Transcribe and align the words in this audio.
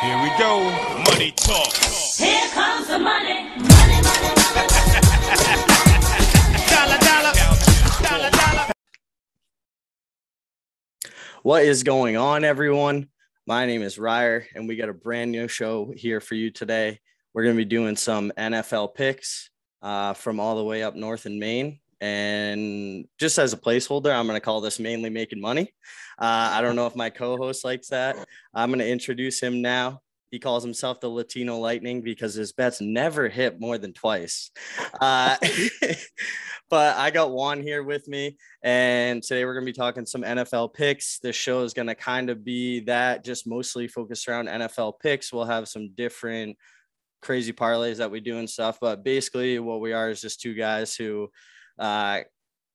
Here 0.00 0.22
we 0.22 0.30
go. 0.38 0.62
Money 1.10 1.30
talk. 1.32 1.74
Here 1.74 2.48
comes 2.54 2.86
the 2.86 2.98
money. 2.98 3.42
Money, 3.44 4.00
money, 4.00 4.32
money. 4.32 4.70
Dollar, 6.70 6.98
dollar. 6.98 7.32
Dollar, 8.02 8.30
dollar. 8.30 8.72
What 11.42 11.64
is 11.64 11.82
going 11.82 12.16
on, 12.16 12.44
everyone? 12.44 13.08
My 13.46 13.66
name 13.66 13.82
is 13.82 13.98
Ryer, 13.98 14.46
and 14.54 14.66
we 14.66 14.76
got 14.76 14.88
a 14.88 14.94
brand 14.94 15.32
new 15.32 15.48
show 15.48 15.92
here 15.94 16.22
for 16.22 16.34
you 16.34 16.50
today. 16.50 16.98
We're 17.34 17.42
going 17.42 17.56
to 17.56 17.62
be 17.62 17.68
doing 17.68 17.96
some 17.96 18.32
NFL 18.38 18.94
picks 18.94 19.50
uh, 19.82 20.14
from 20.14 20.40
all 20.40 20.56
the 20.56 20.64
way 20.64 20.82
up 20.82 20.96
north 20.96 21.26
in 21.26 21.38
Maine. 21.38 21.78
And 22.00 23.06
just 23.18 23.38
as 23.38 23.52
a 23.52 23.56
placeholder, 23.56 24.12
I'm 24.12 24.26
going 24.26 24.36
to 24.36 24.44
call 24.44 24.60
this 24.60 24.78
Mainely 24.78 25.10
making 25.10 25.40
money. 25.40 25.72
Uh, 26.18 26.50
I 26.52 26.60
don't 26.62 26.76
know 26.76 26.86
if 26.86 26.96
my 26.96 27.10
co 27.10 27.36
host 27.36 27.64
likes 27.64 27.88
that. 27.88 28.16
I'm 28.54 28.70
going 28.70 28.80
to 28.80 28.88
introduce 28.88 29.40
him 29.40 29.62
now. 29.62 30.00
He 30.30 30.38
calls 30.38 30.62
himself 30.62 31.00
the 31.00 31.08
Latino 31.08 31.58
Lightning 31.58 32.02
because 32.02 32.34
his 32.34 32.52
bets 32.52 32.80
never 32.80 33.28
hit 33.28 33.60
more 33.60 33.78
than 33.78 33.92
twice. 33.92 34.52
Uh, 35.00 35.36
but 36.70 36.96
I 36.96 37.10
got 37.10 37.32
Juan 37.32 37.60
here 37.62 37.82
with 37.82 38.06
me, 38.06 38.36
and 38.62 39.22
today 39.24 39.44
we're 39.44 39.54
going 39.54 39.66
to 39.66 39.72
be 39.72 39.76
talking 39.76 40.06
some 40.06 40.22
NFL 40.22 40.72
picks. 40.72 41.18
This 41.18 41.34
show 41.34 41.64
is 41.64 41.74
going 41.74 41.88
to 41.88 41.96
kind 41.96 42.30
of 42.30 42.44
be 42.44 42.80
that, 42.80 43.24
just 43.24 43.46
mostly 43.46 43.88
focused 43.88 44.28
around 44.28 44.46
NFL 44.46 45.00
picks. 45.00 45.32
We'll 45.32 45.46
have 45.46 45.68
some 45.68 45.90
different 45.96 46.56
crazy 47.22 47.52
parlays 47.52 47.96
that 47.96 48.12
we 48.12 48.20
do 48.20 48.38
and 48.38 48.48
stuff, 48.48 48.78
but 48.80 49.02
basically, 49.02 49.58
what 49.58 49.80
we 49.80 49.92
are 49.92 50.10
is 50.10 50.20
just 50.20 50.40
two 50.40 50.54
guys 50.54 50.94
who, 50.94 51.28
uh, 51.80 52.20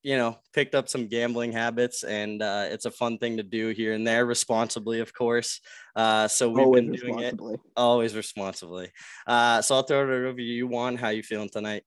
you 0.03 0.17
know, 0.17 0.37
picked 0.53 0.75
up 0.75 0.87
some 0.87 1.07
gambling 1.07 1.51
habits, 1.51 2.03
and 2.03 2.41
uh, 2.43 2.67
it's 2.69 2.85
a 2.85 2.91
fun 2.91 3.17
thing 3.17 3.37
to 3.37 3.43
do 3.43 3.69
here 3.69 3.93
and 3.93 4.05
there, 4.05 4.25
responsibly, 4.25 4.99
of 4.99 5.13
course. 5.13 5.61
Uh, 5.95 6.27
so 6.27 6.49
we've 6.49 6.63
Always 6.65 6.81
been 6.83 6.91
doing 6.91 7.19
it 7.19 7.33
responsibly. 7.33 7.57
always 7.75 8.15
responsibly. 8.15 8.91
Uh, 9.25 9.61
so 9.63 9.75
I'll 9.75 9.83
throw 9.83 10.01
it 10.01 10.27
over 10.27 10.37
to 10.37 10.43
you, 10.43 10.67
Juan. 10.67 10.95
How 10.97 11.09
you 11.09 11.23
feeling 11.23 11.49
tonight? 11.49 11.83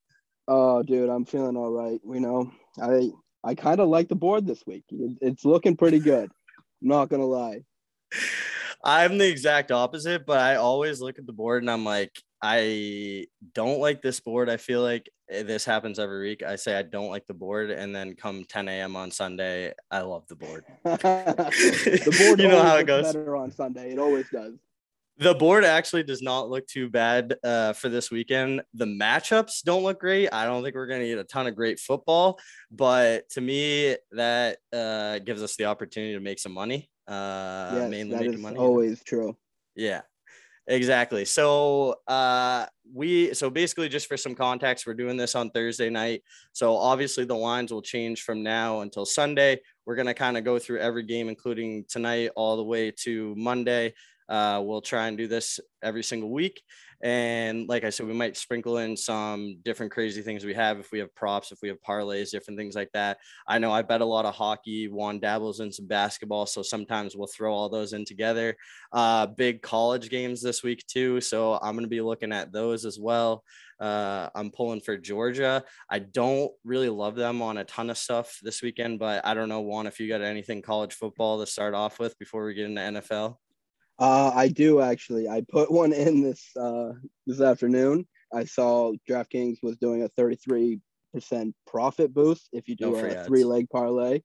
Oh, 0.48 0.82
dude, 0.82 1.10
I'm 1.10 1.26
feeling 1.26 1.56
all 1.56 1.70
right. 1.70 2.00
You 2.04 2.20
know, 2.20 2.50
I 2.82 3.10
I 3.44 3.54
kind 3.54 3.78
of 3.78 3.88
like 3.88 4.08
the 4.08 4.16
board 4.16 4.46
this 4.46 4.64
week. 4.66 4.84
It's 4.90 5.44
looking 5.44 5.76
pretty 5.76 6.00
good. 6.00 6.30
I'm 6.82 6.88
not 6.88 7.10
gonna 7.10 7.26
lie. 7.26 7.62
I'm 8.84 9.18
the 9.18 9.28
exact 9.28 9.72
opposite, 9.72 10.24
but 10.26 10.38
I 10.38 10.56
always 10.56 11.00
look 11.00 11.18
at 11.18 11.26
the 11.26 11.32
board 11.32 11.62
and 11.62 11.70
I'm 11.70 11.84
like, 11.84 12.12
I 12.40 13.26
don't 13.54 13.80
like 13.80 14.00
this 14.00 14.20
board. 14.20 14.48
I 14.48 14.56
feel 14.56 14.82
like 14.82 15.10
eh, 15.28 15.42
this 15.42 15.64
happens 15.64 15.98
every 15.98 16.28
week. 16.28 16.42
I 16.42 16.56
say 16.56 16.78
I 16.78 16.82
don't 16.82 17.10
like 17.10 17.26
the 17.26 17.34
board, 17.34 17.70
and 17.70 17.94
then 17.94 18.14
come 18.14 18.44
10 18.44 18.68
a.m. 18.68 18.96
on 18.96 19.10
Sunday, 19.10 19.72
I 19.90 20.00
love 20.02 20.26
the 20.28 20.36
board. 20.36 20.64
the 20.84 22.16
board, 22.18 22.40
You 22.40 22.48
know 22.48 22.62
how 22.62 22.76
it 22.76 22.86
goes. 22.86 23.06
Better 23.06 23.36
on 23.36 23.50
Sunday. 23.50 23.92
It 23.92 23.98
always 23.98 24.26
does. 24.30 24.54
The 25.20 25.34
board 25.34 25.64
actually 25.64 26.04
does 26.04 26.22
not 26.22 26.48
look 26.48 26.68
too 26.68 26.88
bad 26.88 27.34
uh, 27.42 27.72
for 27.72 27.88
this 27.88 28.08
weekend. 28.08 28.62
The 28.74 28.84
matchups 28.84 29.64
don't 29.64 29.82
look 29.82 29.98
great. 29.98 30.28
I 30.32 30.44
don't 30.44 30.62
think 30.62 30.76
we're 30.76 30.86
going 30.86 31.00
to 31.00 31.08
get 31.08 31.18
a 31.18 31.24
ton 31.24 31.48
of 31.48 31.56
great 31.56 31.80
football, 31.80 32.38
but 32.70 33.28
to 33.30 33.40
me, 33.40 33.96
that 34.12 34.58
uh, 34.72 35.18
gives 35.18 35.42
us 35.42 35.56
the 35.56 35.64
opportunity 35.64 36.12
to 36.12 36.20
make 36.20 36.38
some 36.38 36.52
money. 36.52 36.88
Uh, 37.08 37.70
yes, 37.74 37.90
mainly 37.90 38.12
that 38.12 38.20
making 38.20 38.34
is 38.34 38.40
money. 38.40 38.56
always 38.58 39.02
true. 39.02 39.34
Yeah, 39.74 40.02
exactly. 40.66 41.24
So 41.24 41.96
uh 42.06 42.66
we 42.92 43.32
so 43.34 43.48
basically 43.50 43.88
just 43.88 44.06
for 44.06 44.16
some 44.16 44.34
context, 44.34 44.86
we're 44.86 44.94
doing 44.94 45.16
this 45.16 45.34
on 45.34 45.50
Thursday 45.50 45.88
night. 45.88 46.22
So 46.52 46.76
obviously 46.76 47.24
the 47.24 47.34
lines 47.34 47.72
will 47.72 47.82
change 47.82 48.22
from 48.22 48.42
now 48.42 48.80
until 48.80 49.06
Sunday. 49.06 49.60
We're 49.86 49.96
gonna 49.96 50.14
kind 50.14 50.36
of 50.36 50.44
go 50.44 50.58
through 50.58 50.80
every 50.80 51.02
game, 51.04 51.28
including 51.28 51.86
tonight, 51.88 52.30
all 52.36 52.56
the 52.56 52.64
way 52.64 52.90
to 53.04 53.34
Monday. 53.36 53.94
Uh, 54.28 54.60
we'll 54.62 54.82
try 54.82 55.08
and 55.08 55.16
do 55.16 55.26
this 55.26 55.58
every 55.82 56.02
single 56.02 56.30
week. 56.30 56.62
And 57.02 57.68
like 57.68 57.84
I 57.84 57.90
said, 57.90 58.06
we 58.06 58.12
might 58.12 58.36
sprinkle 58.36 58.78
in 58.78 58.96
some 58.96 59.58
different 59.62 59.92
crazy 59.92 60.22
things 60.22 60.44
we 60.44 60.54
have 60.54 60.78
if 60.80 60.90
we 60.90 60.98
have 60.98 61.14
props, 61.14 61.52
if 61.52 61.58
we 61.62 61.68
have 61.68 61.80
parlays, 61.80 62.30
different 62.30 62.58
things 62.58 62.74
like 62.74 62.90
that. 62.92 63.18
I 63.46 63.58
know 63.58 63.70
I 63.70 63.82
bet 63.82 64.00
a 64.00 64.04
lot 64.04 64.24
of 64.24 64.34
hockey, 64.34 64.88
Juan 64.88 65.20
dabbles 65.20 65.60
in 65.60 65.70
some 65.70 65.86
basketball. 65.86 66.46
So 66.46 66.62
sometimes 66.62 67.16
we'll 67.16 67.28
throw 67.28 67.54
all 67.54 67.68
those 67.68 67.92
in 67.92 68.04
together 68.04 68.56
uh, 68.92 69.26
big 69.26 69.62
college 69.62 70.10
games 70.10 70.42
this 70.42 70.62
week 70.62 70.84
too. 70.86 71.20
So 71.20 71.54
I'm 71.54 71.74
going 71.74 71.84
to 71.84 71.88
be 71.88 72.00
looking 72.00 72.32
at 72.32 72.52
those 72.52 72.84
as 72.84 72.98
well. 72.98 73.44
Uh, 73.80 74.28
I'm 74.34 74.50
pulling 74.50 74.80
for 74.80 74.96
Georgia. 74.96 75.62
I 75.88 76.00
don't 76.00 76.50
really 76.64 76.88
love 76.88 77.14
them 77.14 77.42
on 77.42 77.58
a 77.58 77.64
ton 77.64 77.90
of 77.90 77.98
stuff 77.98 78.38
this 78.42 78.60
weekend, 78.60 78.98
but 78.98 79.24
I 79.24 79.34
don't 79.34 79.48
know, 79.48 79.60
Juan, 79.60 79.86
if 79.86 80.00
you 80.00 80.08
got 80.08 80.22
anything 80.22 80.62
college 80.62 80.94
football 80.94 81.38
to 81.38 81.46
start 81.46 81.74
off 81.74 82.00
with 82.00 82.18
before 82.18 82.44
we 82.44 82.54
get 82.54 82.66
into 82.66 82.80
NFL. 82.80 83.36
Uh, 83.98 84.30
I 84.34 84.48
do 84.48 84.80
actually. 84.80 85.28
I 85.28 85.42
put 85.48 85.70
one 85.82 85.92
in 85.92 86.22
this 86.22 86.56
uh, 86.56 86.92
this 87.26 87.40
afternoon. 87.40 88.06
I 88.32 88.44
saw 88.44 88.92
DraftKings 89.08 89.58
was 89.62 89.76
doing 89.78 90.02
a 90.02 90.08
33 90.08 90.80
percent 91.12 91.54
profit 91.66 92.12
boost 92.12 92.48
if 92.52 92.68
you 92.68 92.76
do 92.76 92.92
No 92.92 92.98
a 92.98 93.24
three 93.24 93.44
leg 93.44 93.68
parlay. 93.70 94.20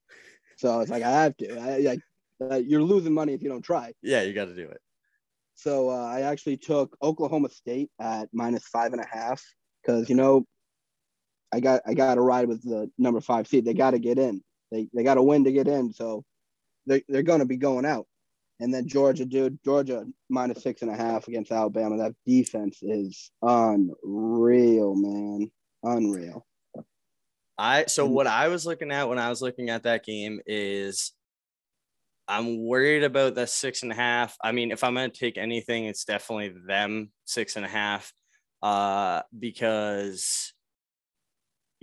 So 0.58 0.70
I 0.72 0.78
was 0.78 0.90
like, 0.90 1.04
I 1.04 1.10
have 1.10 1.38
to. 1.38 1.60
I, 1.60 1.92
I, 1.92 1.98
uh, 2.44 2.58
you're 2.58 2.82
losing 2.82 3.14
money 3.14 3.34
if 3.34 3.42
you 3.42 3.50
don't 3.50 3.62
try. 3.62 3.94
Yeah, 4.02 4.22
you 4.22 4.34
got 4.34 4.46
to 4.46 4.56
do 4.56 4.68
it. 4.68 4.80
So 5.56 5.90
uh, 5.90 6.06
I 6.06 6.22
actually 6.22 6.58
took 6.58 6.96
Oklahoma 7.02 7.50
State 7.50 7.90
at 8.00 8.30
minus 8.34 8.68
five 8.68 8.92
and 8.92 9.02
a 9.02 9.08
half 9.08 9.42
because 9.82 10.10
you 10.10 10.16
know 10.16 10.46
I 11.54 11.60
got 11.60 11.82
I 11.86 11.94
got 11.94 12.16
to 12.16 12.22
ride 12.22 12.48
with 12.48 12.64
the 12.64 12.90
number 12.98 13.22
five 13.22 13.48
seed. 13.48 13.66
They 13.66 13.74
got 13.74 13.92
to 13.92 14.00
get 14.00 14.18
in. 14.18 14.44
They 14.72 14.90
they 14.94 15.04
got 15.04 15.16
to 15.16 15.24
win 15.24 15.44
to 15.46 15.52
get 15.52 15.68
in. 15.68 15.94
So 15.94 16.24
they 16.86 17.04
they're 17.08 17.24
going 17.24 17.40
to 17.40 17.46
be 17.46 17.58
going 17.58 17.86
out. 17.86 18.08
And 18.64 18.74
then 18.74 18.88
Georgia, 18.88 19.26
dude, 19.26 19.60
Georgia 19.66 20.06
minus 20.30 20.64
six 20.64 20.84
and 20.84 20.90
a 20.90 20.96
half 20.96 21.28
against 21.28 21.52
Alabama. 21.52 21.98
That 21.98 22.16
defense 22.26 22.80
is 22.82 23.30
unreal, 23.42 24.96
man, 24.96 25.52
unreal. 25.84 26.46
I 27.58 27.86
so 27.88 28.06
what 28.06 28.26
I 28.26 28.48
was 28.48 28.66
looking 28.66 28.90
at 28.90 29.10
when 29.10 29.20
I 29.20 29.30
was 29.30 29.42
looking 29.42 29.70
at 29.70 29.84
that 29.84 30.06
game 30.06 30.40
is 30.48 31.12
I'm 32.26 32.64
worried 32.64 33.04
about 33.04 33.36
the 33.36 33.48
six 33.48 33.84
and 33.84 33.92
a 33.92 33.96
half. 33.96 34.38
I 34.42 34.54
mean, 34.54 34.72
if 34.72 34.82
I'm 34.82 34.94
gonna 34.96 35.10
take 35.10 35.38
anything, 35.38 35.84
it's 35.84 36.06
definitely 36.06 36.54
them 36.66 37.12
six 37.26 37.58
and 37.58 37.66
a 37.66 37.70
half. 37.70 38.14
Uh, 38.62 39.24
because 39.38 40.53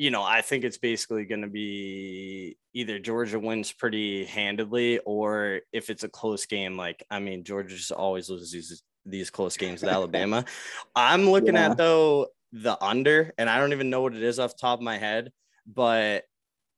you 0.01 0.11
know, 0.11 0.23
I 0.23 0.41
think 0.41 0.65
it's 0.65 0.79
basically 0.79 1.27
gonna 1.27 1.47
be 1.47 2.57
either 2.73 2.99
Georgia 2.99 3.39
wins 3.39 3.71
pretty 3.71 4.25
handedly, 4.25 4.99
or 5.01 5.61
if 5.75 5.91
it's 5.91 6.05
a 6.05 6.09
close 6.09 6.47
game, 6.47 6.75
like 6.75 7.05
I 7.11 7.21
mean, 7.21 7.45
Georgia 7.45 7.77
just 7.77 7.93
always 7.93 8.31
loses 8.31 8.51
these 8.51 8.83
these 9.05 9.29
close 9.29 9.59
games 9.59 9.83
with 9.83 9.91
Alabama. 9.93 10.47
I'm 10.97 11.29
looking 11.29 11.53
Yeah. 11.55 11.73
at 11.73 11.77
though 11.77 12.29
the 12.53 12.83
under, 12.83 13.35
and 13.37 13.51
I 13.51 13.59
don't 13.61 13.75
even 13.75 13.91
know 13.91 14.01
what 14.01 14.15
it 14.17 14.23
is 14.23 14.39
off 14.39 14.53
the 14.53 14.59
top 14.63 14.79
of 14.79 14.83
my 14.83 14.97
head, 14.97 15.33
but 15.67 16.25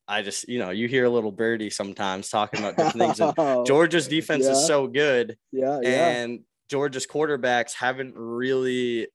I 0.09 0.23
just, 0.23 0.49
you 0.49 0.59
know, 0.59 0.71
you 0.71 0.89
hear 0.89 1.05
a 1.05 1.11
little 1.11 1.31
birdie 1.31 1.71
sometimes 1.71 2.29
talking 2.29 2.59
about 2.59 2.77
different 2.77 2.99
things. 2.99 3.21
And 3.21 3.33
oh, 3.39 3.65
Georgia's 3.65 4.09
defense 4.09 4.47
is 4.47 4.67
so 4.67 4.89
good, 4.89 5.37
yeah, 5.53 5.79
yeah. 5.81 6.09
and 6.11 6.41
Georgia's 6.69 7.07
quarterbacks 7.07 7.73
haven't 7.73 8.15
really 8.17 9.07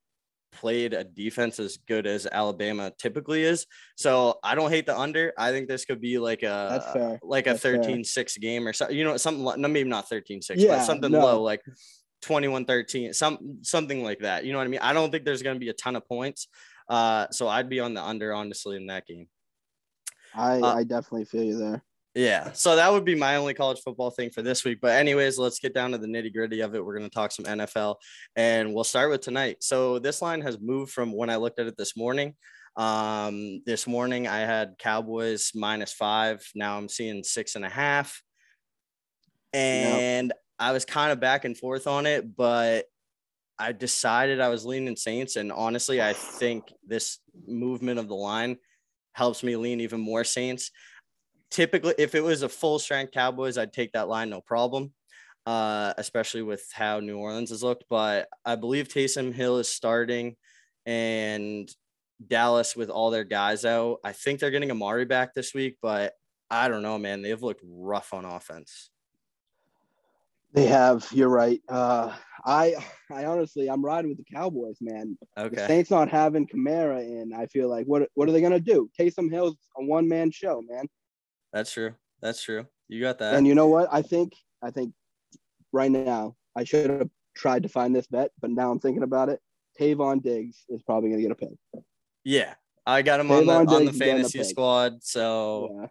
played 0.57 0.93
a 0.93 1.03
defense 1.03 1.59
as 1.59 1.77
good 1.87 2.07
as 2.07 2.25
Alabama 2.25 2.91
typically 2.97 3.43
is. 3.43 3.65
So 3.95 4.39
I 4.43 4.55
don't 4.55 4.71
hate 4.71 4.87
the 4.87 4.97
under. 4.97 5.31
I 5.37 5.51
think 5.51 5.67
this 5.67 5.85
could 5.85 6.01
be 6.01 6.17
like 6.17 6.43
a 6.43 7.17
like 7.23 7.45
a 7.47 7.51
That's 7.51 7.61
fair. 7.61 7.77
13-6 7.77 8.39
game 8.39 8.67
or 8.67 8.73
something. 8.73 8.97
You 8.97 9.03
know, 9.03 9.17
something 9.17 9.43
like 9.43 9.59
no, 9.59 9.67
maybe 9.67 9.89
not 9.89 10.09
13-6, 10.09 10.55
Yeah, 10.55 10.77
but 10.77 10.83
something 10.85 11.11
no. 11.11 11.19
low 11.19 11.43
like 11.43 11.61
21-13, 12.23 13.13
some 13.13 13.59
something 13.61 14.03
like 14.03 14.19
that. 14.19 14.43
You 14.45 14.51
know 14.51 14.57
what 14.57 14.65
I 14.65 14.69
mean? 14.69 14.81
I 14.81 14.93
don't 14.93 15.11
think 15.11 15.23
there's 15.23 15.43
gonna 15.43 15.59
be 15.59 15.69
a 15.69 15.73
ton 15.73 15.95
of 15.95 16.07
points. 16.07 16.47
Uh, 16.89 17.27
so 17.31 17.47
I'd 17.47 17.69
be 17.69 17.79
on 17.79 17.93
the 17.93 18.03
under 18.03 18.33
honestly 18.33 18.77
in 18.77 18.87
that 18.87 19.05
game. 19.05 19.27
I 20.33 20.59
uh, 20.59 20.75
I 20.75 20.83
definitely 20.83 21.25
feel 21.25 21.43
you 21.43 21.57
there. 21.57 21.83
Yeah. 22.17 22.51
So 22.53 22.75
that 22.75 22.91
would 22.91 23.05
be 23.05 23.13
my 23.13 23.35
only 23.35 23.53
college 23.53 23.79
football 23.85 24.09
thing 24.09 24.31
for 24.31 24.41
this 24.41 24.65
week. 24.65 24.79
But, 24.81 24.93
anyways, 24.93 25.37
let's 25.37 25.59
get 25.59 25.75
down 25.75 25.91
to 25.91 25.99
the 25.99 26.07
nitty 26.07 26.33
gritty 26.33 26.61
of 26.61 26.73
it. 26.73 26.83
We're 26.83 26.97
going 26.97 27.07
to 27.07 27.13
talk 27.13 27.31
some 27.31 27.45
NFL 27.45 27.97
and 28.35 28.73
we'll 28.73 28.83
start 28.83 29.11
with 29.11 29.21
tonight. 29.21 29.57
So, 29.59 29.99
this 29.99 30.19
line 30.19 30.41
has 30.41 30.59
moved 30.59 30.91
from 30.91 31.13
when 31.13 31.29
I 31.29 31.35
looked 31.35 31.59
at 31.59 31.67
it 31.67 31.77
this 31.77 31.95
morning. 31.95 32.33
Um, 32.75 33.61
this 33.67 33.85
morning 33.85 34.27
I 34.27 34.39
had 34.39 34.79
Cowboys 34.79 35.51
minus 35.53 35.93
five. 35.93 36.43
Now 36.55 36.79
I'm 36.79 36.89
seeing 36.89 37.23
six 37.23 37.55
and 37.55 37.63
a 37.63 37.69
half. 37.69 38.23
And 39.53 40.33
I 40.57 40.71
was 40.71 40.85
kind 40.85 41.11
of 41.11 41.19
back 41.19 41.45
and 41.45 41.55
forth 41.55 41.85
on 41.85 42.07
it, 42.07 42.35
but 42.35 42.85
I 43.59 43.73
decided 43.73 44.41
I 44.41 44.49
was 44.49 44.65
leaning 44.65 44.95
Saints. 44.95 45.35
And 45.35 45.51
honestly, 45.51 46.01
I 46.01 46.13
think 46.13 46.73
this 46.83 47.19
movement 47.47 47.99
of 47.99 48.07
the 48.07 48.15
line 48.15 48.57
helps 49.13 49.43
me 49.43 49.55
lean 49.55 49.81
even 49.81 49.99
more 49.99 50.23
Saints 50.23 50.71
typically 51.51 51.93
if 51.97 52.15
it 52.15 52.23
was 52.23 52.41
a 52.43 52.49
full 52.49 52.79
strength 52.79 53.11
Cowboys, 53.11 53.57
I'd 53.57 53.73
take 53.73 53.93
that 53.93 54.07
line 54.07 54.29
no 54.29 54.41
problem. 54.41 54.93
Uh, 55.45 55.93
especially 55.97 56.41
with 56.41 56.69
how 56.73 56.99
New 56.99 57.17
Orleans 57.17 57.51
has 57.51 57.63
looked. 57.63 57.85
But 57.89 58.27
I 58.43 58.57
believe 58.57 58.89
Taysom 58.89 59.33
Hill 59.33 59.59
is 59.59 59.69
starting 59.69 60.35
and 60.85 61.73
Dallas 62.25 62.75
with 62.75 62.89
all 62.89 63.11
their 63.11 63.23
guys 63.23 63.63
out. 63.63 63.99
I 64.03 64.11
think 64.11 64.41
they're 64.41 64.51
getting 64.51 64.71
Amari 64.71 65.05
back 65.05 65.33
this 65.33 65.53
week, 65.53 65.77
but 65.81 66.13
I 66.49 66.67
don't 66.67 66.81
know, 66.81 66.97
man. 66.97 67.21
They've 67.21 67.41
looked 67.41 67.61
rough 67.63 68.13
on 68.13 68.25
offense. 68.25 68.89
They 70.53 70.65
have. 70.65 71.07
You're 71.11 71.29
right. 71.29 71.61
Uh, 71.69 72.13
I 72.45 72.75
I 73.11 73.25
honestly 73.25 73.69
I'm 73.69 73.83
riding 73.83 74.09
with 74.09 74.17
the 74.17 74.33
Cowboys, 74.33 74.77
man. 74.81 75.17
Okay. 75.37 75.55
The 75.55 75.67
Saints 75.67 75.91
not 75.91 76.09
having 76.09 76.47
Kamara 76.47 77.01
in, 77.01 77.33
I 77.33 77.45
feel 77.47 77.69
like 77.69 77.85
what 77.85 78.09
what 78.15 78.27
are 78.27 78.31
they 78.31 78.41
gonna 78.41 78.59
do? 78.59 78.89
Taysom 78.99 79.29
Hill's 79.29 79.57
a 79.77 79.83
one 79.83 80.07
man 80.07 80.31
show, 80.31 80.63
man. 80.67 80.87
That's 81.53 81.71
true. 81.71 81.93
That's 82.21 82.41
true. 82.41 82.65
You 82.87 83.01
got 83.01 83.19
that. 83.19 83.35
And 83.35 83.45
you 83.47 83.55
know 83.55 83.67
what? 83.67 83.89
I 83.91 84.01
think 84.01 84.33
I 84.61 84.71
think 84.71 84.93
right 85.71 85.91
now 85.91 86.35
I 86.55 86.63
should 86.63 86.89
have 86.89 87.09
tried 87.35 87.63
to 87.63 87.69
find 87.69 87.95
this 87.95 88.07
bet, 88.07 88.31
but 88.41 88.49
now 88.49 88.71
I'm 88.71 88.79
thinking 88.79 89.03
about 89.03 89.29
it. 89.29 89.39
Trevon 89.79 90.21
Diggs 90.23 90.65
is 90.69 90.81
probably 90.83 91.09
gonna 91.09 91.21
get 91.21 91.31
a 91.31 91.35
pick. 91.35 91.49
yeah. 92.23 92.53
I 92.85 93.01
got 93.01 93.19
him 93.19 93.29
on 93.31 93.45
the 93.45 93.51
Trevon 93.51 93.67
on 93.67 93.85
the 93.85 93.91
Diggs 93.91 93.97
getting 93.97 94.13
a 94.13 94.29
fantasy 94.29 94.43
squad. 94.43 95.03
So 95.03 95.89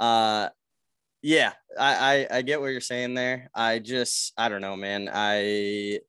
Yeah. 0.00 0.04
uh 0.06 0.48
yeah, 1.22 1.52
I, 1.78 2.26
I 2.30 2.36
I 2.38 2.42
get 2.42 2.60
what 2.60 2.68
you're 2.68 2.80
saying 2.80 3.14
there. 3.14 3.50
I 3.54 3.78
just 3.78 4.32
I 4.36 4.48
don't 4.48 4.60
know, 4.60 4.76
man. 4.76 5.08
I 5.12 6.00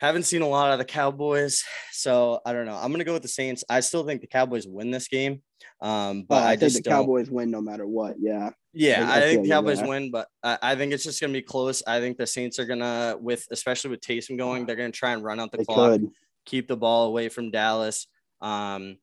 haven't 0.00 0.24
seen 0.24 0.42
a 0.42 0.48
lot 0.48 0.72
of 0.72 0.78
the 0.78 0.84
Cowboys, 0.84 1.64
so 1.92 2.40
I 2.44 2.52
don't 2.52 2.66
know. 2.66 2.76
I'm 2.76 2.92
gonna 2.92 3.04
go 3.04 3.12
with 3.14 3.22
the 3.22 3.28
Saints. 3.28 3.64
I 3.68 3.80
still 3.80 4.04
think 4.04 4.20
the 4.20 4.26
Cowboys 4.26 4.66
win 4.66 4.90
this 4.90 5.08
game. 5.08 5.42
Um, 5.80 6.22
but 6.22 6.42
I, 6.42 6.52
I, 6.52 6.56
think 6.56 6.72
the. 6.72 6.82
Cowboys 6.82 7.30
win 7.30 7.50
no 7.50 7.60
matter 7.60 7.86
what. 7.86 8.16
Yeah. 8.18 8.50
Yeah, 8.72 9.06
I- 9.08 9.14
I, 9.14 9.16
I 9.18 9.20
think 9.22 9.42
the 9.44 9.48
Cowboys 9.50 9.78
there. 9.78 9.88
win, 9.88 10.10
but 10.10 10.28
I, 10.42 10.58
I 10.62 10.74
think 10.76 10.92
it's 10.92 11.04
just 11.04 11.20
gonna 11.20 11.32
be 11.32 11.42
close. 11.42 11.82
I 11.86 12.00
think 12.00 12.16
the 12.16 12.26
Saints 12.26 12.58
are 12.58 12.64
gonna, 12.64 13.16
with 13.20 13.46
especially 13.50 13.90
with 13.90 14.00
Taysom 14.00 14.36
going, 14.38 14.66
they're 14.66 14.76
gonna 14.76 14.90
try 14.90 15.12
and 15.12 15.22
run 15.22 15.40
out 15.40 15.50
the 15.52 15.58
They 15.58 15.64
clock, 15.64 15.92
could. 15.92 16.08
keep 16.44 16.68
the 16.68 16.76
ball 16.76 17.06
away 17.06 17.28
from 17.28 17.50
Dallas. 17.50 18.06
Um, 18.40 18.98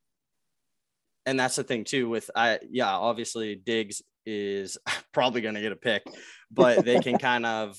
and 1.26 1.40
that's 1.40 1.56
the 1.56 1.64
thing 1.64 1.84
too. 1.86 2.10
With 2.10 2.30
I, 2.36 2.60
yeah, 2.70 2.90
obviously 2.92 3.56
Diggs 3.56 4.02
is 4.26 4.78
probably 5.14 5.42
gonna 5.42 5.62
get 5.62 5.72
a 5.72 5.76
pick, 5.78 6.04
but 6.52 6.84
they 6.86 7.00
can 7.00 7.18
kind 7.20 7.46
of, 7.46 7.78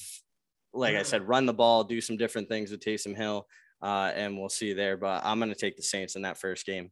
like 0.72 0.96
I 0.96 1.02
said, 1.02 1.26
run 1.28 1.46
the 1.46 1.54
ball, 1.54 1.84
do 1.84 2.00
some 2.00 2.16
different 2.16 2.48
things 2.48 2.70
with 2.70 2.80
Taysom 2.80 3.16
Hill, 3.16 3.46
uh, 3.82 4.10
and 4.14 4.38
we'll 4.38 4.48
see 4.48 4.72
there. 4.72 4.96
But 4.96 5.22
I'm 5.24 5.38
gonna 5.38 5.54
take 5.54 5.76
the 5.76 5.82
Saints 5.82 6.16
in 6.16 6.22
that 6.22 6.38
first 6.38 6.64
game. 6.66 6.90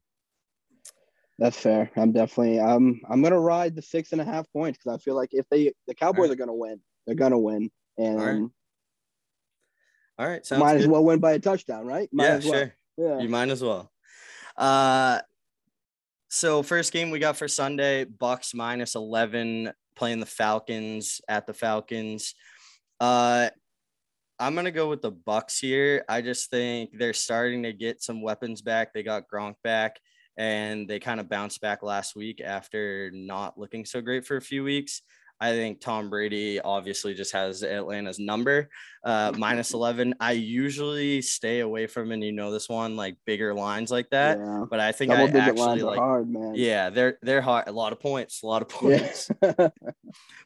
That's 1.39 1.57
fair. 1.57 1.91
I'm 1.97 2.13
definitely 2.13 2.61
I'm 2.61 3.01
I'm 3.09 3.23
gonna 3.23 3.41
ride 3.41 3.75
the 3.75 3.83
six 3.83 4.13
and 4.13 4.21
a 4.21 4.25
half 4.25 4.51
points 4.53 4.79
because 4.79 4.99
I 4.99 5.03
feel 5.03 5.15
like 5.15 5.31
if 5.33 5.49
they 5.51 5.73
the 5.87 5.95
Cowboys 5.95 6.25
Alright. 6.25 6.33
are 6.33 6.37
gonna 6.37 6.55
win, 6.55 6.81
they're 7.07 7.15
gonna 7.17 7.39
win. 7.39 7.71
And. 7.99 8.51
All 10.19 10.29
right, 10.29 10.45
sounds 10.45 10.61
might 10.61 10.75
good. 10.75 10.83
as 10.83 10.89
well 10.89 11.05
win 11.05 11.19
by 11.19 11.33
a 11.33 11.39
touchdown, 11.39 11.87
right? 11.87 12.09
Might 12.13 12.25
yeah, 12.25 12.33
well. 12.33 12.41
sure. 12.43 12.75
Yeah. 12.99 13.19
You 13.21 13.29
might 13.29 13.49
as 13.49 13.63
well. 13.63 13.91
Uh 14.57 15.21
so 16.29 16.63
first 16.63 16.93
game 16.93 17.11
we 17.11 17.19
got 17.19 17.37
for 17.37 17.49
Sunday, 17.49 18.05
Bucks 18.05 18.55
minus 18.55 18.95
11 18.95 19.73
playing 19.97 20.21
the 20.21 20.27
Falcons 20.27 21.21
at 21.29 21.47
the 21.47 21.55
Falcons. 21.55 22.35
Uh 23.01 23.49
I'm 24.39 24.55
going 24.55 24.65
to 24.65 24.73
go 24.73 24.89
with 24.89 25.03
the 25.03 25.11
Bucks 25.13 25.61
here. 25.61 26.05
I 26.09 26.21
just 26.21 26.51
think 26.51 26.99
they're 26.99 27.13
starting 27.13 27.63
to 27.63 27.73
get 27.73 28.03
some 28.03 28.23
weapons 28.23 28.61
back. 28.61 28.93
They 28.93 29.05
got 29.05 29.29
Gronk 29.33 29.55
back 29.63 30.01
and 30.37 30.89
they 30.89 30.99
kind 30.99 31.21
of 31.21 31.29
bounced 31.29 31.61
back 31.61 31.83
last 31.83 32.17
week 32.17 32.41
after 32.41 33.11
not 33.13 33.59
looking 33.59 33.85
so 33.85 34.01
great 34.01 34.27
for 34.27 34.37
a 34.37 34.43
few 34.43 34.65
weeks. 34.65 35.03
I 35.41 35.51
think 35.55 35.81
Tom 35.81 36.09
Brady 36.09 36.61
obviously 36.61 37.15
just 37.15 37.33
has 37.33 37.65
Atlanta's 37.65 38.21
number 38.21 38.69
uh, 39.03 39.33
minus 39.37 39.75
11. 39.75 40.15
I 40.21 40.33
usually 40.33 41.21
stay 41.21 41.59
away 41.61 41.89
from, 41.89 42.13
and 42.13 42.23
you 42.23 42.31
know 42.31 42.53
this 42.53 42.69
one, 42.69 42.95
like 42.95 43.17
bigger 43.27 43.53
lines 43.53 43.91
like 43.91 44.09
that. 44.11 44.39
yeah. 44.39 44.65
But 44.71 44.79
I 44.79 44.93
think 44.93 45.11
Double 45.11 45.37
I 45.37 45.41
actually 45.41 45.83
like, 45.83 45.99
hard, 45.99 46.31
man. 46.31 46.53
yeah, 46.55 46.91
they're 46.91 47.19
they're 47.23 47.41
hard. 47.43 47.67
A 47.67 47.73
lot 47.73 47.93
of 47.93 47.99
points, 47.99 48.45
a 48.45 48.47
lot 48.47 48.63
of 48.63 48.69
Yeah. 48.89 48.99
points. 49.01 49.31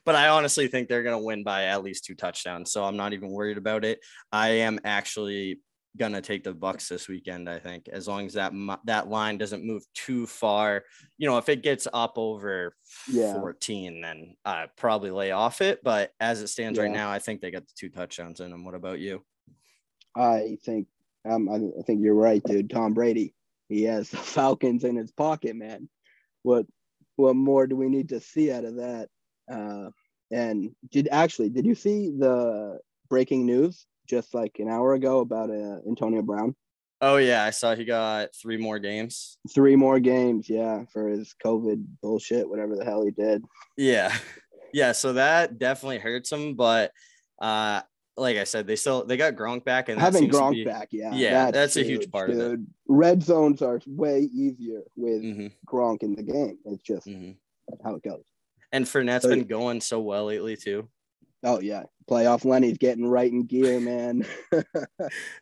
but 0.05 0.15
I 0.15 0.29
honestly 0.29 0.67
think 0.67 0.87
they're 0.87 1.03
gonna 1.03 1.21
win 1.21 1.43
by 1.43 1.65
at 1.65 1.83
least 1.83 2.05
two 2.05 2.15
touchdowns. 2.15 2.71
So 2.71 2.83
I'm 2.83 2.97
not 2.97 3.13
even 3.13 3.29
worried 3.29 3.59
about 3.59 3.85
it. 3.85 3.99
I 4.31 4.49
am 4.49 4.79
actually 4.83 5.59
gonna 5.95 6.21
take 6.21 6.43
the 6.43 6.53
Bucks 6.53 6.89
this 6.89 7.07
weekend. 7.07 7.49
I 7.49 7.59
think 7.59 7.87
as 7.87 8.07
long 8.07 8.25
as 8.25 8.33
that 8.33 8.53
that 8.85 9.07
line 9.07 9.37
doesn't 9.37 9.65
move 9.65 9.83
too 9.93 10.27
far. 10.27 10.83
You 11.17 11.27
know, 11.27 11.37
if 11.37 11.49
it 11.49 11.63
gets 11.63 11.87
up 11.93 12.13
over 12.17 12.75
Yeah. 13.09 13.33
14, 13.33 14.01
then 14.01 14.35
I 14.45 14.67
probably 14.77 15.11
lay 15.11 15.31
off 15.31 15.61
it. 15.61 15.79
But 15.83 16.11
as 16.19 16.41
it 16.41 16.47
stands 16.47 16.77
right 16.77 16.91
now, 16.91 17.09
I 17.11 17.19
think 17.19 17.41
they 17.41 17.51
got 17.51 17.65
the 17.65 17.73
two 17.75 17.89
touchdowns 17.89 18.39
in 18.39 18.51
them. 18.51 18.65
What 18.65 18.75
about 18.75 18.99
you? 18.99 19.23
I 20.15 20.57
think 20.63 20.87
um, 21.29 21.49
I 21.49 21.55
I 21.79 21.83
think 21.83 22.01
you're 22.01 22.13
right, 22.13 22.43
dude. 22.43 22.69
Tom 22.69 22.93
Brady, 22.93 23.33
he 23.69 23.83
has 23.83 24.09
the 24.09 24.17
Falcons 24.37 24.83
in 24.83 24.95
his 24.95 25.11
pocket, 25.11 25.55
man. 25.55 25.89
What 26.43 26.65
what 27.15 27.35
more 27.35 27.65
do 27.67 27.75
we 27.75 27.89
need 27.89 28.09
to 28.09 28.19
see 28.19 28.51
out 28.51 28.65
of 28.65 28.75
that? 28.75 29.09
Uh, 29.51 29.89
and 30.31 30.75
did 30.91 31.07
actually 31.11 31.49
did 31.49 31.65
you 31.65 31.75
see 31.75 32.11
the 32.11 32.79
breaking 33.09 33.45
news 33.45 33.85
just 34.07 34.33
like 34.33 34.57
an 34.59 34.69
hour 34.69 34.93
ago 34.93 35.19
about 35.19 35.49
uh, 35.49 35.79
Antonio 35.87 36.21
Brown? 36.21 36.55
Oh 36.99 37.17
yeah, 37.17 37.43
I 37.43 37.51
saw 37.51 37.75
he 37.75 37.85
got 37.85 38.29
three 38.35 38.57
more 38.57 38.79
games. 38.79 39.37
Three 39.53 39.75
more 39.75 39.99
games, 39.99 40.49
yeah, 40.49 40.85
for 40.91 41.07
his 41.09 41.35
COVID 41.45 41.85
bullshit, 42.01 42.49
whatever 42.49 42.75
the 42.75 42.85
hell 42.85 43.03
he 43.05 43.11
did. 43.11 43.43
Yeah. 43.77 44.15
Yeah. 44.73 44.91
So 44.91 45.13
that 45.13 45.57
definitely 45.59 45.99
hurts 45.99 46.29
him. 46.29 46.55
But 46.55 46.91
uh 47.41 47.81
like 48.17 48.35
I 48.35 48.43
said, 48.43 48.67
they 48.67 48.75
still 48.75 49.05
they 49.05 49.15
got 49.15 49.35
Gronk 49.35 49.63
back 49.63 49.87
and 49.87 49.97
Having 49.99 50.29
Gronk 50.29 50.51
be- 50.55 50.65
back, 50.65 50.89
yeah, 50.91 51.13
Yeah, 51.15 51.51
that's 51.51 51.77
a 51.77 51.83
huge 51.83 52.11
part 52.11 52.31
of 52.31 52.37
it. 52.37 52.59
Red 52.87 53.23
zones 53.23 53.61
are 53.61 53.79
way 53.87 54.21
easier 54.33 54.81
with 54.97 55.23
Mhm, 55.23 55.53
Gronk 55.65 56.03
in 56.03 56.15
the 56.15 56.21
game. 56.21 56.57
It's 56.65 56.83
just 56.83 57.07
mhm. 57.07 57.37
how 57.81 57.95
it 57.95 58.03
goes. 58.03 58.25
And 58.73 58.85
Fournette's 58.85 59.23
So- 59.23 59.29
been 59.29 59.45
going 59.45 59.79
so 59.79 60.01
well 60.01 60.25
lately 60.25 60.57
too. 60.57 60.89
Oh 61.43 61.59
yeah, 61.59 61.83
playoff 62.09 62.45
Lenny's 62.45 62.77
getting 62.77 63.05
right 63.05 63.31
in 63.31 63.45
gear, 63.45 63.79
man. 63.79 64.25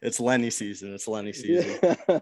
It's 0.01 0.19
Lenny 0.19 0.49
season. 0.49 0.93
It's 0.93 1.07
Lenny 1.07 1.33
season. 1.33 1.79
yeah. 2.07 2.19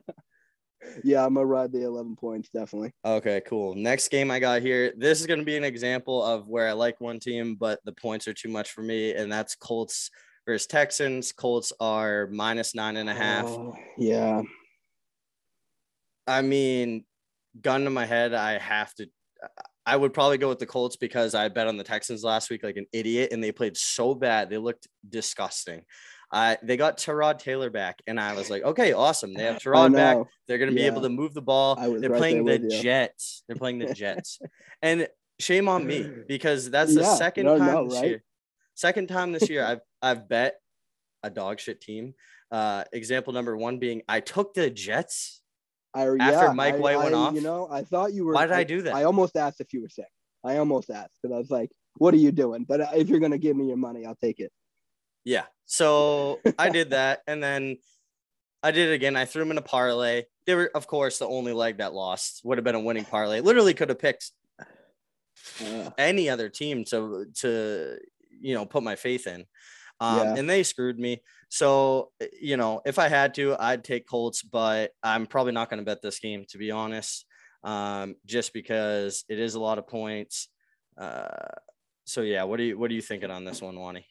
yeah, 1.03 1.25
I'm 1.25 1.33
gonna 1.33 1.45
ride 1.45 1.71
the 1.71 1.83
11 1.83 2.15
points 2.15 2.49
definitely. 2.49 2.93
Okay, 3.03 3.41
cool. 3.45 3.75
Next 3.75 4.09
game 4.09 4.31
I 4.31 4.39
got 4.39 4.61
here. 4.61 4.93
This 4.95 5.19
is 5.19 5.27
going 5.27 5.39
to 5.39 5.45
be 5.45 5.57
an 5.57 5.63
example 5.63 6.23
of 6.23 6.47
where 6.47 6.67
I 6.67 6.73
like 6.73 7.01
one 7.01 7.19
team, 7.19 7.55
but 7.55 7.79
the 7.83 7.91
points 7.91 8.27
are 8.27 8.33
too 8.33 8.49
much 8.49 8.71
for 8.71 8.81
me, 8.81 9.13
and 9.13 9.31
that's 9.31 9.55
Colts 9.55 10.11
versus 10.45 10.67
Texans. 10.67 11.31
Colts 11.31 11.73
are 11.79 12.27
minus 12.27 12.75
nine 12.75 12.97
and 12.97 13.09
a 13.09 13.13
half. 13.13 13.45
Oh, 13.45 13.75
yeah, 13.97 14.43
I 16.27 16.41
mean, 16.41 17.05
gun 17.59 17.83
to 17.83 17.89
my 17.89 18.05
head, 18.05 18.33
I 18.33 18.57
have 18.59 18.93
to. 18.95 19.07
I 19.85 19.95
would 19.95 20.13
probably 20.13 20.37
go 20.37 20.49
with 20.49 20.59
the 20.59 20.65
Colts 20.65 20.95
because 20.95 21.35
I 21.35 21.49
bet 21.49 21.67
on 21.67 21.77
the 21.77 21.83
Texans 21.83 22.23
last 22.23 22.49
week 22.49 22.63
like 22.63 22.77
an 22.77 22.85
idiot, 22.93 23.29
and 23.31 23.43
they 23.43 23.51
played 23.51 23.75
so 23.75 24.15
bad. 24.15 24.49
They 24.49 24.57
looked 24.57 24.87
disgusting. 25.07 25.83
I 26.31 26.57
they 26.63 26.77
got 26.77 26.97
Tyrod 26.97 27.37
Taylor 27.37 27.69
back, 27.69 28.01
and 28.07 28.19
I 28.19 28.33
was 28.33 28.49
like, 28.49 28.63
okay, 28.63 28.93
awesome. 28.93 29.33
They 29.33 29.43
have 29.43 29.57
Tyrod 29.57 29.93
back. 29.93 30.17
They're 30.47 30.57
going 30.57 30.71
to 30.71 30.75
be 30.75 30.83
able 30.83 31.01
to 31.01 31.09
move 31.09 31.33
the 31.33 31.41
ball. 31.41 31.75
They're 31.75 32.09
right 32.09 32.17
playing 32.17 32.45
the. 32.45 32.59
Jets. 32.81 33.43
They're 33.47 33.55
playing 33.57 33.79
the 33.79 33.93
Jets, 33.93 34.39
and 34.81 35.07
shame 35.39 35.67
on 35.67 35.85
me 35.85 36.09
because 36.27 36.71
that's 36.71 36.95
the 36.95 37.01
Yeah, 37.01 37.15
second 37.15 37.45
no, 37.45 37.57
time 37.57 37.73
no, 37.73 37.87
this 37.87 37.99
right? 37.99 38.09
year. 38.09 38.23
Second 38.73 39.07
time 39.07 39.31
this 39.31 39.49
year 39.49 39.63
I've 39.63 39.81
I've 40.01 40.27
bet 40.27 40.55
a 41.21 41.29
dog 41.29 41.59
shit 41.59 41.81
team. 41.81 42.15
Uh, 42.49 42.83
example 42.91 43.33
number 43.33 43.55
one 43.55 43.77
being 43.77 44.01
I 44.07 44.19
took 44.19 44.53
the 44.55 44.69
Jets. 44.71 45.42
I, 45.93 46.07
After 46.07 46.17
yeah, 46.47 46.53
Mike 46.53 46.75
I- 46.75 46.79
White 46.79 46.97
went 46.97 47.13
I- 47.15 47.17
off? 47.17 47.33
You 47.35 47.41
know, 47.41 47.67
I 47.69 47.83
thought 47.83 48.13
you 48.13 48.25
were. 48.25 48.33
Why 48.33 48.45
did 48.47 48.53
I 48.55 48.63
do 48.63 48.81
that? 48.83 48.95
I 48.95 49.03
almost 49.03 49.35
asked 49.37 49.61
if 49.61 49.73
you 49.73 49.81
were 49.81 49.89
sick. 49.89 50.07
I 50.43 50.57
almost 50.57 50.89
asked 50.89 51.17
because 51.21 51.33
I 51.33 51.37
was 51.37 51.49
like, 51.51 51.71
"What 51.95 52.13
are 52.13 52.17
you 52.17 52.31
doing?" 52.31 52.65
But 52.67 52.81
uh, 52.81 52.87
if 52.95 53.07
you're 53.09 53.19
gonna 53.19 53.37
give 53.37 53.55
me 53.55 53.67
your 53.67 53.77
money, 53.77 54.05
I'll 54.05 54.15
take 54.15 54.39
it. 54.39 54.51
Yeah. 55.23 55.43
So 55.65 56.39
I 56.59 56.69
did 56.69 56.89
that. 56.91 57.21
And 57.27 57.41
then 57.41 57.77
I 58.61 58.71
did 58.71 58.89
it 58.89 58.93
again. 58.93 59.15
I 59.15 59.25
threw 59.25 59.41
them 59.43 59.51
in 59.51 59.57
a 59.57 59.61
parlay. 59.61 60.23
They 60.45 60.55
were, 60.55 60.69
of 60.75 60.87
course, 60.87 61.19
the 61.19 61.27
only 61.27 61.53
leg 61.53 61.77
that 61.77 61.93
lost. 61.93 62.41
Would 62.43 62.57
have 62.57 62.65
been 62.65 62.75
a 62.75 62.79
winning 62.79 63.05
parlay. 63.05 63.39
Literally 63.39 63.73
could 63.73 63.89
have 63.89 63.99
picked 63.99 64.31
Uh, 65.65 65.89
any 65.97 66.29
other 66.29 66.47
team 66.49 66.83
to 66.85 67.25
to 67.35 67.97
you 68.41 68.53
know 68.55 68.65
put 68.65 68.83
my 68.83 68.95
faith 68.95 69.27
in. 69.27 69.45
Um, 70.03 70.17
Yeah. 70.27 70.35
and 70.37 70.49
they 70.49 70.63
screwed 70.63 70.99
me. 70.99 71.21
So, 71.49 72.11
you 72.39 72.57
know, 72.57 72.81
if 72.85 72.99
I 72.99 73.07
had 73.07 73.33
to, 73.35 73.55
I'd 73.57 73.83
take 73.83 74.07
Colts, 74.07 74.41
but 74.43 74.91
I'm 75.01 75.25
probably 75.25 75.53
not 75.53 75.69
going 75.69 75.77
to 75.79 75.85
bet 75.85 76.01
this 76.01 76.19
game, 76.19 76.45
to 76.49 76.57
be 76.57 76.71
honest, 76.71 77.25
um, 77.63 78.15
just 78.25 78.51
because 78.53 79.23
it 79.29 79.39
is 79.39 79.55
a 79.55 79.59
lot 79.61 79.77
of 79.77 79.87
points. 79.87 80.49
Uh, 80.97 81.27
so 82.05 82.21
yeah, 82.21 82.43
what 82.43 82.59
are 82.59 82.63
you 82.63 82.77
what 82.77 82.91
are 82.91 82.93
you 82.93 83.01
thinking 83.01 83.31
on 83.31 83.45
this 83.45 83.61
one, 83.61 83.79
Wani? 83.79 84.05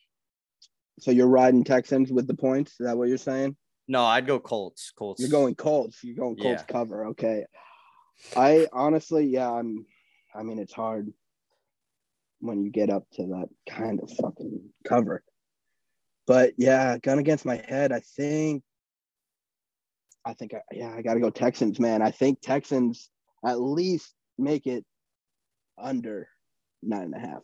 so 0.99 1.11
you're 1.11 1.27
riding 1.29 1.65
Texans 1.65 2.13
with 2.13 2.27
the 2.27 2.35
points? 2.35 2.73
Is 2.73 2.87
that 2.87 2.97
what 2.97 3.09
you're 3.09 3.19
saying? 3.19 3.57
No, 3.89 4.05
I'd 4.05 4.27
go 4.27 4.39
Colts. 4.39 4.93
Colts. 4.97 5.21
You're 5.21 5.31
going 5.31 5.55
Colts. 5.55 6.03
You're 6.03 6.17
going 6.17 6.37
Colts 6.37 6.65
Yeah. 6.67 6.73
cover. 6.73 7.07
Okay. 7.09 7.45
I 8.37 8.69
honestly, 8.73 9.27
yeah, 9.27 9.51
I'm. 9.51 9.85
I 10.35 10.43
mean, 10.43 10.59
it's 10.59 10.73
hard 10.73 11.13
when 12.41 12.63
you 12.63 12.71
get 12.71 12.89
up 12.89 13.05
to 13.15 13.23
that 13.27 13.49
kind 13.69 14.01
of 14.01 14.11
fucking 14.11 14.71
cover. 14.87 15.23
But 16.27 16.53
yeah, 16.57 16.99
gun 16.99 17.19
against 17.19 17.45
my 17.45 17.57
head. 17.69 17.93
I 17.93 18.01
think. 18.01 18.63
I 20.25 20.35
think, 20.35 20.55
I, 20.55 20.61
yeah, 20.71 20.95
I 20.97 21.03
got 21.03 21.15
to 21.15 21.21
go 21.21 21.31
Texans, 21.31 21.81
man. 21.81 22.01
I 22.01 22.13
think 22.13 22.41
Texans 22.41 23.11
at 23.45 23.61
least 23.61 24.15
make 24.39 24.69
it 24.69 24.85
under 25.77 26.29
nine 26.81 27.13
and 27.13 27.15
a 27.15 27.19
half. 27.19 27.43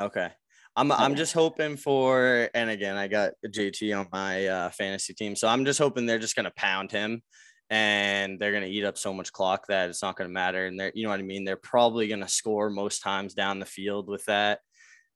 Okay. 0.00 0.30
I'm 0.76 0.90
I'm 0.90 1.14
just 1.14 1.32
hoping 1.32 1.76
for, 1.76 2.50
and 2.52 2.68
again, 2.68 2.96
I 2.96 3.06
got 3.06 3.34
JT 3.46 3.96
on 3.96 4.08
my 4.12 4.46
uh, 4.46 4.70
fantasy 4.70 5.14
team, 5.14 5.36
so 5.36 5.46
I'm 5.46 5.64
just 5.64 5.78
hoping 5.78 6.04
they're 6.04 6.18
just 6.18 6.34
gonna 6.34 6.52
pound 6.56 6.90
him, 6.90 7.22
and 7.70 8.40
they're 8.40 8.52
gonna 8.52 8.66
eat 8.66 8.84
up 8.84 8.98
so 8.98 9.14
much 9.14 9.30
clock 9.32 9.66
that 9.68 9.88
it's 9.88 10.02
not 10.02 10.16
gonna 10.16 10.30
matter. 10.30 10.66
And 10.66 10.78
they're, 10.78 10.90
you 10.92 11.04
know 11.04 11.10
what 11.10 11.20
I 11.20 11.24
mean? 11.24 11.44
They're 11.44 11.56
probably 11.56 12.08
gonna 12.08 12.28
score 12.28 12.70
most 12.70 13.02
times 13.02 13.34
down 13.34 13.60
the 13.60 13.66
field 13.66 14.08
with 14.08 14.24
that, 14.24 14.60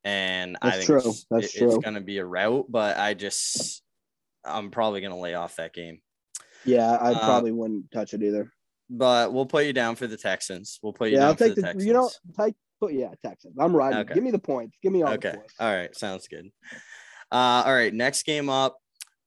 and 0.09 0.57
I 0.63 0.71
That's 0.71 0.77
think 0.79 0.87
true. 1.03 1.11
It's, 1.11 1.27
That's 1.31 1.55
it- 1.55 1.63
it's 1.63 1.79
gonna 1.79 2.01
be 2.01 2.19
a 2.19 2.25
rout. 2.25 2.67
But 2.69 2.97
I 2.99 3.15
just, 3.15 3.83
I'm 4.45 4.71
probably 4.71 5.01
gonna 5.01 5.19
lay 5.19 5.35
off 5.35 5.57
that 5.57 5.75
game. 5.75 6.01
Yeah, 6.65 6.91
I 6.93 7.13
Uh, 7.13 7.25
probably 7.25 7.53
wouldn't 7.53 7.91
touch 7.91 8.15
it 8.15 8.23
either. 8.23 8.51
But 8.91 9.33
we'll 9.35 9.47
put 9.47 9.67
you 9.67 9.73
down 9.75 9.97
for 9.97 10.07
the 10.07 10.17
Texans. 10.17 10.79
We'll 10.83 10.95
put 10.95 11.11
you 11.11 11.15
Yeah, 11.17 11.21
down 11.21 11.29
I'll 11.29 11.35
for 11.37 11.45
take 11.45 11.55
the 11.57 11.61
the. 11.61 11.67
Texans. 11.67 11.87
You 11.87 11.93
know, 11.93 12.11
take. 12.39 12.55
But 12.81 12.95
yeah, 12.95 13.11
Texans. 13.25 13.55
I'm 13.59 13.77
riding. 13.77 13.99
Okay. 13.99 14.15
Give 14.15 14.23
me 14.25 14.31
the 14.31 14.39
points. 14.39 14.79
Give 14.83 14.93
me 14.93 15.03
all 15.03 15.13
okay 15.15 15.33
the 15.33 15.37
points. 15.39 15.55
all 15.61 15.71
right 15.73 15.95
sounds 15.97 16.29
good 16.29 16.51
uh 17.31 17.63
all 17.67 17.75
right 17.75 17.93
next 17.93 18.23
game 18.25 18.49
up 18.49 18.79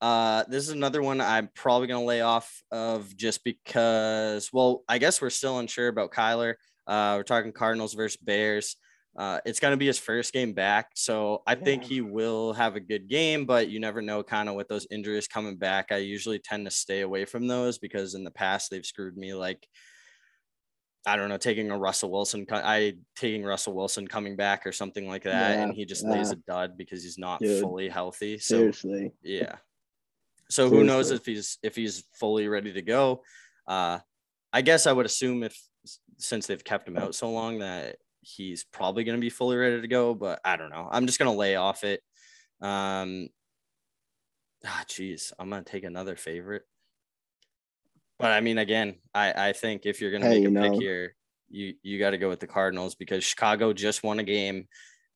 uh 0.01 0.43
this 0.47 0.63
is 0.63 0.71
another 0.71 1.03
one 1.03 1.21
i'm 1.21 1.47
probably 1.53 1.85
gonna 1.87 2.03
lay 2.03 2.21
off 2.21 2.63
of 2.71 3.15
just 3.15 3.43
because 3.43 4.49
well 4.51 4.83
i 4.89 4.97
guess 4.97 5.21
we're 5.21 5.29
still 5.29 5.59
unsure 5.59 5.87
about 5.87 6.11
kyler 6.11 6.55
uh 6.87 7.13
we're 7.17 7.21
talking 7.23 7.51
cardinals 7.51 7.93
versus 7.93 8.17
bears 8.17 8.75
uh 9.17 9.39
it's 9.45 9.59
gonna 9.59 9.77
be 9.77 9.87
his 9.87 9.99
first 9.99 10.31
game 10.31 10.53
back 10.53 10.89
so 10.95 11.41
i 11.45 11.53
think 11.53 11.83
he 11.83 11.99
will 12.01 12.53
have 12.53 12.75
a 12.75 12.79
good 12.79 13.09
game 13.09 13.45
but 13.45 13.69
you 13.69 13.79
never 13.79 14.01
know 14.01 14.23
kind 14.23 14.47
of 14.47 14.55
with 14.55 14.67
those 14.67 14.87
injuries 14.89 15.27
coming 15.27 15.57
back 15.57 15.91
i 15.91 15.97
usually 15.97 16.39
tend 16.39 16.65
to 16.65 16.71
stay 16.71 17.01
away 17.01 17.25
from 17.25 17.47
those 17.47 17.77
because 17.77 18.15
in 18.15 18.23
the 18.23 18.31
past 18.31 18.71
they've 18.71 18.85
screwed 18.85 19.17
me 19.17 19.33
like 19.33 19.67
I 21.05 21.15
don't 21.15 21.29
know, 21.29 21.37
taking 21.37 21.71
a 21.71 21.77
Russell 21.77 22.11
Wilson, 22.11 22.45
I 22.51 22.93
taking 23.15 23.43
Russell 23.43 23.73
Wilson 23.73 24.07
coming 24.07 24.35
back 24.35 24.67
or 24.67 24.71
something 24.71 25.07
like 25.07 25.23
that, 25.23 25.57
and 25.57 25.73
he 25.73 25.83
just 25.83 26.05
lays 26.05 26.27
yeah. 26.27 26.33
a 26.33 26.51
dud 26.51 26.77
because 26.77 27.03
he's 27.03 27.17
not 27.17 27.39
Dude, 27.39 27.61
fully 27.61 27.89
healthy. 27.89 28.37
So 28.37 28.57
Seriously. 28.57 29.11
yeah. 29.23 29.55
So 30.49 30.69
who 30.69 30.83
knows 30.83 31.09
if 31.11 31.25
he's 31.25 31.57
if 31.63 31.75
he's 31.75 32.03
fully 32.19 32.47
ready 32.47 32.73
to 32.73 32.81
go? 32.81 33.23
Uh, 33.67 33.99
I 34.53 34.61
guess 34.61 34.85
I 34.85 34.91
would 34.91 35.05
assume 35.05 35.43
if 35.43 35.57
since 36.17 36.45
they've 36.45 36.63
kept 36.63 36.87
him 36.87 36.97
out 36.97 37.15
so 37.15 37.31
long 37.31 37.59
that 37.59 37.95
he's 38.21 38.63
probably 38.63 39.03
going 39.03 39.17
to 39.17 39.21
be 39.21 39.29
fully 39.29 39.57
ready 39.57 39.81
to 39.81 39.87
go, 39.87 40.13
but 40.13 40.39
I 40.45 40.55
don't 40.57 40.69
know. 40.69 40.87
I'm 40.89 41.05
just 41.07 41.19
going 41.19 41.31
to 41.31 41.37
lay 41.37 41.55
off 41.55 41.83
it. 41.83 42.01
Um, 42.61 43.29
ah, 44.65 44.83
geez, 44.87 45.33
I'm 45.37 45.49
going 45.49 45.63
to 45.63 45.71
take 45.71 45.83
another 45.83 46.15
favorite. 46.15 46.63
But 48.19 48.31
I 48.31 48.41
mean, 48.41 48.59
again, 48.59 48.95
I 49.15 49.49
I 49.49 49.53
think 49.53 49.85
if 49.85 49.99
you're 49.99 50.11
going 50.11 50.21
to 50.21 50.29
Hey, 50.29 50.45
make 50.45 50.57
a 50.57 50.69
pick 50.69 50.79
here, 50.79 51.15
you 51.49 51.73
you 51.81 51.97
got 51.97 52.11
to 52.11 52.19
go 52.19 52.29
with 52.29 52.39
the 52.39 52.47
Cardinals 52.47 52.93
because 52.95 53.23
Chicago 53.23 53.73
just 53.73 54.03
won 54.03 54.19
a 54.19 54.23
game 54.23 54.67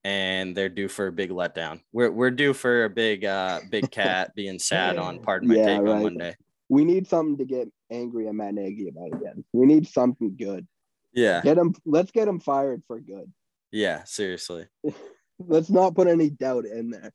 and 0.04 0.56
they're 0.56 0.70
due 0.70 0.88
for 0.88 1.08
a 1.08 1.12
big 1.12 1.30
letdown. 1.30 1.82
We're 1.92 2.12
we're 2.12 2.32
due 2.32 2.54
for 2.54 2.86
a 2.86 2.90
big 2.90 3.26
uh 3.26 3.62
big 3.70 3.92
cat 3.92 4.34
being 4.36 4.60
sad 4.72 4.98
on 4.98 5.20
pardon 5.20 5.48
my 5.50 5.56
Yeah, 5.56 5.66
take 5.66 5.78
on 5.80 5.84
right. 5.86 6.04
Monday. 6.04 6.36
We 6.70 6.84
need 6.84 7.08
something 7.08 7.38
to 7.38 7.46
get 7.46 7.68
angry 7.92 8.28
at 8.28 8.34
Matt 8.34 8.56
Nagy 8.56 8.90
about 8.90 9.20
again. 9.20 9.44
We 9.54 9.68
need 9.68 9.88
something 9.88 10.36
good. 10.36 10.68
Yeah. 11.16 11.42
Get 11.42 11.58
him. 11.58 11.74
Let's 11.86 12.12
get 12.12 12.28
him 12.28 12.40
fired 12.40 12.84
for 12.88 13.00
good. 13.00 13.32
Yeah, 13.72 14.04
seriously. 14.04 14.68
Let's 15.40 15.70
not 15.70 15.96
put 15.96 16.08
any 16.08 16.30
doubt 16.30 16.66
in 16.66 16.92
there. 16.92 17.12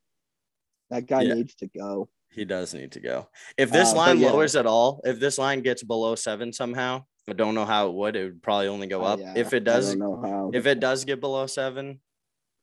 That 0.91 1.07
guy 1.07 1.23
Yeah. 1.23 1.35
needs 1.35 1.55
to 1.57 1.69
go. 1.69 2.09
He 2.33 2.45
does 2.45 2.75
need 2.75 2.93
to 2.93 3.01
go. 3.01 3.29
If 3.57 3.71
this 3.71 3.93
Uh, 3.93 3.97
line 3.97 4.19
yeah. 4.19 4.31
lowers 4.31 4.57
at 4.57 4.67
all, 4.67 5.01
if 5.05 5.19
this 5.21 5.39
line 5.39 5.63
gets 5.63 5.83
below 5.83 6.15
7 6.15 6.53
somehow, 6.53 7.05
I 7.29 7.33
don't 7.35 7.55
know 7.55 7.65
how 7.65 7.89
it 7.89 7.95
would. 7.95 8.17
It 8.17 8.25
would 8.25 8.43
probably 8.43 8.69
only 8.69 8.87
go 8.89 9.03
Uh, 9.05 9.15
up. 9.15 9.21
yeah, 9.21 9.35
if 9.37 9.53
it 9.53 9.63
I 9.69 9.73
does 9.73 9.91
don't 9.91 9.99
know 9.99 10.21
how. 10.21 10.51
if 10.55 10.67
it 10.67 10.81
does 10.81 11.05
get 11.05 11.21
below 11.21 11.47
7, 11.47 12.01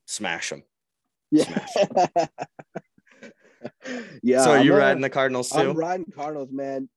smash 0.06 0.50
them. 0.50 0.64
yeah. 1.32 1.66
yeah. 4.24 4.44
so 4.44 4.52
are 4.52 4.58
I'm 4.58 4.66
you 4.66 4.74
a- 4.74 4.78
riding 4.78 5.02
the 5.02 5.10
Cardinals 5.10 5.50
too? 5.50 5.60
I'm 5.60 5.74
riding 5.76 6.06
Cardinals, 6.14 6.50
man. 6.52 6.90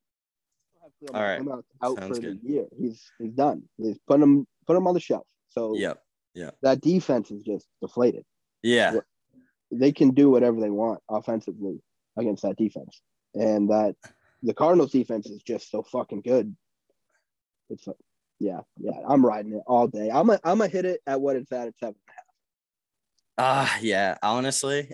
All 1.15 1.23
right. 1.23 1.41
Out, 1.41 1.65
out 1.83 1.99
Sounds 1.99 2.19
for 2.19 2.23
good. 2.23 2.41
the 2.43 2.49
year. 2.49 2.67
He's 2.79 3.11
he's 3.19 3.33
done. 3.33 3.63
He's 3.79 3.99
put 4.07 4.21
him 4.21 4.47
put 4.67 4.77
him 4.77 4.87
on 4.87 4.95
the 4.95 5.01
shelf. 5.01 5.27
So 5.49 5.75
yeah, 5.77 5.95
yeah. 6.35 6.51
that 6.63 6.81
defense 6.81 7.31
is 7.31 7.43
just 7.43 7.67
deflated. 7.81 8.25
Yeah. 8.63 8.97
They 9.73 9.93
can 9.93 10.11
do 10.11 10.31
whatever 10.31 10.61
they 10.61 10.71
want 10.71 11.01
offensively 11.09 11.81
against 12.19 12.43
that 12.43 12.57
defense, 12.57 13.01
and 13.35 13.71
that 13.71 13.95
the 14.43 14.55
Cardinals 14.55 14.93
defense 14.93 15.27
is 15.27 15.43
just 15.43 15.71
so 15.71 15.83
fucking 15.83 16.23
good. 16.23 16.55
It's 17.71 17.87
yeah, 18.39 18.61
yeah. 18.79 18.99
I'm 19.07 19.25
riding 19.25 19.53
it 19.53 19.63
all 19.67 19.87
day. 19.87 20.11
I'm 20.11 20.31
a, 20.31 20.41
I'm 20.45 20.59
gonna 20.59 20.69
hit 20.69 20.85
it 20.85 21.01
at 21.07 21.21
what 21.21 21.37
it's 21.37 21.53
at 21.53 21.69
at 21.69 21.79
seven. 21.79 21.95
Ah, 23.39 23.79
yeah. 23.81 24.17
Honestly, 24.23 24.91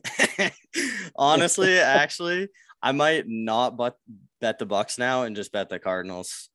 honestly, 1.16 1.78
actually, 1.78 2.48
I 2.82 2.92
might 2.92 3.24
not 3.26 3.76
but 3.76 3.96
bet 4.40 4.58
the 4.58 4.66
Bucks 4.66 4.98
now 4.98 5.22
and 5.22 5.36
just 5.36 5.52
bet 5.52 5.68
the 5.68 5.78
Cardinals. 5.78 6.48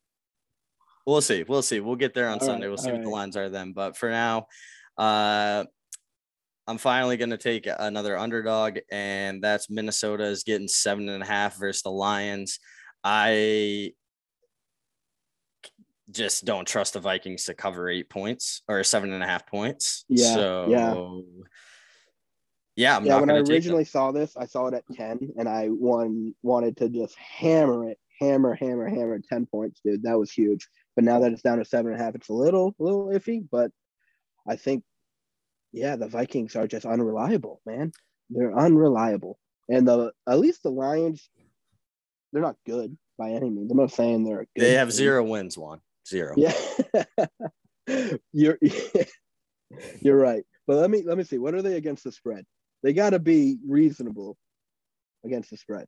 We'll 1.06 1.22
see. 1.22 1.44
We'll 1.44 1.62
see. 1.64 1.80
We'll 1.80 1.96
get 1.96 2.14
there 2.14 2.28
on 2.30 2.40
All 2.40 2.46
Sunday. 2.46 2.68
right, 2.68 2.70
We'll 2.70 2.78
see 2.78 2.92
what 2.92 3.04
the 3.04 3.10
lines 3.10 3.36
are 3.36 3.50
then. 3.50 3.74
But 3.74 3.98
for 3.98 4.10
now, 4.10 4.46
uh, 4.98 5.64
I'm 6.68 6.78
finally 6.78 7.18
going 7.18 7.32
to 7.32 7.38
take 7.38 7.68
another 7.68 8.18
underdog, 8.18 8.78
and 8.92 9.44
that's 9.44 9.70
Minnesota 9.70 10.26
is 10.26 10.44
getting 10.44 10.68
seven 10.68 11.10
and 11.10 11.24
a 11.24 11.26
half 11.26 11.58
versus 11.58 11.82
the 11.82 11.90
Lions. 11.90 12.60
I 13.04 13.94
just 16.12 16.46
don't 16.46 16.68
trust 16.68 16.94
the 16.94 17.00
Vikings 17.00 17.46
to 17.46 17.56
cover 17.56 17.90
eight 17.90 18.10
points 18.10 18.62
or 18.68 18.84
seven 18.84 19.12
and 19.12 19.24
a 19.24 19.28
half 19.28 19.48
points. 19.48 20.06
Yeah, 20.08 20.34
So, 20.36 20.66
yeah. 20.70 20.94
Yeah, 22.76 22.96
I'm 22.96 23.06
yeah, 23.06 23.14
not 23.14 23.22
when 23.22 23.30
I 23.30 23.34
going 23.34 23.46
to 23.46 23.52
take 23.52 23.64
them. 23.64 23.74
originally 23.74 23.86
saw 23.86 24.12
this, 24.12 24.38
I 24.38 24.46
saw 24.46 24.68
it 24.68 24.74
at 24.74 24.84
ten, 24.94 25.20
and 25.38 25.48
I 25.50 25.68
won 25.70 26.34
wanted 26.42 26.78
to 26.78 26.90
just 26.90 27.16
hammer 27.18 27.90
it, 27.90 28.00
hammer, 28.20 28.54
hammer, 28.54 28.88
hammer, 28.88 29.20
ten 29.20 29.46
points, 29.46 29.82
dude. 29.84 30.04
That 30.04 30.20
was 30.20 30.32
huge. 30.32 30.68
But 30.96 31.06
now 31.06 31.20
that 31.20 31.32
it's 31.32 31.42
down 31.42 31.58
to 31.58 31.66
seven 31.66 31.92
and 31.92 32.02
a 32.02 32.04
half, 32.04 32.16
it's 32.16 32.30
a 32.30 32.34
little, 32.34 32.76
a 32.80 32.84
little 32.84 33.08
iffy. 33.08 33.46
But 33.50 33.72
I 34.48 34.56
think, 34.56 34.84
yeah, 35.72 35.96
the 35.96 36.08
Vikings 36.08 36.56
are 36.56 36.68
just 36.68 36.86
unreliable, 36.86 37.62
man. 37.66 37.92
They're 38.30 38.58
unreliable, 38.58 39.38
and 39.70 39.88
the 39.88 40.14
at 40.28 40.40
least 40.40 40.64
the 40.64 40.72
Lions, 40.72 41.30
they're 42.32 42.42
not 42.42 42.58
good 42.66 42.98
by 43.18 43.32
any 43.32 43.50
means. 43.50 43.70
I'm 43.72 43.78
not 43.78 43.92
saying 43.92 44.24
they're 44.24 44.48
good. 44.56 44.64
They 44.64 44.74
have 44.74 44.90
team. 44.90 44.96
zero 44.96 45.24
wins, 45.24 45.58
Juan. 45.58 45.82
Zero. 46.08 46.36
Yeah, 46.38 46.54
you're 48.32 48.58
you're 50.02 50.18
right. 50.18 50.44
But 50.68 50.78
let 50.78 50.90
me 50.90 51.04
let 51.06 51.18
me 51.18 51.26
see. 51.26 51.38
What 51.38 51.54
are 51.54 51.62
they 51.62 51.76
against 51.76 52.06
the 52.06 52.14
spread? 52.14 52.46
They 52.84 52.94
got 52.94 53.12
to 53.12 53.20
be 53.20 53.58
reasonable 53.68 54.38
against 55.24 55.50
the 55.52 55.58
spread. 55.58 55.86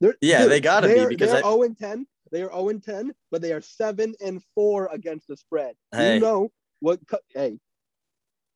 They're, 0.00 0.14
Yeah, 0.20 0.46
they 0.46 0.60
gotta 0.60 0.88
be, 0.88 0.94
they're- 0.94 1.08
because 1.08 1.30
they're 1.30 1.38
I- 1.44 1.50
0 1.50 1.62
and 1.62 1.76
10. 1.78 2.06
They 2.32 2.42
are 2.42 2.50
0 2.50 2.68
and 2.70 2.82
10, 2.82 3.12
but 3.30 3.40
they 3.40 3.52
are 3.52 3.60
7 3.60 4.14
and 4.20 4.42
4 4.54 4.88
against 4.92 5.28
the 5.28 5.36
spread. 5.36 5.74
Hey. 5.92 6.14
You 6.14 6.20
know 6.20 6.50
what? 6.80 7.00
co- 7.08 7.18
Hey, 7.34 7.58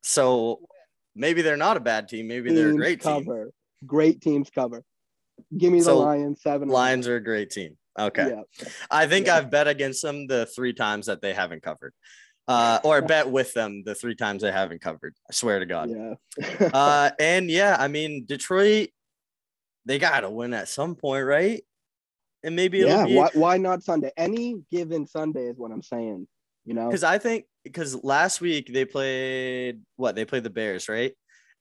So 0.03 0.67
maybe 1.15 1.41
they're 1.41 1.57
not 1.57 1.77
a 1.77 1.81
bad 1.81 2.07
team. 2.07 2.27
Maybe 2.27 2.53
they're 2.53 2.67
a 2.67 2.71
teams 2.71 2.77
great 2.79 3.01
team. 3.01 3.25
cover. 3.25 3.51
Great 3.85 4.21
teams 4.21 4.49
cover. 4.49 4.83
Give 5.57 5.71
me 5.71 5.81
the 5.81 5.93
Lions 5.93 6.41
7. 6.41 6.69
Lions 6.69 7.07
are 7.07 7.15
a 7.15 7.23
great 7.23 7.49
team. 7.49 7.77
Okay. 7.99 8.29
Yeah. 8.29 8.67
I 8.89 9.07
think 9.07 9.27
Yeah. 9.27 9.37
I've 9.37 9.49
bet 9.49 9.67
against 9.67 10.01
them 10.01 10.27
the 10.27 10.45
three 10.45 10.73
times 10.73 11.07
that 11.07 11.21
they 11.21 11.33
haven't 11.33 11.63
covered. 11.63 11.93
Uh, 12.51 12.79
or 12.83 13.01
bet 13.01 13.29
with 13.29 13.53
them 13.53 13.83
the 13.85 13.95
three 13.95 14.15
times 14.15 14.41
they 14.41 14.51
haven't 14.51 14.81
covered. 14.81 15.15
I 15.29 15.33
swear 15.33 15.59
to 15.59 15.65
God. 15.65 15.89
Yeah. 15.89 16.69
Uh, 16.73 17.11
and 17.19 17.49
yeah, 17.49 17.75
I 17.79 17.87
mean, 17.87 18.25
Detroit, 18.25 18.89
they 19.85 19.99
got 19.99 20.21
to 20.21 20.29
win 20.29 20.53
at 20.53 20.67
some 20.67 20.95
point, 20.95 21.25
right? 21.25 21.63
And 22.43 22.55
maybe 22.55 22.81
it'll 22.81 22.89
yeah. 22.91 23.05
be 23.05 23.15
Why, 23.15 23.29
why 23.33 23.57
not 23.57 23.83
Sunday? 23.83 24.11
Any 24.17 24.61
given 24.71 25.07
Sunday 25.07 25.45
is 25.45 25.57
what 25.57 25.71
I'm 25.71 25.81
saying. 25.83 26.27
You 26.65 26.75
know? 26.75 26.87
because 26.89 27.03
I 27.03 27.17
think 27.17 27.45
because 27.63 28.03
last 28.03 28.39
week 28.39 28.71
they 28.71 28.85
played 28.85 29.81
what 29.95 30.15
they 30.15 30.25
played 30.25 30.43
the 30.43 30.49
Bears, 30.49 30.87
right? 30.89 31.13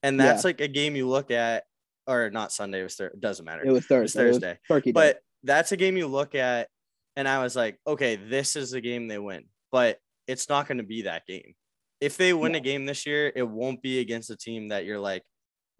And 0.02 0.20
that's 0.20 0.44
Yeah. 0.44 0.48
like 0.48 0.60
a 0.60 0.68
game 0.68 0.96
you 0.96 1.08
look 1.08 1.30
at, 1.30 1.64
or 2.06 2.30
not 2.30 2.52
Sunday, 2.52 2.80
it 2.80 2.84
was 2.84 2.96
Thursday. 2.96 3.18
Doesn't 3.18 3.44
matter. 3.44 3.62
It 3.64 3.70
was 3.70 3.86
Thursday. 3.86 4.22
It 4.22 4.26
was 4.26 4.34
Thursday. 4.34 4.58
Turkey 4.68 4.90
Day. 4.90 4.92
but 4.92 5.20
that's 5.42 5.72
a 5.72 5.76
game 5.76 5.96
you 5.96 6.06
look 6.06 6.34
at, 6.34 6.68
and 7.16 7.26
I 7.26 7.42
was 7.42 7.56
like, 7.56 7.78
okay, 7.86 8.16
this 8.16 8.56
is 8.56 8.72
the 8.72 8.80
game 8.80 9.08
they 9.08 9.18
win, 9.18 9.44
but 9.72 9.98
it's 10.30 10.48
not 10.48 10.68
going 10.68 10.78
to 10.78 10.84
be 10.84 11.02
that 11.02 11.26
game. 11.26 11.54
If 12.00 12.16
they 12.16 12.32
win 12.32 12.54
a 12.54 12.60
game 12.60 12.86
this 12.86 13.04
year, 13.04 13.30
it 13.34 13.42
won't 13.42 13.82
be 13.82 14.00
against 14.00 14.30
a 14.30 14.36
team 14.36 14.68
that 14.68 14.86
you're 14.86 14.98
like, 14.98 15.22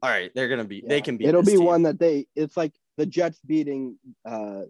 all 0.02 0.10
right, 0.10 0.30
they're 0.34 0.48
going 0.48 0.58
to 0.58 0.66
be, 0.66 0.82
they 0.86 1.00
can 1.00 1.16
be. 1.16 1.24
It'll 1.24 1.42
be 1.42 1.56
one 1.56 1.84
that 1.84 1.98
they. 1.98 2.26
It's 2.34 2.56
like 2.56 2.72
the 2.98 3.06
Jets 3.06 3.38
beating 3.46 3.96
uh, 4.28 4.62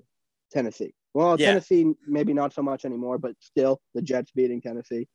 Tennessee. 0.53 0.95
Well, 1.15 1.41
Yeah. 1.41 1.49
Tennessee 1.49 1.93
maybe 2.07 2.33
not 2.33 2.53
so 2.53 2.63
much 2.63 2.85
anymore, 2.85 3.19
but 3.19 3.35
still 3.41 3.81
the 3.95 4.03
Jets 4.03 4.31
beating 4.33 4.61
Tennessee. 4.61 5.09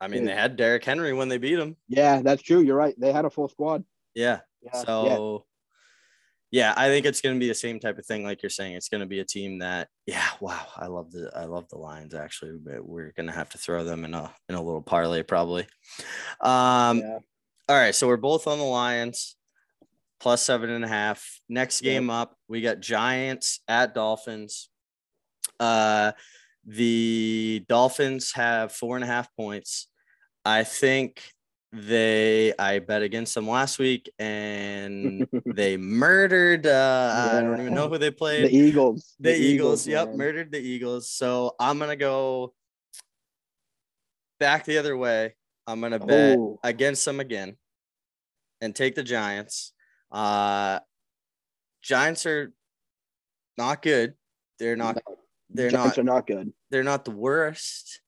I 0.00 0.08
mean, 0.08 0.24
they 0.24 0.34
had 0.34 0.56
Derrick 0.56 0.84
Henry 0.84 1.12
when 1.12 1.28
they 1.28 1.38
beat 1.38 1.58
him. 1.58 1.76
Yeah, 1.88 2.22
that's 2.22 2.42
true. 2.42 2.60
You're 2.60 2.76
right. 2.76 2.94
They 2.98 3.12
had 3.12 3.24
a 3.24 3.30
full 3.30 3.48
squad. 3.48 3.84
Yeah. 4.14 4.40
Yeah. 4.62 4.70
yeah. 4.74 4.82
So, 4.82 5.44
yeah. 6.50 6.74
I 6.76 6.88
think 6.88 7.06
it's 7.06 7.20
going 7.20 7.34
to 7.36 7.40
be 7.40 7.48
the 7.48 7.54
same 7.54 7.78
type 7.80 7.98
of 7.98 8.06
thing, 8.06 8.24
like 8.24 8.42
you're 8.42 8.50
saying. 8.50 8.74
It's 8.74 8.88
going 8.88 9.00
to 9.02 9.06
be 9.06 9.20
a 9.20 9.24
team 9.24 9.58
that, 9.60 9.88
yeah, 10.06 10.26
wow, 10.40 10.66
I 10.76 10.86
love 10.86 11.12
the, 11.12 11.30
I 11.34 11.44
love 11.44 11.68
the 11.68 11.78
Lions 11.78 12.14
actually, 12.14 12.58
but 12.62 12.84
we're 12.86 13.12
going 13.12 13.26
to 13.28 13.32
have 13.32 13.50
to 13.50 13.58
throw 13.58 13.84
them 13.84 14.04
in 14.04 14.14
a 14.14 14.32
in 14.48 14.54
a 14.56 14.62
little 14.62 14.82
parlay 14.82 15.22
probably. 15.22 15.66
Um, 16.40 16.98
yeah. 16.98 17.18
All 17.68 17.76
right, 17.76 17.94
so 17.94 18.06
we're 18.08 18.16
both 18.16 18.46
on 18.46 18.58
the 18.58 18.64
Lions. 18.64 19.36
plus 20.20 20.42
seven 20.42 20.68
and 20.70 20.84
a 20.84 20.88
half. 20.88 21.40
Next 21.48 21.82
Yep. 21.82 21.90
game 21.92 22.10
up, 22.10 22.36
we 22.48 22.60
got 22.60 22.80
Giants 22.80 23.60
at 23.68 23.94
Dolphins. 23.94 24.68
Uh, 25.58 26.12
the 26.66 27.64
Dolphins 27.68 28.32
have 28.34 28.70
four 28.72 28.96
and 28.96 29.04
a 29.04 29.06
half 29.06 29.34
points. 29.34 29.86
I 30.44 30.64
think 30.64 31.22
they 31.72 32.52
I 32.58 32.80
bet 32.80 33.02
against 33.02 33.34
them 33.34 33.48
last 33.48 33.78
week 33.78 34.10
and 34.18 35.26
they 35.46 35.76
murdered 35.76 36.66
uh 36.66 37.32
I 37.32 37.40
don't 37.42 37.60
even 37.60 37.74
know 37.74 37.88
who 37.88 37.96
they 37.98 38.10
played. 38.10 38.46
The. 38.46 38.56
Eagles. 38.56 39.14
The, 39.20 39.34
Eagles, 39.34 39.86
yep, 39.86 40.08
man. 40.08 40.16
murdered 40.18 40.50
the 40.50 40.58
Eagles. 40.58 41.08
So 41.10 41.54
I'm 41.60 41.78
gonna 41.78 41.94
go 41.96 42.54
back 44.40 44.64
the 44.64 44.78
other 44.78 44.96
way. 44.96 45.36
I'm 45.66 45.80
gonna 45.80 46.00
bet 46.00 46.38
Oh. 46.38 46.58
against 46.64 47.04
them 47.04 47.20
again 47.20 47.56
and 48.60 48.74
take 48.74 48.96
the 48.96 49.04
Giants. 49.04 49.72
Uh 50.10 50.80
Giants 51.82 52.26
are 52.26 52.52
not 53.56 53.80
good. 53.80 54.14
They're 54.58 54.76
not 54.76 54.98
they're 55.50 55.70
Giants 55.70 55.96
not 55.96 55.98
are 55.98 56.04
not 56.04 56.26
good. 56.26 56.52
they're 56.70 56.82
not 56.82 57.04
the 57.04 57.10
worst. 57.12 58.00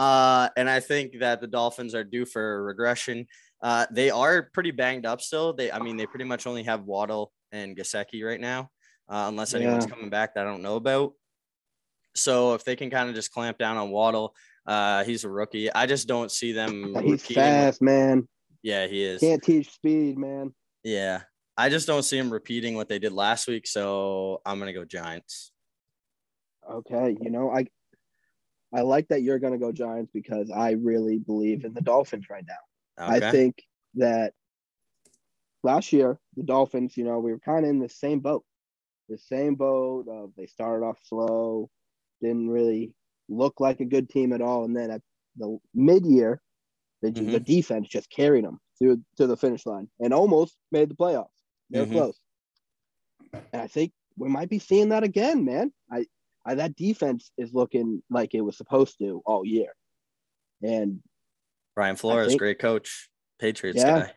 Uh, 0.00 0.48
and 0.56 0.68
I 0.70 0.80
think 0.80 1.18
that 1.18 1.42
the 1.42 1.46
Dolphins 1.46 1.94
are 1.94 2.04
due 2.04 2.24
for 2.24 2.64
regression. 2.64 3.26
Uh, 3.60 3.84
they 3.90 4.08
are 4.08 4.44
pretty 4.54 4.70
banged 4.70 5.04
up 5.04 5.20
still. 5.20 5.52
They, 5.52 5.70
I 5.70 5.78
mean, 5.78 5.98
they 5.98 6.06
pretty 6.06 6.24
much 6.24 6.46
only 6.46 6.62
have 6.62 6.84
Waddle 6.84 7.32
and 7.52 7.76
Gesicki 7.76 8.24
right 8.26 8.40
now, 8.40 8.70
uh, 9.10 9.26
unless 9.28 9.52
anyone's 9.52 9.84
Yeah. 9.84 9.90
coming 9.90 10.08
back 10.08 10.34
that 10.34 10.46
I 10.46 10.50
don't 10.50 10.62
know 10.62 10.76
about. 10.76 11.12
So 12.14 12.54
if 12.54 12.64
they 12.64 12.76
can 12.76 12.88
kind 12.88 13.10
of 13.10 13.14
just 13.14 13.30
clamp 13.30 13.58
down 13.58 13.76
on 13.76 13.90
Waddle, 13.90 14.34
uh, 14.66 15.04
he's 15.04 15.24
a 15.24 15.28
rookie. 15.28 15.70
I 15.70 15.84
just 15.84 16.08
don't 16.08 16.30
see 16.30 16.52
them. 16.52 16.94
He's 17.04 17.22
what- 17.26 17.34
fast, 17.34 17.82
man. 17.82 18.26
Yeah, 18.62 18.86
he 18.86 19.02
is. 19.04 19.20
Can't 19.20 19.42
teach 19.42 19.70
speed, 19.70 20.16
man. 20.16 20.54
Yeah, 20.82 21.22
I 21.58 21.68
just 21.68 21.86
don't 21.86 22.04
see 22.04 22.16
him 22.16 22.30
repeating 22.30 22.74
what 22.74 22.88
they 22.88 22.98
did 22.98 23.12
last 23.12 23.46
week. 23.48 23.66
So 23.66 24.40
I'm 24.46 24.58
gonna 24.58 24.72
go 24.72 24.84
Giants. 24.86 25.52
Okay, 26.70 27.16
you 27.20 27.30
know, 27.30 27.50
I 27.50 27.66
I 28.72 28.82
like 28.82 29.08
that 29.08 29.22
you're 29.22 29.38
gonna 29.38 29.58
go 29.58 29.72
Giants 29.72 30.10
because 30.12 30.50
I 30.50 30.72
really 30.72 31.18
believe 31.18 31.64
in 31.64 31.74
the 31.74 31.80
Dolphins 31.80 32.30
right 32.30 32.44
now. 32.46 33.04
Okay. 33.04 33.26
I 33.26 33.30
think 33.30 33.64
that 33.94 34.34
last 35.62 35.92
year 35.92 36.18
the 36.36 36.42
Dolphins, 36.44 36.96
you 36.96 37.04
know, 37.04 37.18
we 37.18 37.32
were 37.32 37.40
kind 37.40 37.64
of 37.64 37.70
in 37.70 37.78
the 37.80 37.88
same 37.88 38.20
boat. 38.20 38.44
The 39.08 39.18
same 39.18 39.56
boat 39.56 40.06
of 40.08 40.32
they 40.36 40.46
started 40.46 40.84
off 40.84 40.98
slow, 41.04 41.68
didn't 42.22 42.48
really 42.50 42.94
look 43.28 43.60
like 43.60 43.80
a 43.80 43.84
good 43.84 44.08
team 44.08 44.32
at 44.32 44.40
all, 44.42 44.64
and 44.64 44.76
then 44.76 44.90
at 44.90 45.02
the 45.36 45.58
mid-year, 45.74 46.40
the, 47.02 47.10
the 47.10 47.40
Mhm. 47.40 47.44
defense 47.44 47.88
just 47.88 48.10
carried 48.10 48.44
them 48.44 48.60
through 48.78 49.02
to 49.16 49.26
the 49.26 49.36
finish 49.36 49.66
line 49.66 49.88
and 50.00 50.14
almost 50.14 50.56
made 50.70 50.90
the 50.90 50.94
playoffs. 50.94 51.28
They're 51.70 51.86
Mhm. 51.86 51.92
close, 51.92 52.20
and 53.52 53.62
I 53.62 53.66
think 53.66 53.92
we 54.16 54.28
might 54.28 54.48
be 54.48 54.58
seeing 54.58 54.90
that 54.90 55.02
again, 55.04 55.44
man. 55.44 55.72
I, 56.46 56.52
I 56.52 56.54
that 56.56 56.76
defense 56.76 57.30
is 57.38 57.52
looking 57.52 58.02
like 58.10 58.34
it 58.34 58.40
was 58.40 58.56
supposed 58.56 58.98
to 58.98 59.22
all 59.26 59.44
year, 59.44 59.72
and 60.62 61.00
Brian 61.74 61.96
Flores, 61.96 62.28
think- 62.28 62.38
great 62.40 62.58
coach, 62.58 63.08
Patriots 63.38 63.78
Yeah. 63.78 64.06
guy. 64.06 64.14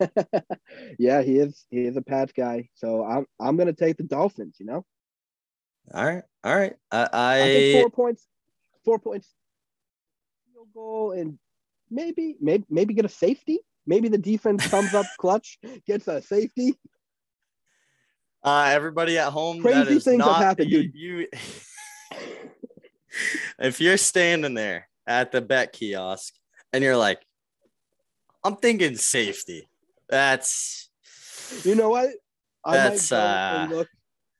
yeah, 0.98 1.22
he 1.22 1.38
is. 1.38 1.64
He 1.70 1.82
is 1.84 1.96
a 1.96 2.02
Pats 2.02 2.32
guy. 2.32 2.68
So 2.74 3.04
I'm 3.04 3.26
I'm 3.40 3.56
gonna 3.56 3.72
take 3.72 3.96
the 3.96 4.02
Dolphins. 4.02 4.56
You 4.58 4.66
know, 4.66 4.84
All 5.94 6.04
right, 6.04 6.24
all 6.42 6.56
right. 6.56 6.74
I, 6.90 7.08
I 7.12 7.38
think 7.40 7.80
four 7.80 7.90
points, 7.90 8.26
four 8.84 8.98
points, 8.98 9.32
field 10.52 10.68
goal, 10.74 11.12
and 11.12 11.38
maybe 11.90 12.36
maybe 12.40 12.64
maybe 12.68 12.94
get 12.94 13.04
a 13.04 13.08
safety. 13.08 13.60
Maybe 13.86 14.08
the 14.08 14.18
defense 14.18 14.66
comes 14.66 14.94
up 14.94 15.06
clutch, 15.18 15.58
gets 15.86 16.08
a 16.08 16.20
safety. 16.20 16.74
Uh, 18.48 18.64
everybody 18.70 19.18
at 19.18 19.30
home. 19.30 19.60
Crazy 19.60 19.96
is 19.96 20.04
things 20.04 20.22
have 20.24 20.36
happened, 20.36 20.70
you, 20.70 20.82
dude. 20.84 20.94
You, 20.94 21.26
if 23.58 23.80
you're 23.80 23.96
standing 23.96 24.54
there 24.54 24.88
at 25.06 25.32
the 25.32 25.40
bet 25.40 25.72
kiosk 25.72 26.34
and 26.72 26.82
you're 26.82 26.96
like, 26.96 27.20
I'm 28.44 28.56
thinking 28.56 28.96
safety. 28.96 29.68
That's 30.08 30.88
You 31.64 31.74
know 31.74 31.90
what? 31.90 32.10
I 32.64 32.76
That's, 32.76 33.10
might 33.10 33.16
go 33.18 33.22
and 33.24 33.72
uh, 33.72 33.76
look, 33.76 33.88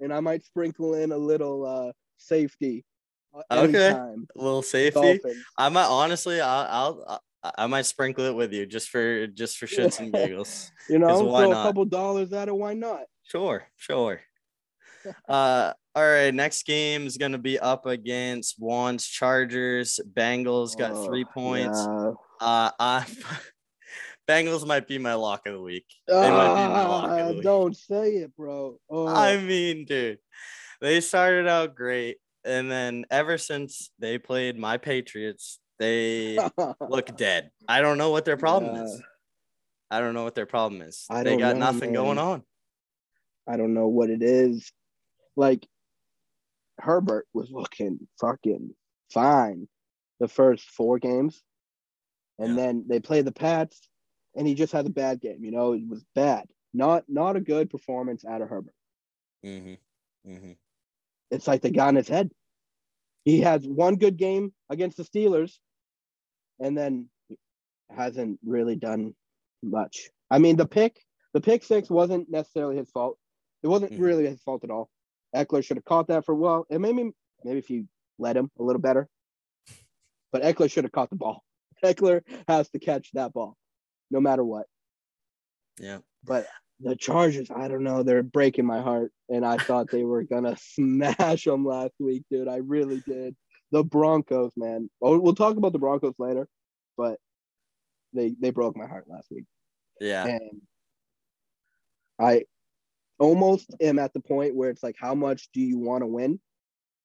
and 0.01 0.13
I 0.13 0.21
might 0.21 0.45
sprinkle 0.45 0.95
in 0.95 1.13
a 1.13 1.17
little 1.19 1.65
uh, 1.67 1.93
safety. 2.17 2.85
uh, 3.35 3.43
Okay. 3.65 3.87
anytime. 3.89 4.27
a 4.37 4.43
little 4.43 4.63
safety. 4.63 5.01
Dolphins. 5.19 5.45
I 5.57 5.69
might 5.69 5.87
honestly, 5.87 6.41
I'll, 6.41 6.67
I'll, 6.71 7.05
I- 7.09 7.19
I 7.57 7.67
might 7.69 7.87
sprinkle 7.87 8.25
it 8.25 8.35
with 8.35 8.53
you 8.53 8.67
just 8.67 8.89
for 8.89 9.29
just 9.29 9.59
for 9.59 9.67
shits 9.67 10.01
and 10.01 10.13
giggles. 10.13 10.73
You 10.91 10.99
know, 10.99 11.21
why 11.23 11.43
throw 11.45 11.53
not? 11.53 11.61
a 11.65 11.69
couple 11.69 11.85
dollars 11.85 12.33
at 12.33 12.49
it. 12.49 12.55
Why 12.55 12.75
not? 12.75 13.03
Sure, 13.29 13.67
sure. 13.77 14.21
Uh, 15.29 15.73
all 15.95 16.03
right. 16.07 16.35
Next 16.35 16.65
game 16.67 17.07
is 17.07 17.17
gonna 17.17 17.39
be 17.39 17.59
up 17.59 17.87
against 17.87 18.57
Juan's 18.59 19.07
Chargers. 19.07 20.01
Bengals 20.15 20.77
got 20.77 20.93
Oh, 20.95 21.07
three 21.07 21.25
points. 21.25 21.79
yeah. 21.79 22.13
Uh, 22.41 22.71
I, 22.79 23.07
Bengals 24.29 24.67
might 24.67 24.87
be 24.87 24.99
my 24.99 25.15
lock 25.15 25.47
of 25.47 25.55
the 25.55 25.61
week. 25.61 25.87
They 26.07 26.15
might 26.31 26.49
lock 26.87 27.11
of 27.11 27.29
the 27.29 27.39
Ah, 27.39 27.43
don't 27.43 27.77
say 27.77 28.17
it, 28.17 28.37
bro. 28.37 28.79
Oh, 28.91 29.07
I 29.09 29.37
mean, 29.39 29.85
dude, 29.85 30.19
they 30.81 31.01
started 31.01 31.47
out 31.49 31.75
great, 31.75 32.19
and 32.45 32.71
then 32.71 33.05
ever 33.11 33.39
since 33.39 33.91
they 33.99 34.19
played 34.19 34.59
my 34.59 34.77
Patriots, 34.77 35.59
they 35.79 36.39
look 36.89 37.17
dead. 37.17 37.51
I 37.69 37.81
don't 37.81 37.99
know 37.99 38.11
what 38.11 38.25
their 38.25 38.37
problem 38.37 38.75
Yeah. 38.75 38.85
is. 38.85 39.03
I 39.91 40.01
don't 40.01 40.13
know 40.13 40.25
what 40.25 40.35
their 40.35 40.45
problem 40.47 40.83
is. 40.83 41.07
I 41.09 41.23
they 41.23 41.37
got 41.37 41.57
know, 41.57 41.61
nothing 41.73 41.93
going 41.95 42.19
on. 42.19 42.43
I 43.49 43.57
don't 43.57 43.75
know 43.75 43.89
what 43.89 44.11
it 44.11 44.23
is. 44.23 44.71
Like 45.37 45.67
Herbert 46.79 47.27
was 47.33 47.51
looking 47.51 48.07
fucking 48.21 48.75
fine 49.13 49.69
the 50.21 50.29
first 50.29 50.69
four 50.71 50.99
games. 50.99 51.43
And 52.39 52.51
Yeah. 52.51 52.57
then 52.57 52.85
they 52.89 53.01
play 53.01 53.23
the 53.23 53.33
Pats 53.33 53.89
and 54.37 54.47
he 54.47 54.55
just 54.55 54.73
had 54.73 54.87
a 54.87 54.91
bad 54.91 55.21
game. 55.21 55.45
You 55.45 55.51
know, 55.51 55.73
it 55.73 55.87
was 55.89 56.05
bad. 56.15 56.47
Not 56.75 57.05
not 57.09 57.37
a 57.37 57.41
good 57.41 57.71
performance 57.71 58.25
out 58.25 58.43
of 58.43 58.49
Herbert. 58.49 58.75
Mm-hmm. 59.45 60.31
Mm-hmm. 60.31 60.53
It's 61.31 61.47
like 61.47 61.63
they 61.63 61.71
got 61.71 61.89
in 61.91 61.97
his 61.97 62.09
head. 62.09 62.31
He 63.25 63.41
has 63.41 63.67
one 63.67 63.97
good 63.97 64.17
game 64.17 64.53
against 64.71 64.97
the 64.97 65.03
Steelers 65.05 65.59
and 66.61 66.77
then 66.77 67.09
hasn't 67.91 68.39
really 68.45 68.77
done 68.77 69.15
much. 69.63 70.11
I 70.31 70.39
mean, 70.39 70.57
the 70.57 70.67
pick, 70.67 71.01
the 71.33 71.41
pick 71.41 71.65
six 71.65 71.91
wasn't 71.91 72.31
necessarily 72.31 72.77
his 72.77 72.91
fault. 72.91 73.19
It 73.63 73.69
wasn't 73.69 73.93
Mhm. 73.93 74.01
really 74.01 74.27
his 74.27 74.43
fault 74.43 74.65
at 74.65 74.71
all. 74.71 74.89
Ekeler 75.35 75.65
should 75.65 75.77
have 75.77 75.85
caught 75.85 76.09
that 76.09 76.25
for 76.25 76.35
well, 76.35 76.67
and 76.71 76.81
maybe 76.83 77.11
maybe 77.45 77.59
if 77.59 77.71
you 77.71 77.87
let 78.19 78.37
him 78.37 78.51
a 78.59 78.63
little 78.63 78.81
better. 78.81 79.09
But 80.33 80.43
Ekeler 80.43 80.71
should 80.71 80.85
have 80.85 80.93
caught 80.93 81.11
the 81.11 81.17
ball. 81.17 81.43
Ekeler 81.85 82.23
has 82.49 82.69
to 82.71 82.79
catch 82.79 83.11
that 83.13 83.33
ball, 83.33 83.57
no 84.11 84.21
matter 84.21 84.45
what. 84.45 84.67
Yeah. 85.79 86.01
But 86.25 86.47
the 86.81 86.97
Chargers, 86.97 87.51
I 87.51 87.69
don't 87.69 87.83
know, 87.85 88.03
they're 88.03 88.23
breaking 88.23 88.65
my 88.67 88.81
heart, 88.81 89.13
and 89.29 89.45
I 89.45 89.57
thought 89.59 89.91
they 89.91 90.05
were 90.05 90.23
gonna 90.25 90.57
smash 90.61 91.45
them 91.45 91.65
last 91.65 91.95
week, 91.99 92.25
dude. 92.31 92.49
I 92.49 92.57
really 92.57 93.01
did. 93.07 93.37
The 93.71 93.85
Broncos, 93.85 94.53
man. 94.57 94.89
Oh, 95.03 95.19
we'll 95.19 95.35
talk 95.35 95.57
about 95.57 95.73
the 95.73 95.79
Broncos 95.79 96.19
later, 96.19 96.49
but 96.97 97.21
they 98.15 98.35
they 98.41 98.51
broke 98.51 98.77
my 98.77 98.87
heart 98.87 99.07
last 99.09 99.31
week, 99.31 99.45
Yeah. 100.01 100.27
and 100.27 100.63
I 102.19 102.45
almost 103.19 103.75
am 103.81 103.99
at 103.99 104.13
the 104.13 104.21
point 104.21 104.55
where 104.55 104.71
it's 104.71 104.83
like, 104.83 104.97
how 104.99 105.15
much 105.15 105.49
do 105.53 105.61
you 105.61 105.79
want 105.79 106.03
to 106.03 106.07
win? 106.07 106.41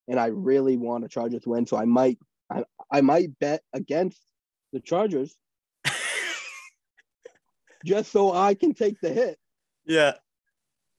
And 0.08 0.20
I 0.20 0.28
really 0.28 0.78
want 0.78 1.04
the 1.04 1.10
Chargers 1.10 1.44
to 1.44 1.50
win, 1.50 1.66
so 1.66 1.78
I 1.78 1.86
might 1.86 2.20
I, 2.50 2.64
I 2.92 3.02
might 3.02 3.38
bet 3.40 3.62
against 3.74 4.22
the 4.74 4.80
Chargers 4.80 5.36
just 7.86 8.12
so 8.12 8.34
I 8.34 8.54
can 8.54 8.74
take 8.74 9.00
the 9.02 9.10
hit. 9.10 9.38
Yeah. 9.86 10.14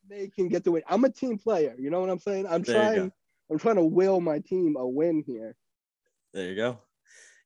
They 0.08 0.28
can 0.28 0.48
get 0.48 0.64
the 0.64 0.72
win. 0.72 0.82
I'm 0.88 1.04
a 1.04 1.10
team 1.10 1.38
player. 1.38 1.74
You 1.78 1.90
know 1.90 2.00
what 2.00 2.10
I'm 2.10 2.18
saying? 2.18 2.46
I'm 2.46 2.62
There 2.62 2.74
trying. 2.74 3.12
I'm 3.50 3.58
trying 3.58 3.76
to 3.76 3.84
will 3.84 4.20
my 4.20 4.38
team 4.38 4.76
a 4.78 4.86
win 4.86 5.22
here. 5.26 5.54
There 6.32 6.48
you 6.48 6.56
go. 6.56 6.78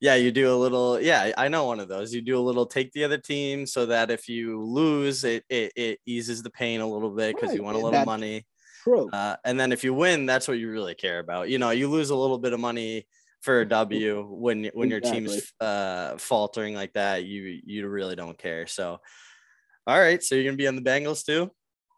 Yeah, 0.01 0.15
you 0.15 0.31
do 0.31 0.53
a 0.53 0.55
little. 0.55 1.01
Yeah, 1.01 1.33
I 1.37 1.49
know 1.49 1.65
one 1.65 1.81
of 1.81 1.89
those. 1.89 2.15
You 2.15 2.21
do 2.21 2.39
a 2.39 2.41
little 2.41 2.67
take 2.67 2.93
the 2.93 3.03
other 3.03 3.19
team 3.19 3.67
so 3.67 3.87
that 3.87 4.11
if 4.11 4.29
you 4.29 4.63
lose, 4.63 5.25
it 5.25 5.45
it, 5.49 5.73
it 5.75 5.99
eases 6.07 6.43
the 6.43 6.51
pain 6.51 6.81
a 6.81 6.87
little 6.89 7.11
bit 7.11 7.35
because 7.35 7.55
you 7.55 7.63
want 7.63 7.77
a 7.77 7.81
little 7.81 8.05
money. 8.05 8.47
True. 8.85 9.11
Uh, 9.13 9.37
and 9.45 9.59
then 9.59 9.73
if 9.73 9.83
you 9.83 9.93
win, 9.93 10.25
that's 10.25 10.47
what 10.47 10.59
you 10.59 10.71
really 10.71 10.95
care 10.95 11.19
about. 11.19 11.49
You 11.49 11.59
know, 11.59 11.71
you 11.71 11.89
lose 11.89 12.11
a 12.11 12.17
little 12.17 12.39
bit 12.39 12.53
of 12.53 12.61
money 12.61 13.07
for 13.41 13.61
a 13.61 13.69
W 13.69 14.23
when 14.31 14.71
when 14.73 14.89
your 14.89 15.01
team's 15.01 15.53
uh, 15.61 16.17
faltering 16.17 16.75
like 16.75 16.93
that. 16.93 17.25
You 17.25 17.61
you 17.65 17.89
really 17.89 18.15
don't 18.15 18.39
care. 18.39 18.69
So, 18.69 19.01
all 19.87 19.99
right. 19.99 20.23
So 20.23 20.37
you're 20.37 20.45
gonna 20.45 20.57
be 20.57 20.69
on 20.69 20.77
the 20.77 20.83
Bengals 20.83 21.25
too. 21.25 21.51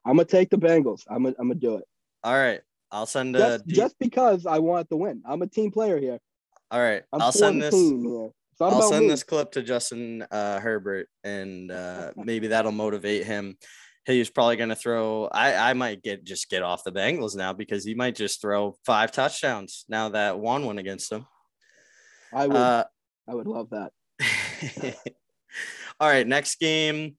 I'm 0.06 0.16
gonna 0.16 0.24
take 0.24 0.48
the 0.48 0.56
Bengals. 0.58 1.02
I'm 1.08 1.24
gonna 1.24 1.36
I'm 1.38 1.48
gonna 1.48 1.60
do 1.60 1.76
it. 1.76 1.84
All 2.24 2.34
right. 2.34 2.62
I'll 2.90 3.06
send 3.06 3.36
a. 3.36 3.38
Just, 3.38 3.66
D- 3.66 3.74
just 3.74 3.98
because 3.98 4.46
I 4.46 4.58
want 4.58 4.88
the 4.88 4.96
win. 4.96 5.22
I'm 5.26 5.42
a 5.42 5.46
team 5.46 5.70
player 5.70 5.98
here. 5.98 6.18
All 6.70 6.80
right. 6.80 7.02
I'll 7.12 7.32
send 7.32 7.62
this. 7.62 7.74
here. 7.74 8.30
I'll 8.60 8.82
send 8.82 9.06
me. 9.06 9.08
this 9.08 9.22
clip 9.22 9.52
to 9.52 9.62
Justin 9.62 10.22
uh, 10.30 10.60
Herbert, 10.60 11.08
and 11.24 11.70
uh, 11.70 12.12
maybe 12.16 12.48
that'll 12.48 12.72
motivate 12.72 13.24
him 13.24 13.56
he's 14.06 14.30
probably 14.30 14.56
going 14.56 14.68
to 14.68 14.76
throw. 14.76 15.26
I 15.26 15.70
I 15.70 15.72
might 15.74 16.02
get 16.02 16.24
just 16.24 16.48
get 16.50 16.62
off 16.62 16.84
the 16.84 16.92
Bengals 16.92 17.36
now 17.36 17.52
because 17.52 17.84
he 17.84 17.94
might 17.94 18.14
just 18.14 18.40
throw 18.40 18.76
five 18.84 19.12
touchdowns 19.12 19.84
now 19.88 20.10
that 20.10 20.38
one 20.38 20.66
went 20.66 20.78
against 20.78 21.10
them. 21.10 21.26
I 22.32 22.46
would 22.46 22.56
Uh, 22.56 22.84
I 23.28 23.34
would 23.34 23.46
love 23.46 23.70
that. 23.70 23.92
all 26.00 26.08
right, 26.08 26.26
next 26.26 26.58
game. 26.58 27.16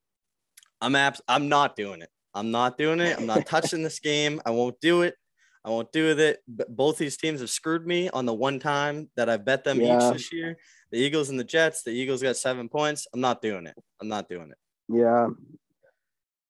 I'm 0.79 0.95
abs- 0.95 1.21
I'm 1.27 1.49
not 1.49 1.75
doing 1.75 2.01
it. 2.01 2.09
I'm 2.33 2.51
not 2.51 2.77
doing 2.77 2.99
it. 2.99 3.17
I'm 3.17 3.25
not 3.25 3.45
touching 3.45 3.83
this 3.83 3.99
game. 4.11 4.41
I 4.45 4.51
won't 4.51 4.79
do 4.81 5.03
it. 5.03 5.15
I 5.63 5.69
won't 5.69 5.91
do 5.91 6.07
with 6.07 6.19
it. 6.19 6.39
But 6.47 6.75
both 6.75 6.97
these 6.97 7.17
teams 7.17 7.39
have 7.41 7.49
screwed 7.49 7.85
me 7.85 8.09
on 8.09 8.25
the 8.25 8.33
one 8.33 8.59
time 8.59 9.09
that 9.15 9.29
I 9.29 9.37
bet 9.37 9.63
them 9.63 9.79
Yeah. 9.79 10.07
each 10.07 10.13
this 10.13 10.33
year. 10.33 10.57
The 10.91 10.97
Eagles 10.97 11.29
and 11.29 11.39
the 11.39 11.43
Jets. 11.43 11.83
The 11.83 11.91
Eagles 11.91 12.21
got 12.21 12.35
seven 12.37 12.67
points. 12.67 13.07
I'm 13.13 13.21
not 13.21 13.41
doing 13.41 13.67
it. 13.67 13.75
I'm 14.01 14.07
not 14.07 14.27
doing 14.27 14.51
it. 14.51 14.57
Yeah. 14.89 15.29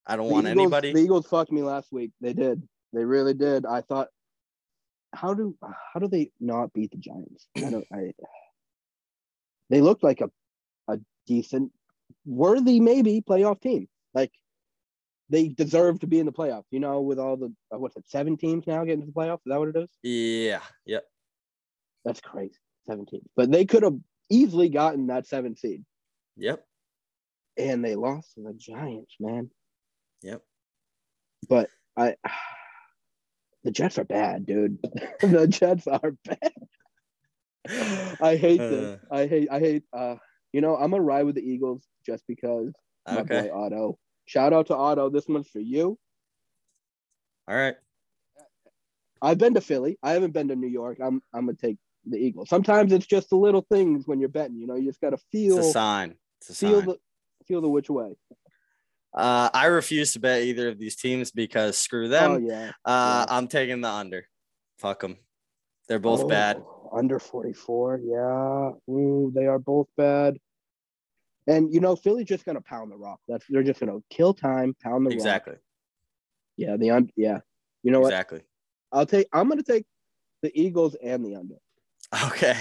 I 0.07 0.15
don't 0.15 0.27
The 0.27 0.33
want 0.33 0.47
Eagles, 0.47 0.61
anybody. 0.61 0.93
The 0.93 0.99
Eagles 0.99 1.27
fucked 1.27 1.51
me 1.51 1.61
last 1.61 1.91
week. 1.91 2.11
They 2.21 2.33
did. 2.33 2.67
They 2.93 3.05
really 3.05 3.33
did. 3.33 3.65
I 3.65 3.81
thought, 3.81 4.07
how 5.13 5.33
do 5.33 5.57
how 5.61 5.99
do 5.99 6.07
they 6.07 6.31
not 6.39 6.73
beat 6.73 6.91
the 6.91 6.97
Giants? 6.97 7.47
I 7.57 7.69
don't. 7.69 7.85
I. 7.93 8.13
They 9.69 9.81
looked 9.81 10.03
like 10.03 10.21
a 10.21 10.29
a 10.87 10.99
decent, 11.27 11.71
worthy 12.25 12.79
maybe 12.79 13.21
playoff 13.21 13.61
team. 13.61 13.87
Like 14.13 14.31
they 15.31 15.47
deserve 15.47 15.99
to 16.01 16.07
be 16.07 16.19
in 16.19 16.25
the 16.25 16.31
playoffs. 16.31 16.65
You 16.71 16.79
know, 16.79 17.01
with 17.01 17.17
all 17.17 17.37
the 17.37 17.53
uh, 17.73 17.79
what's 17.79 17.95
it, 17.95 18.03
seven 18.07 18.37
teams 18.37 18.67
now 18.67 18.83
getting 18.83 19.01
to 19.01 19.07
the 19.07 19.11
playoffs. 19.13 19.39
Is 19.45 19.51
that 19.51 19.59
what 19.59 19.69
it 19.69 19.75
is? 19.77 19.89
yeah. 20.03 20.59
Yep. 20.85 21.03
That's 22.05 22.19
crazy. 22.21 22.55
Seventeen. 22.87 23.21
But 23.35 23.51
they 23.51 23.65
could 23.65 23.83
have 23.83 23.97
easily 24.29 24.69
gotten 24.69 25.07
that 25.07 25.27
seven 25.27 25.55
seed, 25.55 25.83
Yep. 26.37 26.63
and 27.57 27.83
they 27.83 27.95
lost 27.95 28.33
to 28.35 28.41
the 28.43 28.53
Giants, 28.53 29.15
man. 29.19 29.49
Yep. 30.23 30.41
but 31.49 31.69
I 31.97 32.15
the 33.63 33.71
Jets 33.71 33.97
are 33.99 34.03
bad, 34.03 34.45
dude. 34.45 34.77
the 35.21 35.47
Jets 35.47 35.87
are 35.87 36.15
bad. 36.25 36.53
I 38.21 38.35
hate 38.35 38.57
this. 38.57 38.99
I 39.11 39.27
hate 39.27 39.47
I 39.51 39.59
hate 39.59 39.83
uh 39.93 40.15
you 40.53 40.61
know, 40.61 40.75
I'm 40.75 40.91
gonna 40.91 41.03
ride 41.03 41.23
with 41.25 41.35
the 41.35 41.41
Eagles 41.47 41.83
just 42.05 42.23
because 42.27 42.73
my 43.07 43.19
Okay. 43.21 43.47
boy 43.49 43.53
Otto. 43.55 43.97
Shout 44.25 44.53
out 44.53 44.67
to 44.67 44.75
Otto. 44.75 45.09
This 45.09 45.27
one's 45.27 45.47
for 45.47 45.59
you. 45.59 45.97
All 47.47 47.55
right. 47.55 47.75
I've 49.21 49.37
been 49.37 49.53
to 49.53 49.61
Philly. 49.61 49.97
I 50.01 50.13
haven't 50.13 50.31
been 50.33 50.47
to 50.47 50.55
New 50.55 50.67
York. 50.67 50.99
I'm 51.01 51.21
I'm 51.33 51.45
gonna 51.45 51.57
take 51.57 51.77
the 52.05 52.17
Eagles. 52.17 52.49
Sometimes 52.49 52.91
it's 52.91 53.05
just 53.05 53.29
the 53.29 53.35
little 53.35 53.65
things 53.71 54.07
when 54.07 54.19
you're 54.19 54.29
betting, 54.29 54.57
you 54.57 54.67
know, 54.67 54.75
you 54.75 54.87
just 54.89 55.01
gotta 55.01 55.15
It's 55.15 55.25
feel 55.31 55.59
a 55.59 55.63
sign. 55.63 56.15
It's 56.39 56.49
a 56.49 56.55
feel 56.55 56.79
sign. 56.79 56.85
the 56.87 56.97
feel 57.47 57.61
the 57.61 57.69
which 57.69 57.89
way. 57.89 58.15
Uh, 59.13 59.49
I 59.53 59.65
refuse 59.65 60.13
to 60.13 60.19
bet 60.19 60.43
either 60.43 60.69
of 60.69 60.79
these 60.79 60.95
teams 60.95 61.31
because 61.31 61.77
screw 61.77 62.07
them. 62.07 62.31
oh 62.31 62.37
yeah. 62.37 62.71
Uh, 62.85 63.25
yeah. 63.27 63.35
I'm 63.35 63.47
taking 63.47 63.81
the 63.81 63.89
under. 63.89 64.25
Fuck 64.79 65.01
them. 65.01 65.17
They're 65.87 65.99
both 65.99 66.27
bad. 66.29 66.57
Oh, 66.57 66.89
Under 66.93 67.19
44. 67.19 67.99
Yeah. 68.03 68.93
Ooh, 68.93 69.31
they 69.35 69.45
are 69.45 69.59
both 69.59 69.87
bad. 69.97 70.37
And 71.47 71.73
you 71.73 71.79
know, 71.79 71.95
Philly's 71.95 72.27
just 72.27 72.45
gonna 72.45 72.61
pound 72.61 72.91
the 72.91 72.97
rock. 72.97 73.19
That's 73.27 73.45
they're 73.49 73.63
just 73.63 73.79
gonna 73.79 73.99
kill 74.09 74.33
time, 74.33 74.75
pound 74.81 75.05
the 75.05 75.09
rock. 75.09 75.15
Exactly. 75.15 75.55
Yeah, 76.57 76.77
the 76.77 76.91
un- 76.91 77.11
yeah. 77.15 77.39
You 77.83 77.91
know 77.91 77.99
what? 77.99 78.07
Exactly. 78.07 78.41
I'll 78.91 79.05
take 79.05 79.27
I'm 79.33 79.49
gonna 79.49 79.63
take 79.63 79.85
the 80.41 80.51
Eagles 80.59 80.95
and 80.95 81.25
the 81.25 81.35
under. 81.35 81.55
Okay. 82.25 82.57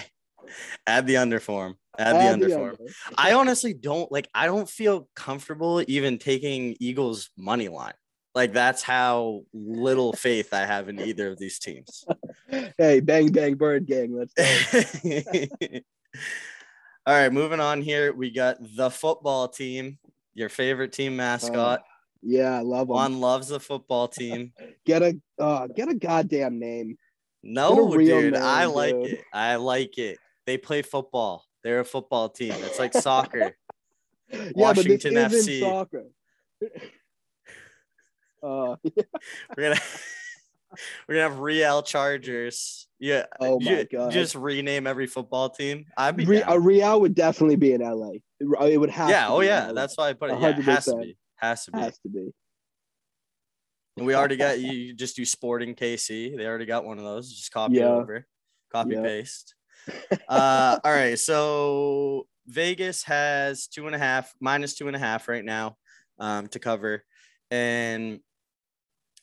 Add 0.87 1.07
the 1.07 1.19
under 1.19 1.41
form. 1.41 1.77
Add, 1.99 2.17
the 2.17 2.21
Add 2.21 2.33
under 2.35 2.49
form. 2.49 2.77
under. 2.81 2.93
I 3.17 3.35
honestly 3.35 3.75
don't 3.75 4.11
like. 4.11 4.29
I 4.35 4.47
don't 4.47 4.69
feel 4.69 5.09
comfortable 5.15 5.83
even 5.87 6.19
taking 6.19 6.77
Eagles 6.81 7.31
money 7.37 7.69
line. 7.69 7.95
Like 8.35 8.53
that's 8.53 8.83
how 8.83 9.43
little 9.53 10.13
faith 10.13 10.55
I 10.55 10.65
have 10.65 10.89
in 10.89 11.01
either 11.01 11.29
of 11.31 11.39
these 11.39 11.59
teams. 11.59 12.05
Hey, 12.79 12.99
bang 12.99 13.31
bang 13.31 13.55
bird 13.55 13.87
gang. 13.87 14.13
Let's 14.13 14.33
go. 14.35 14.43
All 17.07 17.15
right, 17.15 17.33
moving 17.33 17.61
on 17.61 17.81
here. 17.81 18.13
We 18.13 18.31
got 18.31 18.59
the 18.77 18.91
football 18.91 19.49
team, 19.49 19.99
your 20.35 20.49
favorite 20.49 20.93
team 20.93 21.17
mascot. 21.17 21.83
yeah, 22.23 22.59
I 22.59 22.61
love 22.61 22.89
them. 22.89 22.95
Juan 22.95 23.21
loves 23.21 23.49
the 23.49 23.59
football 23.59 24.07
team. 24.07 24.53
Get 24.87 25.03
a 25.03 25.19
uh, 25.39 25.67
get 25.69 25.89
a 25.89 25.95
goddamn 25.95 26.59
name. 26.59 26.99
No, 27.43 27.97
dude, 27.97 28.35
name, 28.35 28.43
I 28.43 28.67
like 28.67 28.95
dude. 28.95 29.07
it. 29.13 29.21
I 29.33 29.57
like 29.57 29.97
it. 29.99 30.19
They 30.47 30.59
play 30.59 30.83
football. 30.83 31.47
They're 31.63 31.81
a 31.81 31.85
football 31.85 32.29
team. 32.29 32.53
It's 32.59 32.79
like 32.79 32.93
soccer. 32.93 33.57
yeah, 34.33 34.51
Washington 34.55 35.15
but 35.15 35.31
this 35.31 35.49
FC. 35.49 35.61
soccer. 35.61 36.05
uh, 38.43 38.77
We're 38.83 39.69
gonna 39.69 39.81
we're 41.09 41.15
gonna 41.15 41.29
have 41.31 41.39
Real 41.39 41.83
Chargers. 41.83 42.87
Yeah. 43.01 43.25
Oh 43.41 43.59
my 43.59 43.71
you- 43.81 43.85
God. 43.91 44.13
Just 44.13 44.35
rename 44.35 44.87
every 44.87 45.07
football 45.07 45.49
team. 45.49 45.87
I'd 45.97 46.17
be 46.17 46.27
Re- 46.27 46.43
a 46.47 46.61
Real 46.61 47.01
would 47.01 47.15
definitely 47.15 47.57
be 47.57 47.73
in 47.73 47.81
LA. 47.81 48.13
It 48.67 48.79
would 48.79 48.91
have. 48.91 49.09
yeah. 49.11 49.29
Oh 49.29 49.41
yeah. 49.41 49.69
LA. 49.69 49.73
That's 49.73 49.97
why 49.97 50.11
I 50.11 50.13
put 50.13 50.31
it. 50.31 50.39
Yeah, 50.41 50.49
it 50.51 50.63
has 50.65 50.85
to 50.85 50.97
be. 50.97 51.17
Has 51.37 51.65
to 51.65 51.73
be. 51.73 51.79
has 51.81 51.99
to 52.01 52.09
be. 52.09 52.31
And 53.97 54.07
we 54.07 54.15
already 54.15 54.37
got 54.37 54.61
you. 54.61 54.71
You 54.73 54.95
just 54.95 55.17
do 55.17 55.25
Sporting 55.25 55.75
KC. 55.75 56.37
They 56.37 56.47
already 56.47 56.67
got 56.67 56.85
one 56.85 56.99
of 56.99 57.05
those. 57.05 57.33
Just 57.33 57.51
copy 57.53 57.77
Yeah. 57.77 57.87
over, 57.87 58.27
copy 58.73 58.95
Yeah. 58.95 59.03
paste. 59.03 59.55
Uh, 60.29 60.79
all 60.85 60.93
right. 60.93 61.19
So 61.19 62.27
Vegas 62.47 63.03
has 63.05 63.67
two 63.67 63.87
and 63.87 63.95
a 63.97 63.99
half, 63.99 64.33
minus 64.41 64.75
two 64.75 64.87
and 64.89 64.97
a 64.97 64.99
half 64.99 65.27
right 65.29 65.45
now, 65.45 65.77
um, 66.19 66.49
to 66.49 66.59
cover, 66.59 67.03
and 67.51 68.21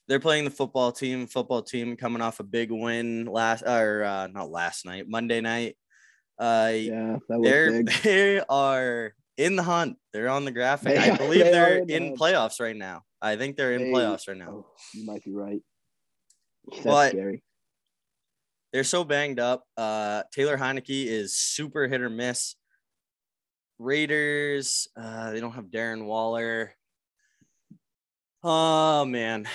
they're 0.07 0.19
playing 0.19 0.45
the 0.45 0.51
football 0.51 0.91
team. 0.91 1.27
Football 1.27 1.61
team 1.61 1.95
coming 1.97 2.21
off 2.21 2.39
a 2.39 2.43
big 2.43 2.71
win 2.71 3.25
last, 3.25 3.63
or 3.63 4.03
uh, 4.03 4.27
not 4.27 4.49
last 4.49 4.85
night, 4.85 5.05
Monday 5.07 5.41
night. 5.41 5.75
Uh, 6.39 6.71
Yeah, 6.73 7.17
that 7.29 7.41
they're 7.43 7.83
big. 7.83 7.89
they 8.03 8.39
are 8.47 9.13
in 9.37 9.55
the 9.55 9.63
hunt. 9.63 9.97
They're 10.13 10.29
on 10.29 10.45
the 10.45 10.51
graphic. 10.51 10.95
They 10.95 11.09
I 11.11 11.17
believe 11.17 11.43
they 11.45 11.51
they're 11.51 11.77
in 11.79 11.87
the 11.87 11.95
in 11.95 12.03
hunt. 12.07 12.19
playoffs 12.19 12.59
right 12.59 12.75
now. 12.75 13.03
I 13.21 13.35
think 13.35 13.55
they're 13.57 13.73
in 13.73 13.91
They- 13.91 13.91
playoffs 13.99 14.27
right 14.27 14.37
now. 14.37 14.49
Oh, 14.49 14.65
you 14.93 15.05
might 15.05 15.23
be 15.23 15.33
right. 15.33 15.61
That's 16.71 16.83
But- 16.83 17.11
scary. 17.11 17.43
They're 18.73 18.83
so 18.83 19.03
banged 19.05 19.39
up. 19.39 19.63
Uh, 19.77 20.23
Taylor 20.33 20.57
Heinicke 20.57 21.05
is 21.07 21.35
super 21.37 21.87
hit 21.87 22.01
or 22.01 22.09
miss. 22.09 22.55
Raiders, 23.79 24.87
uh, 24.97 25.31
they 25.31 25.39
don't 25.39 25.53
have 25.53 25.65
Darren 25.65 26.05
Waller. 26.05 26.73
Oh 28.43 29.05
man, 29.05 29.47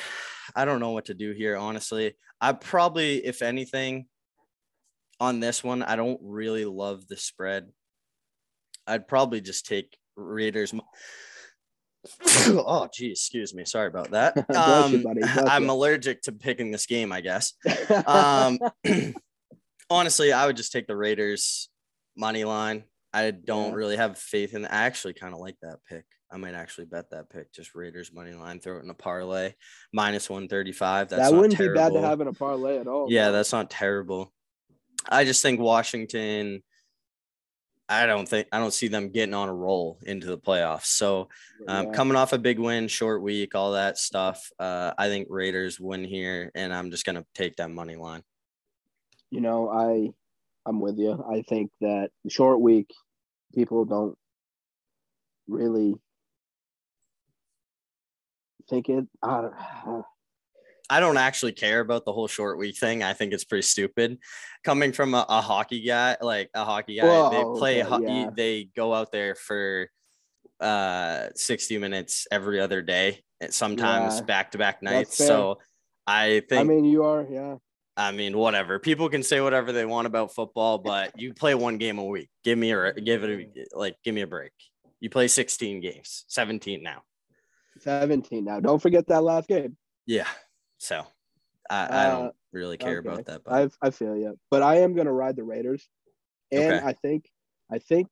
I 0.55 0.65
don't 0.65 0.81
know 0.81 0.91
what 0.91 1.07
to 1.07 1.15
do 1.15 1.33
here. 1.33 1.57
Honestly, 1.57 2.15
I 2.41 2.53
probably, 2.53 3.25
if 3.25 3.43
anything, 3.43 4.07
on 5.21 5.41
this 5.41 5.62
one, 5.62 5.83
I 5.83 5.97
don't 5.97 6.21
really 6.23 6.65
love 6.65 7.07
the 7.09 7.17
spread. 7.17 7.69
I'd 8.87 9.07
probably 9.07 9.41
just 9.41 9.67
take 9.67 9.97
Raiders. 10.17 10.75
oh, 12.49 12.88
geez, 12.93 13.12
excuse 13.21 13.55
me. 13.55 13.65
Sorry 13.65 13.87
about 13.87 14.11
that. 14.11 14.35
You, 14.51 14.57
Um. 14.57 15.03
Bless 15.03 15.38
I'm 15.49 15.65
you. 15.65 15.71
allergic 15.71 16.23
to 16.23 16.33
picking 16.33 16.71
this 16.71 16.87
game, 16.87 17.12
I 17.12 17.21
guess. 17.21 17.53
Um, 18.07 18.59
honestly, 19.91 20.33
I 20.33 20.47
would 20.47 20.57
just 20.57 20.73
take 20.73 20.87
the 20.87 20.97
Raiders 20.97 21.69
money 22.17 22.45
line. 22.45 22.85
I 23.12 23.31
don't 23.31 23.71
Yeah. 23.71 23.75
really 23.75 23.97
have 23.97 24.19
faith 24.19 24.55
in. 24.55 24.65
I 24.65 24.85
actually 24.85 25.15
kind 25.15 25.35
of 25.35 25.41
like 25.41 25.57
that 25.62 25.79
pick. 25.88 26.05
I 26.33 26.38
might 26.38 26.55
actually 26.55 26.87
bet 26.87 27.11
that 27.11 27.29
pick, 27.29 27.53
just 27.53 27.75
Raiders 27.75 28.12
money 28.12 28.33
line, 28.33 28.59
throw 28.59 28.79
it 28.79 28.85
in 28.85 28.90
a 28.90 28.95
parlay, 28.95 29.53
minus 29.92 30.31
one 30.31 30.49
thirty 30.49 30.73
five. 30.73 31.09
That's 31.09 31.31
that 31.31 31.37
wouldn't 31.37 31.53
terrible. 31.57 31.75
be 31.75 31.79
bad 31.79 31.92
to 31.92 32.01
have 32.01 32.21
in 32.23 32.29
a 32.29 32.33
parlay 32.33 32.79
at 32.79 32.87
all. 32.88 33.07
Yeah, 33.11 33.31
that's 33.31 33.53
not 33.53 33.71
terrible. 33.71 34.33
I 35.09 35.25
just 35.25 35.42
think 35.42 35.61
Washington. 35.61 36.62
I 37.88 38.07
don't 38.07 38.27
think 38.27 38.47
I 38.51 38.59
don't 38.59 38.73
see 38.73 38.88
them 38.88 39.11
getting 39.11 39.35
on 39.35 39.51
a 39.51 39.55
roll 39.55 39.99
into 40.05 40.27
the 40.27 40.38
playoffs. 40.38 40.87
So 40.87 41.29
um, 41.68 41.87
Yeah. 41.87 41.92
coming 41.92 42.16
off 42.16 42.33
a 42.33 42.38
big 42.38 42.59
win, 42.59 42.88
short 42.88 43.21
week, 43.21 43.55
all 43.55 43.73
that 43.73 43.99
stuff. 43.99 44.51
Uh, 44.59 44.92
I 44.97 45.09
think 45.09 45.27
Raiders 45.29 45.79
win 45.79 46.03
here, 46.03 46.51
and 46.55 46.73
I'm 46.73 46.90
just 46.90 47.05
gonna 47.05 47.27
take 47.35 47.57
that 47.57 47.71
money 47.71 47.97
line. 47.97 48.23
you 49.31 49.40
know, 49.40 49.68
I 49.68 50.11
I'm 50.64 50.81
with 50.81 50.97
you. 50.99 51.23
I 51.31 51.42
think 51.42 51.71
that 51.81 52.11
the 52.25 52.31
short 52.31 52.61
week, 52.61 52.88
people 53.55 53.85
don't 53.85 54.16
really 55.49 55.97
think 58.72 58.88
it. 58.88 59.06
I 59.22 59.42
don't, 59.42 60.04
I 60.90 61.00
don't 61.00 61.16
actually 61.18 61.52
care 61.52 61.80
about 61.80 62.04
the 62.04 62.12
whole 62.12 62.28
short 62.28 62.58
week 62.58 62.76
thing. 62.78 63.02
I 63.02 63.12
think 63.12 63.32
it's 63.32 63.44
pretty 63.44 63.62
stupid. 63.62 64.18
Coming 64.64 64.92
from 64.92 65.14
a, 65.14 65.24
a 65.28 65.40
hockey 65.40 65.82
guy, 65.82 66.16
like 66.20 66.50
a 66.54 66.64
hockey 66.64 66.96
guy, 66.96 67.04
Well, 67.04 67.30
they 67.30 67.58
play. 67.58 67.82
okay, 67.82 67.90
ho- 67.90 68.00
yeah. 68.00 68.30
They 68.35 68.68
go 68.76 68.94
out 68.94 69.12
there 69.12 69.35
for 69.35 69.90
uh 70.61 71.28
60 71.35 71.78
minutes 71.78 72.26
every 72.30 72.61
other 72.61 72.82
day, 72.82 73.22
sometimes 73.50 74.20
back 74.22 74.52
to 74.52 74.58
back 74.58 74.82
nights. 74.82 75.16
So 75.16 75.58
I 76.06 76.42
think 76.48 76.61
I 76.61 76.64
mean, 76.64 76.85
you 76.85 77.04
are, 77.04 77.26
yeah. 77.28 77.56
I 77.96 78.11
mean, 78.12 78.38
whatever. 78.38 78.78
People 78.78 79.08
can 79.11 79.22
say 79.22 79.40
whatever 79.40 79.70
they 79.72 79.85
want 79.85 80.06
about 80.06 80.35
football, 80.35 80.78
but 80.78 81.12
you 81.20 81.35
play 81.35 81.54
one 81.54 81.76
game 81.76 81.98
a 81.98 82.04
week. 82.04 82.30
Give 82.42 82.56
me 82.56 82.72
a 82.72 82.92
give 82.94 83.22
it 83.24 83.30
a, 83.30 83.76
like 83.78 83.96
give 84.04 84.14
me 84.14 84.22
a 84.22 84.26
break. 84.26 84.52
You 85.00 85.11
play 85.11 85.26
16 85.28 85.80
games, 85.80 86.24
17 86.28 86.82
now. 86.82 87.02
17 87.83 88.45
now. 88.45 88.61
Don't 88.61 88.81
forget 88.81 89.07
that 89.09 89.23
last 89.23 89.49
game. 89.49 89.77
Yeah. 90.07 90.27
So 90.79 91.05
I, 91.71 91.87
I 91.87 92.07
Uh, 92.07 92.11
don't 92.23 92.35
really 92.53 92.77
care 92.77 92.99
okay. 92.99 93.09
about 93.09 93.27
that. 93.27 93.42
But 93.45 93.73
I 93.83 93.87
I 93.87 93.90
feel 93.90 94.16
you, 94.16 94.38
but 94.51 94.62
I 94.62 94.79
am 94.81 94.95
gonna 94.95 95.12
ride 95.12 95.37
the 95.37 95.45
Raiders, 95.45 95.88
and 96.51 96.75
Okay. 96.75 96.87
I 96.87 96.92
think 96.92 97.31
I 97.71 97.79
think 97.79 98.09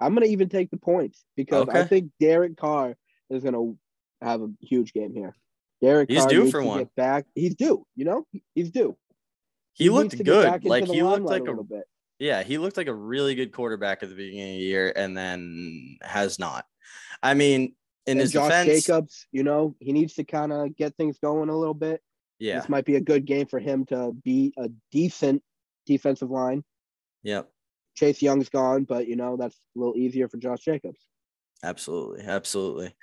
I'm 0.00 0.14
gonna 0.14 0.26
even 0.26 0.48
take 0.48 0.70
the 0.70 0.76
points 0.78 1.24
because 1.36 1.68
I 1.68 1.84
think 1.84 2.10
Derek 2.20 2.56
Carr 2.56 2.96
is 3.30 3.42
gonna 3.44 3.72
have 4.20 4.42
a 4.42 4.48
huge 4.60 4.92
game 4.92 5.14
here. 5.14 5.34
Derek 5.80 6.08
He's 6.10 6.20
Carr 6.20 6.28
due 6.30 6.50
for 6.50 6.60
to 6.60 6.66
one. 6.66 6.78
Get 6.78 6.94
back, 6.94 7.26
he's 7.34 7.54
due. 7.56 7.84
You 7.96 8.04
know, 8.04 8.26
he's 8.54 8.70
due. 8.70 8.96
he 9.74 9.84
needs 9.88 9.94
looked 10.14 10.24
good. 10.24 10.64
Like 10.64 10.86
he 10.86 11.02
looked 11.02 11.24
like 11.26 11.42
a 11.42 11.44
little 11.46 11.64
bit. 11.64 11.84
yeah, 12.18 12.42
he 12.44 12.58
looked 12.58 12.76
like 12.76 12.86
a 12.86 12.94
really 12.94 13.34
good 13.34 13.52
quarterback 13.52 14.02
at 14.04 14.08
the 14.08 14.14
beginning 14.14 14.54
of 14.54 14.58
the 14.60 14.64
year 14.64 14.92
and 14.94 15.16
then 15.16 15.98
has 16.02 16.38
not. 16.38 16.64
I 17.22 17.34
mean, 17.34 17.74
in 18.06 18.12
And 18.12 18.20
his 18.20 18.32
Josh 18.32 18.48
defense, 18.50 18.84
Jacobs, 18.84 19.26
you 19.32 19.42
know, 19.42 19.76
he 19.80 19.92
needs 19.92 20.14
to 20.14 20.24
kind 20.24 20.52
of 20.52 20.76
get 20.76 20.96
things 20.96 21.18
going 21.18 21.48
a 21.48 21.56
little 21.56 21.74
bit. 21.74 22.00
yeah, 22.38 22.58
This 22.58 22.68
might 22.68 22.84
be 22.84 22.96
a 22.96 23.00
good 23.00 23.24
game 23.24 23.46
for 23.46 23.58
him 23.60 23.84
to 23.86 24.12
be 24.24 24.52
a 24.58 24.68
decent 24.90 25.42
defensive 25.86 26.30
line. 26.30 26.64
yep, 27.22 27.48
Chase 27.94 28.22
Young's 28.22 28.48
gone, 28.48 28.84
but 28.84 29.06
you 29.06 29.16
know 29.16 29.36
that's 29.36 29.54
a 29.54 29.78
little 29.78 29.96
easier 29.96 30.28
for 30.28 30.38
Josh 30.38 30.60
Jacobs. 30.60 31.00
absolutely, 31.62 32.24
absolutely. 32.24 32.94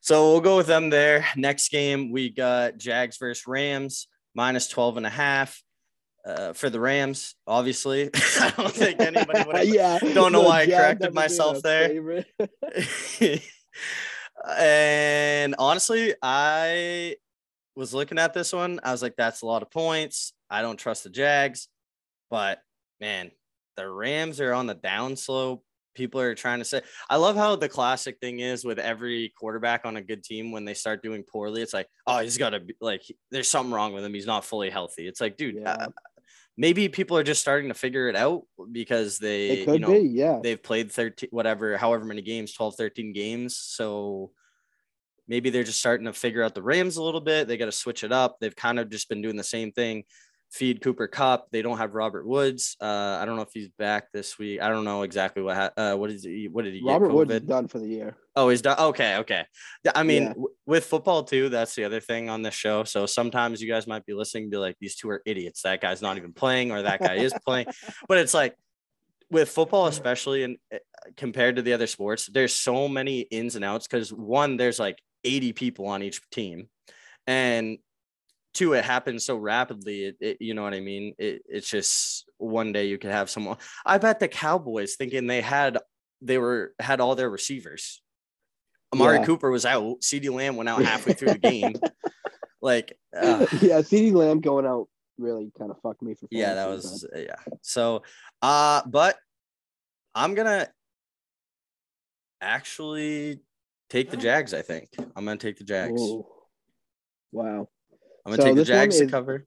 So 0.00 0.30
we'll 0.32 0.40
go 0.40 0.56
with 0.56 0.66
them 0.66 0.90
there. 0.90 1.26
Next 1.36 1.68
game, 1.70 2.10
we 2.10 2.30
got 2.30 2.76
Jags 2.78 3.18
versus 3.18 3.46
Rams, 3.46 4.08
minus 4.34 4.66
12 4.68 4.96
and 4.98 5.06
a 5.06 5.10
half. 5.10 5.62
Uh, 6.24 6.52
for 6.52 6.70
the 6.70 6.78
Rams, 6.78 7.34
obviously. 7.48 8.08
I 8.14 8.52
don't 8.56 8.72
think 8.72 9.00
anybody 9.00 9.42
would 9.46 9.66
yeah, 9.74 9.98
don't 9.98 10.30
know 10.30 10.42
why 10.42 10.62
I 10.62 10.66
corrected 10.66 11.14
myself 11.14 11.62
there. 11.62 12.24
and 14.48 15.54
honestly, 15.58 16.14
I 16.22 17.16
was 17.76 17.94
looking 17.94 18.18
at 18.18 18.34
this 18.34 18.52
one. 18.52 18.80
I 18.82 18.92
was 18.92 19.02
like, 19.02 19.14
that's 19.16 19.42
a 19.42 19.46
lot 19.46 19.62
of 19.62 19.70
points. 19.70 20.32
I 20.50 20.62
don't 20.62 20.76
trust 20.78 21.04
the 21.04 21.10
Jags. 21.10 21.68
But 22.30 22.60
man, 23.00 23.30
the 23.76 23.88
Rams 23.90 24.40
are 24.40 24.52
on 24.52 24.66
the 24.66 24.74
downslope. 24.74 25.60
People 25.94 26.20
are 26.20 26.34
trying 26.34 26.58
to 26.58 26.64
say, 26.64 26.80
I 27.10 27.16
love 27.16 27.36
how 27.36 27.54
the 27.56 27.68
classic 27.68 28.18
thing 28.18 28.40
is 28.40 28.64
with 28.64 28.78
every 28.78 29.32
quarterback 29.38 29.84
on 29.84 29.96
a 29.98 30.02
good 30.02 30.24
team 30.24 30.50
when 30.50 30.64
they 30.64 30.72
start 30.72 31.02
doing 31.02 31.22
poorly, 31.22 31.60
it's 31.60 31.74
like, 31.74 31.86
oh, 32.06 32.20
he's 32.20 32.38
got 32.38 32.50
to 32.50 32.60
be 32.60 32.74
like, 32.80 33.02
there's 33.30 33.50
something 33.50 33.72
wrong 33.74 33.92
with 33.92 34.02
him. 34.02 34.14
He's 34.14 34.26
not 34.26 34.46
fully 34.46 34.70
healthy. 34.70 35.06
It's 35.06 35.20
like, 35.20 35.36
dude, 35.36 35.56
Yeah. 35.56 35.72
uh, 35.72 35.88
maybe 36.56 36.88
people 36.88 37.16
are 37.16 37.22
just 37.22 37.40
starting 37.40 37.68
to 37.68 37.74
figure 37.74 38.08
it 38.08 38.16
out 38.16 38.42
because 38.70 39.18
they, 39.18 39.64
you 39.64 39.78
know, 39.78 39.92
be, 39.92 40.00
yeah. 40.00 40.40
they've 40.42 40.62
played 40.62 40.92
13 40.92 41.30
whatever 41.30 41.76
however 41.76 42.04
many 42.04 42.22
games 42.22 42.52
12 42.52 42.76
13 42.76 43.12
games. 43.12 43.56
So 43.56 44.30
maybe 45.26 45.50
they're 45.50 45.64
just 45.64 45.80
starting 45.80 46.06
to 46.06 46.12
figure 46.12 46.42
out 46.42 46.54
the 46.54 46.62
rams 46.62 46.96
a 46.96 47.02
little 47.02 47.20
bit. 47.20 47.48
They 47.48 47.56
got 47.56 47.66
to 47.66 47.72
switch 47.72 48.04
it 48.04 48.12
up. 48.12 48.36
They've 48.40 48.54
kind 48.54 48.78
of 48.78 48.90
just 48.90 49.08
been 49.08 49.22
doing 49.22 49.36
the 49.36 49.44
same 49.44 49.72
thing 49.72 50.04
feed 50.52 50.82
cooper 50.82 51.06
kupp 51.08 51.50
they 51.50 51.62
don't 51.62 51.78
have 51.78 51.94
robert 51.94 52.26
woods 52.26 52.76
uh 52.82 53.18
i 53.20 53.24
don't 53.24 53.36
know 53.36 53.42
if 53.42 53.48
he's 53.54 53.70
back 53.78 54.12
this 54.12 54.38
week 54.38 54.60
i 54.60 54.68
don't 54.68 54.84
know 54.84 55.00
exactly 55.02 55.42
what 55.42 55.56
ha- 55.56 55.70
uh 55.78 55.94
what 55.96 56.10
is 56.10 56.24
he 56.24 56.46
what 56.46 56.64
did 56.64 56.74
he 56.74 56.82
Robert 56.84 57.08
get 57.08 57.14
Woods 57.16 57.40
done 57.46 57.68
for 57.68 57.78
the 57.78 57.88
year. 57.88 58.16
Oh, 58.34 58.48
he's 58.48 58.62
done. 58.62 58.78
Okay, 58.78 59.16
okay. 59.18 59.44
I 59.94 60.02
mean, 60.04 60.22
Yeah. 60.22 60.28
w- 60.30 60.48
with 60.64 60.86
football 60.86 61.22
too, 61.22 61.50
that's 61.50 61.74
the 61.74 61.84
other 61.84 62.00
thing 62.00 62.30
on 62.30 62.40
this 62.40 62.54
show. 62.54 62.82
So 62.84 63.04
sometimes 63.04 63.60
you 63.60 63.68
guys 63.70 63.86
might 63.86 64.06
be 64.06 64.14
listening, 64.14 64.44
and 64.44 64.50
be 64.50 64.56
like, 64.56 64.76
"These 64.80 64.96
two 64.96 65.10
are 65.10 65.20
idiots. 65.26 65.60
That 65.62 65.82
guy's 65.82 66.00
not 66.00 66.16
even 66.16 66.32
playing, 66.32 66.70
or 66.72 66.80
that 66.80 67.00
guy 67.00 67.16
is 67.16 67.34
playing." 67.44 67.66
But 68.08 68.16
it's 68.18 68.32
like 68.32 68.56
with 69.30 69.50
football, 69.50 69.86
especially 69.86 70.44
and 70.44 70.56
compared 71.16 71.56
to 71.56 71.62
the 71.62 71.74
other 71.74 71.86
sports, 71.86 72.26
there's 72.26 72.54
so 72.54 72.88
many 72.88 73.20
ins 73.20 73.54
and 73.54 73.64
outs. 73.66 73.86
Because 73.86 74.10
one, 74.10 74.56
there's 74.56 74.78
like 74.78 74.98
80 75.24 75.52
people 75.52 75.86
on 75.86 76.02
each 76.02 76.18
team, 76.30 76.68
and 77.26 77.76
two, 78.54 78.74
it 78.74 78.84
happens 78.84 79.24
so 79.24 79.36
rapidly. 79.36 80.04
It, 80.06 80.16
it 80.20 80.36
you 80.40 80.54
know 80.54 80.62
what 80.62 80.74
I 80.74 80.80
mean? 80.80 81.14
It, 81.18 81.42
it's 81.48 81.68
just 81.68 82.28
one 82.38 82.72
day 82.72 82.86
you 82.86 82.98
could 82.98 83.10
have 83.10 83.30
someone. 83.30 83.56
I 83.84 83.98
bet 83.98 84.20
the 84.20 84.28
Cowboys 84.28 84.96
thinking 84.96 85.26
they 85.26 85.40
had 85.40 85.78
they 86.20 86.38
were 86.38 86.74
had 86.78 87.00
all 87.00 87.14
their 87.14 87.30
receivers. 87.30 88.02
Amari 88.92 89.18
Yeah. 89.18 89.24
Cooper 89.24 89.50
was 89.50 89.64
out. 89.64 90.00
CeeDee 90.00 90.30
Lamb 90.30 90.56
went 90.56 90.68
out 90.68 90.84
halfway 90.84 91.14
through 91.14 91.32
the 91.32 91.38
game. 91.50 91.74
Like, 92.60 92.96
uh, 93.16 93.46
yeah, 93.60 93.80
CeeDee 93.80 94.12
Lamb 94.12 94.40
going 94.40 94.66
out 94.66 94.88
really 95.18 95.50
kind 95.58 95.70
of 95.70 95.78
fucked 95.82 96.02
me 96.02 96.14
for. 96.14 96.28
yeah, 96.30 96.54
that 96.54 96.68
was 96.68 97.04
uh, 97.04 97.18
yeah. 97.18 97.36
So, 97.62 98.02
uh, 98.40 98.82
but 98.86 99.16
I'm 100.14 100.34
gonna 100.34 100.68
actually 102.40 103.40
take 103.88 104.10
the 104.10 104.16
Jags. 104.16 104.54
I 104.54 104.62
think 104.62 104.90
I'm 105.16 105.24
gonna 105.24 105.36
take 105.36 105.58
the 105.58 105.64
Jags. 105.64 106.00
Ooh. 106.00 106.26
Wow, 107.32 107.68
I'm 108.24 108.32
gonna 108.32 108.42
So 108.42 108.48
take 108.48 108.56
the 108.56 108.64
Jags 108.64 108.98
to 108.98 109.04
is- 109.04 109.10
cover, 109.10 109.46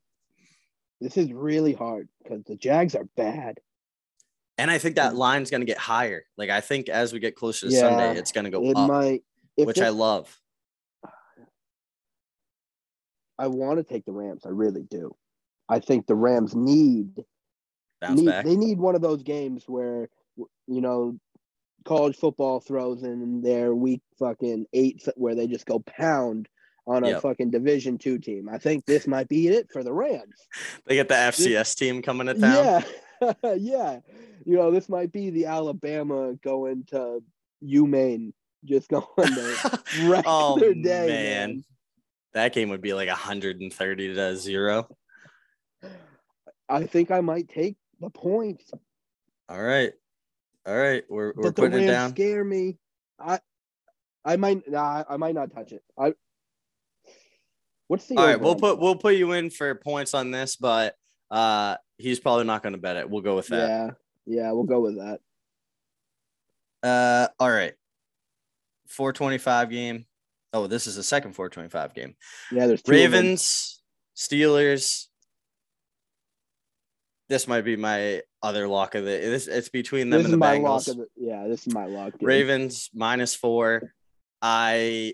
this 1.02 1.18
is 1.18 1.32
really 1.32 1.74
hard 1.74 2.10
because 2.24 2.44
the 2.46 2.56
Jags 2.56 2.96
are 2.96 3.06
bad. 3.16 3.60
and 4.58 4.72
I 4.72 4.78
think 4.78 4.96
that 4.96 5.16
line's 5.16 5.50
gonna 5.52 5.66
get 5.66 5.78
higher. 5.78 6.24
Like 6.38 6.50
I 6.50 6.62
think 6.62 6.88
as 6.90 7.12
we 7.14 7.20
get 7.20 7.36
closer 7.36 7.68
to 7.68 7.74
Yeah, 7.74 7.80
Sunday, 7.82 8.18
it's 8.20 8.32
gonna 8.32 8.50
go 8.50 8.64
It 8.64 8.76
up, 8.76 8.88
might. 8.90 9.24
Which 9.58 9.80
I 9.80 9.90
love. 9.90 10.38
I 13.38 13.48
want 13.48 13.78
to 13.80 13.84
take 13.84 14.06
the 14.06 14.12
Rams. 14.14 14.46
I 14.46 14.50
really 14.50 14.84
do. 14.84 15.16
I 15.68 15.80
think 15.80 16.08
the 16.08 16.16
Rams 16.16 16.56
need 16.56 17.24
need, 18.12 18.28
they 18.46 18.56
need 18.56 18.78
one 18.78 18.94
of 18.96 19.02
those 19.02 19.24
games 19.24 19.64
where 19.68 20.10
you 20.68 20.82
know 20.82 21.18
college 21.86 22.16
football 22.18 22.60
throws 22.60 23.04
in 23.04 23.42
their 23.42 23.74
week 23.76 24.02
fucking 24.20 24.66
eight 24.74 25.02
where 25.16 25.36
they 25.36 25.48
just 25.48 25.66
go 25.66 25.80
pound 25.80 26.48
on 26.88 27.04
a 27.04 27.10
Yep. 27.10 27.22
fucking 27.22 27.50
division 27.52 27.98
two 27.98 28.18
team. 28.20 28.48
I 28.50 28.58
think 28.58 28.86
this 28.86 29.08
might 29.08 29.28
be 29.28 29.48
it 29.48 29.72
for 29.72 29.84
the 29.84 29.92
Rams. 29.94 30.36
They 30.86 30.96
get 30.96 31.08
the 31.08 31.16
FCS 31.16 31.76
team 31.76 32.02
coming 32.02 32.28
to 32.28 32.34
town. 32.36 32.84
Yeah, 33.22 33.34
yeah. 33.58 34.00
You 34.46 34.58
know, 34.58 34.70
this 34.72 34.88
might 34.90 35.12
be 35.12 35.32
the 35.32 35.46
Alabama 35.48 36.34
going 36.44 36.84
to 36.92 37.24
UMaine, 37.64 38.34
just 38.64 38.90
going 38.90 39.06
to 39.18 39.80
wreck 40.04 40.26
oh 40.28 40.60
their 40.60 40.74
day. 40.76 41.08
man. 41.08 41.50
man. 41.54 41.64
that 42.34 42.54
game 42.54 42.70
would 42.70 42.82
be 42.82 42.94
like 42.94 43.08
130 43.08 44.14
to 44.16 44.36
zero. 44.38 44.88
I 46.70 46.84
think 46.86 47.12
I 47.12 47.22
might 47.22 47.48
take 47.50 47.78
the 48.00 48.10
points, 48.10 48.72
All 49.50 49.62
right, 49.62 49.94
all 50.66 50.76
right, 50.78 51.04
we're 51.10 51.34
we're 51.36 51.44
but 51.44 51.56
the 51.56 51.62
putting 51.62 51.78
Rams 51.78 51.84
it 51.84 51.92
down. 51.92 52.10
scare 52.12 52.44
me. 52.44 52.78
I, 53.20 53.40
I 54.24 54.36
might, 54.38 54.70
nah, 54.70 55.04
I 55.08 55.18
might 55.18 55.36
not 55.36 55.52
touch 55.54 55.72
it. 55.72 55.84
I. 55.98 56.14
What's 57.88 58.08
the? 58.08 58.18
All 58.18 58.26
right, 58.26 58.40
we'll 58.40 58.56
put 58.56 58.80
we'll 58.80 58.96
put 58.96 59.16
you 59.16 59.34
in 59.34 59.50
for 59.50 59.76
points 59.76 60.14
on 60.14 60.32
this, 60.32 60.56
but 60.56 60.96
uh, 61.30 61.76
he's 61.98 62.20
probably 62.20 62.46
not 62.46 62.64
going 62.64 62.74
to 62.74 62.80
bet 62.80 62.96
it. 62.98 63.10
We'll 63.10 63.22
go 63.22 63.36
with 63.36 63.48
that. 63.48 63.68
Yeah, 63.70 63.90
yeah, 64.26 64.52
we'll 64.52 64.64
go 64.64 64.80
with 64.80 64.98
that. 64.98 65.20
Uh, 66.84 67.28
all 67.40 67.50
right, 67.52 67.74
425 68.90 69.70
game. 69.70 70.06
Oh, 70.54 70.68
this 70.68 70.88
is 70.88 70.96
the 70.96 71.04
second 71.04 71.34
425 71.34 71.94
game. 71.94 72.16
Yeah, 72.52 72.68
there's. 72.68 72.82
Ravens, 72.88 73.82
Steelers. 74.16 75.08
This 77.28 77.48
might 77.48 77.62
be 77.62 77.76
my 77.76 78.22
other 78.44 78.68
lock 78.68 78.96
of 78.96 79.04
the. 79.04 79.10
This 79.12 79.48
it's 79.48 79.70
between 79.70 80.10
them 80.10 80.20
This 80.20 80.28
is 80.28 80.34
and 80.34 80.34
the 80.34 80.38
my 80.46 80.58
Bengals. 80.58 80.64
lock. 80.64 80.88
Of 80.88 80.98
the, 80.98 81.08
yeah, 81.18 81.48
this 81.48 81.66
is 81.68 81.74
my 81.74 81.86
lock. 81.86 82.14
dude. 82.14 82.24
Ravens 82.24 82.90
minus 82.94 83.36
four. 83.36 83.94
I 84.42 85.14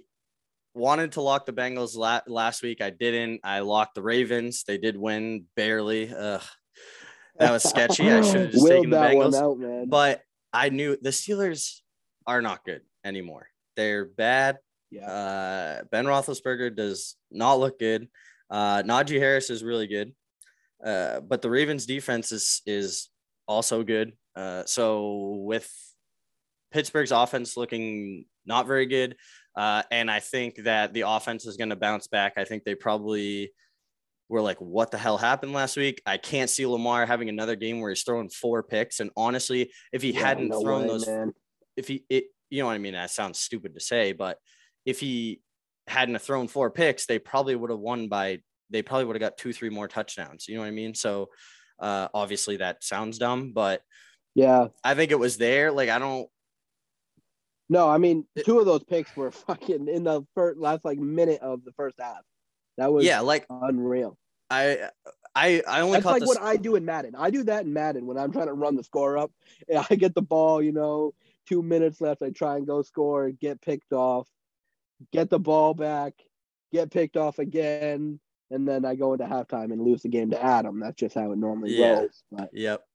wanted 0.74 1.14
to 1.14 1.22
lock 1.22 1.46
the 1.46 1.54
Bengals 1.54 1.96
la- 1.96 2.22
last 2.28 2.64
week. 2.64 2.82
I 2.82 2.90
didn't. 2.90 3.42
I 3.44 3.60
locked 3.60 3.96
the 3.96 4.02
Ravens. 4.02 4.64
They 4.64 4.78
did 4.78 4.98
win 4.98 5.46
barely. 5.56 6.14
Ugh. 6.14 6.42
That 7.40 7.52
was 7.52 7.64
sketchy. 7.64 8.12
I 8.12 8.22
should 8.22 8.42
have 8.42 8.52
just 8.52 8.68
taken 8.68 8.90
the 8.90 8.98
Bengals. 8.98 9.34
out. 9.36 9.90
But 9.90 10.22
I 10.54 10.70
knew 10.70 10.98
the 11.02 11.10
Steelers 11.10 11.80
are 12.28 12.42
not 12.42 12.64
good 12.66 12.82
anymore. 13.04 13.48
They're 13.76 14.06
bad. 14.06 14.60
yeah, 14.92 15.10
Uh, 15.10 15.84
ben 15.92 16.06
Roethlisberger 16.06 16.76
does 16.76 17.16
not 17.32 17.56
look 17.60 17.80
good. 17.80 18.08
Uh, 18.50 18.84
Najee 18.84 19.18
Harris 19.20 19.50
is 19.50 19.64
really 19.64 19.88
good. 19.88 20.14
Uh, 20.86 21.22
but 21.22 21.42
the 21.42 21.50
Ravens 21.50 21.86
defense 21.86 22.32
is 22.32 22.62
is 22.66 23.10
also 23.48 23.84
good. 23.84 24.14
Uh, 24.36 24.64
so 24.66 25.36
with 25.46 25.72
Pittsburgh's 26.72 27.12
offense 27.12 27.56
looking 27.58 28.26
not 28.46 28.68
very 28.68 28.86
good, 28.86 29.16
uh, 29.56 29.84
and 29.92 30.10
I 30.10 30.20
think 30.20 30.64
that 30.64 30.94
the 30.94 31.02
offense 31.02 31.46
is 31.46 31.58
going 31.58 31.70
to 31.70 31.76
bounce 31.76 32.08
back. 32.08 32.34
I 32.38 32.46
think 32.46 32.64
they 32.64 32.76
probably 32.76 33.54
were 34.30 34.42
like, 34.42 34.60
"What 34.60 34.92
the 34.92 34.98
hell 34.98 35.18
happened 35.18 35.54
last 35.54 35.78
week?" 35.78 36.02
I 36.06 36.18
can't 36.18 36.50
see 36.50 36.66
Lamar 36.66 37.06
having 37.06 37.30
another 37.30 37.56
game 37.56 37.80
where 37.82 37.90
he's 37.92 38.04
throwing 38.04 38.30
four 38.30 38.64
picks. 38.64 39.00
And 39.00 39.12
honestly, 39.18 39.72
if 39.92 40.02
he 40.02 40.12
Yeah, 40.12 40.14
hadn't 40.14 40.52
no 40.52 40.62
thrown 40.62 40.86
way, 40.86 40.88
those 40.88 41.06
man. 41.06 41.34
if 41.76 41.88
he 41.88 42.06
it 42.10 42.26
you 42.50 42.62
know 42.62 42.68
what 42.68 42.74
I 42.74 42.80
mean 42.80 42.94
that 42.94 43.12
sounds 43.12 43.40
stupid 43.40 43.74
to 43.76 43.80
say 43.80 44.12
but 44.14 44.38
if 44.86 45.00
he 45.00 45.42
hadn't 45.88 46.20
thrown 46.22 46.48
four 46.48 46.72
picks 46.72 47.06
they 47.06 47.20
probably 47.20 47.56
would 47.56 47.70
have 47.70 47.80
won 47.80 48.08
by 48.10 48.42
they 48.70 48.82
probably 48.82 49.06
would 49.06 49.16
have 49.16 49.22
got 49.22 49.38
two 49.38 49.54
three 49.54 49.70
more 49.70 49.88
touchdowns 49.88 50.48
you 50.48 50.56
know 50.56 50.62
what 50.62 50.68
I 50.68 50.72
mean 50.72 50.94
so 50.94 51.30
uh 51.80 52.08
obviously 52.14 52.58
that 52.58 52.84
sounds 52.84 53.18
dumb 53.18 53.54
but 53.54 53.82
Yeah, 54.36 54.70
I 54.84 54.96
think 54.96 55.12
it 55.12 55.20
was 55.20 55.38
there 55.38 55.72
like 55.72 55.90
I 55.90 56.00
don't 56.00 56.30
No, 57.72 57.90
I 57.90 57.98
mean 58.00 58.26
two 58.44 58.60
of 58.60 58.66
those 58.66 58.84
picks 58.84 59.16
were 59.16 59.32
fucking 59.48 59.88
in 59.88 60.04
the 60.04 60.24
first 60.36 60.60
last 60.60 60.84
like 60.84 61.00
minute 61.00 61.42
of 61.42 61.64
the 61.64 61.72
first 61.72 61.96
half. 62.00 62.22
That 62.78 62.92
was 62.92 63.06
Yeah, 63.06 63.22
like 63.22 63.48
unreal. 63.50 64.18
I 64.50 64.90
I 65.34 65.64
I 65.66 65.80
only 65.80 66.00
That's 66.02 66.06
like 66.06 66.24
what 66.24 66.42
I 66.42 66.58
do 66.58 66.76
in 66.76 66.84
Madden. 66.84 67.16
I 67.18 67.30
do 67.30 67.44
that 67.46 67.64
in 67.64 67.72
Madden 67.72 68.06
when 68.08 68.18
I'm 68.18 68.34
trying 68.34 68.48
to 68.48 68.54
run 68.54 68.76
the 68.76 68.84
score 68.84 69.18
up. 69.18 69.32
I 69.90 69.96
get 69.96 70.14
the 70.16 70.22
ball, 70.22 70.62
you 70.62 70.74
know, 70.74 71.14
two 71.48 71.62
minutes 71.64 72.02
left. 72.02 72.22
I 72.22 72.32
try 72.32 72.58
and 72.58 72.68
go 72.68 72.82
score, 72.82 73.32
get 73.32 73.62
picked 73.62 73.94
off, 73.94 74.28
get 75.14 75.30
the 75.30 75.40
ball 75.40 75.74
back, 75.74 76.14
get 76.74 76.92
picked 76.92 77.16
off 77.16 77.40
again, 77.40 78.20
and 78.50 78.68
then 78.68 78.84
I 78.84 78.96
go 78.96 79.14
into 79.14 79.26
halftime 79.26 79.72
and 79.72 79.82
lose 79.82 80.02
the 80.02 80.10
game 80.10 80.32
to 80.32 80.44
Adam. 80.44 80.82
That's 80.82 80.98
just 80.98 81.16
how 81.16 81.32
it 81.32 81.38
normally 81.38 81.72
Yeah. 81.72 81.96
rolls. 81.96 82.22
But 82.30 82.50
Yep. 82.54 82.86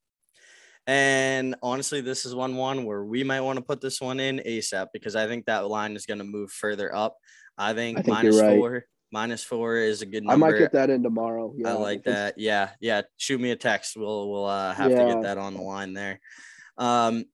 And 0.87 1.57
honestly, 1.62 2.01
this 2.01 2.25
is 2.25 2.35
one 2.35 2.57
one 2.57 2.85
where 2.85 3.05
we 3.05 3.25
might 3.25 3.40
want 3.40 3.59
to 3.59 3.64
put 3.64 3.81
this 3.81 4.01
one 4.01 4.20
in 4.20 4.40
ASAP 4.46 4.88
because 4.92 5.16
I 5.16 5.27
think 5.27 5.46
that 5.46 5.68
line 5.68 5.96
is 5.96 6.07
going 6.07 6.18
to 6.18 6.25
move 6.25 6.53
further 6.53 6.94
up. 6.94 7.16
I 7.59 7.72
think, 7.72 7.99
I 7.99 8.03
think 8.03 8.14
minus 8.14 8.40
right. 8.40 8.57
four, 8.57 8.85
minus 9.11 9.42
four 9.42 9.77
is 9.77 10.03
a 10.03 10.07
good 10.07 10.25
number. 10.25 10.46
I 10.46 10.51
might 10.51 10.59
get 10.59 10.72
that 10.72 10.90
in 10.90 11.03
tomorrow. 11.03 11.53
Yeah, 11.57 11.70
I 11.70 11.72
like 11.72 12.05
that. 12.05 12.38
Yeah, 12.38 12.70
yeah. 12.81 13.03
Shoot 13.16 13.40
me 13.40 13.51
a 13.51 13.57
text. 13.57 13.96
We'll 13.96 14.31
we'll 14.31 14.46
uh, 14.46 14.75
have 14.75 14.90
to 14.90 14.96
get 14.96 15.22
that 15.22 15.38
on 15.38 15.55
the 15.55 15.62
line 15.62 15.92
there. 15.92 16.20
Um, 16.79 17.25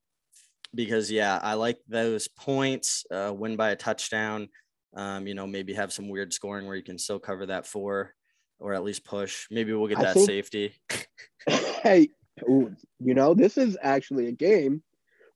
because 0.74 1.10
yeah, 1.10 1.38
I 1.42 1.54
like 1.54 1.78
those 1.88 2.28
points. 2.28 3.04
Uh, 3.10 3.34
win 3.36 3.56
by 3.56 3.70
a 3.70 3.76
touchdown. 3.76 4.48
Um, 4.94 5.26
you 5.26 5.34
know, 5.34 5.46
maybe 5.46 5.74
have 5.74 5.92
some 5.92 6.08
weird 6.08 6.32
scoring 6.32 6.66
where 6.66 6.76
you 6.76 6.82
can 6.82 6.98
still 6.98 7.18
cover 7.18 7.46
that 7.46 7.66
four, 7.66 8.14
or 8.58 8.72
at 8.74 8.84
least 8.84 9.04
push. 9.04 9.46
Maybe 9.50 9.72
we'll 9.72 9.88
get 9.88 9.98
I 9.98 10.04
that 10.04 10.14
think- 10.14 10.26
safety. 10.26 10.74
hey, 11.46 12.08
ooh, 12.42 12.74
you 13.00 13.14
know, 13.14 13.34
this 13.34 13.56
is 13.58 13.76
actually 13.82 14.28
a 14.28 14.32
game 14.32 14.82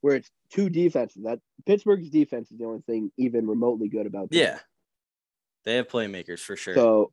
where 0.01 0.17
it's 0.17 0.31
two 0.51 0.69
defenses. 0.71 1.25
That 1.25 1.41
Pittsburgh's 1.67 2.11
defense 2.11 2.51
is 2.51 2.59
the 2.59 2.65
only 2.65 2.83
thing 2.83 3.11
even 3.17 3.47
remotely 3.47 3.89
good 3.89 4.07
about 4.07 4.31
this. 4.31 4.39
Yeah, 4.41 4.59
they 5.65 5.77
have 5.77 5.89
playmakers 5.89 6.41
for 6.41 6.57
sure. 6.57 6.75
So 6.75 7.13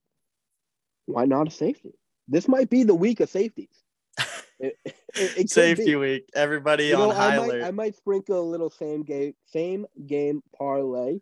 why 1.05 1.25
not 1.25 1.47
a 1.47 1.51
safety? 1.51 1.93
This 2.27 2.47
might 2.47 2.69
be 2.69 2.83
the 2.83 2.95
week 2.95 3.19
of 3.19 3.29
safeties. 3.29 3.83
It- 4.59 4.77
it- 4.85 4.95
it 5.37 5.49
safety 5.49 5.95
week. 5.95 6.29
Everybody 6.33 6.85
You 6.85 6.93
know, 6.93 7.09
on 7.09 7.15
high 7.15 7.35
I 7.35 7.37
might, 7.37 7.45
alert. 7.49 7.63
I 7.63 7.71
might 7.71 7.95
sprinkle 7.97 8.39
a 8.39 8.49
little 8.49 8.69
same 8.69 9.03
game, 9.03 9.33
same 9.45 9.85
game 10.07 10.41
parlay. 10.57 11.19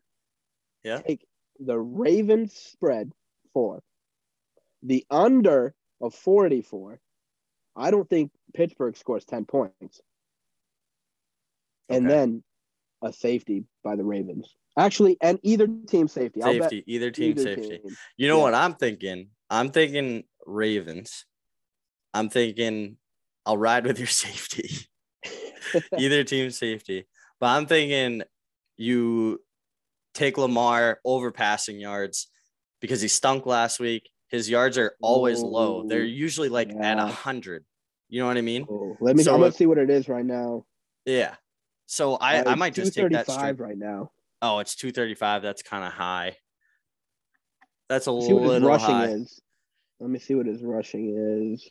Yeah. 0.83 1.01
Take 1.01 1.25
the 1.59 1.79
Ravens 1.79 2.53
spread 2.53 3.11
for 3.53 3.81
the 4.83 5.05
under 5.09 5.73
of 6.01 6.13
44. 6.13 6.99
I 7.75 7.91
don't 7.91 8.09
think 8.09 8.31
Pittsburgh 8.53 8.95
scores 8.97 9.25
10 9.25 9.45
points. 9.45 10.01
And 11.89 12.09
then 12.09 12.43
a 13.01 13.11
safety 13.11 13.65
by 13.83 13.95
the 13.95 14.03
Ravens. 14.03 14.55
Actually, 14.77 15.17
and 15.21 15.39
either 15.43 15.67
team 15.87 16.07
safety. 16.07 16.41
I'll 16.41 16.53
bet 16.57 16.69
safety, 16.69 16.83
either 16.87 17.11
team 17.11 17.31
either 17.31 17.43
safety. 17.43 17.79
team. 17.79 17.97
You 18.15 18.27
know 18.29 18.37
Yeah. 18.37 18.43
what 18.43 18.53
I'm 18.53 18.75
thinking? 18.75 19.29
I'm 19.49 19.69
thinking 19.71 20.23
Ravens. 20.45 21.25
I'm 22.13 22.29
thinking 22.29 22.97
I'll 23.45 23.57
ride 23.57 23.85
with 23.85 23.97
your 23.99 24.07
safety. 24.25 24.69
either 25.97 26.23
team 26.23 26.51
safety. 26.51 27.07
But 27.39 27.47
I'm 27.47 27.65
thinking 27.65 28.23
you 28.77 29.41
take 30.13 30.37
Lamar 30.37 30.99
over 31.03 31.31
passing 31.31 31.79
yards 31.79 32.27
because 32.79 33.01
he 33.01 33.07
stunk 33.07 33.45
last 33.45 33.79
week. 33.79 34.09
His 34.31 34.49
yards 34.49 34.77
are 34.77 34.95
always 35.01 35.39
low. 35.41 35.83
They're 35.83 36.05
usually 36.05 36.47
like 36.47 36.73
at 36.73 36.97
a 36.97 37.05
hundred. 37.07 37.65
You 38.07 38.21
know 38.21 38.27
what 38.27 38.37
I 38.37 38.41
mean? 38.41 38.65
Oh, 38.69 38.97
let 39.01 39.17
me. 39.17 39.23
So 39.23 39.33
I'm 39.33 39.41
gonna 39.41 39.51
see 39.51 39.65
what 39.65 39.77
it 39.77 39.89
is 39.89 40.07
right 40.07 40.25
now. 40.25 40.65
Yeah. 41.05 41.35
So 41.85 42.15
I, 42.15 42.39
Uh, 42.39 42.51
I 42.51 42.55
might 42.55 42.73
just 42.73 42.93
take 42.93 43.11
that 43.11 43.29
straight. 43.29 43.59
right 43.59 43.77
now. 43.77 44.11
Oh, 44.41 44.59
it's 44.59 44.75
235. 44.75 45.41
That's 45.41 45.61
kind 45.61 45.83
of 45.83 45.91
high. 45.91 46.37
That's 47.89 48.07
a 48.07 48.11
little 48.11 48.61
rushing 48.61 48.95
high. 48.95 49.07
is. 49.09 49.41
Let 49.99 50.09
me 50.09 50.17
see 50.17 50.33
what 50.33 50.45
his 50.45 50.63
rushing 50.63 51.53
is. 51.53 51.69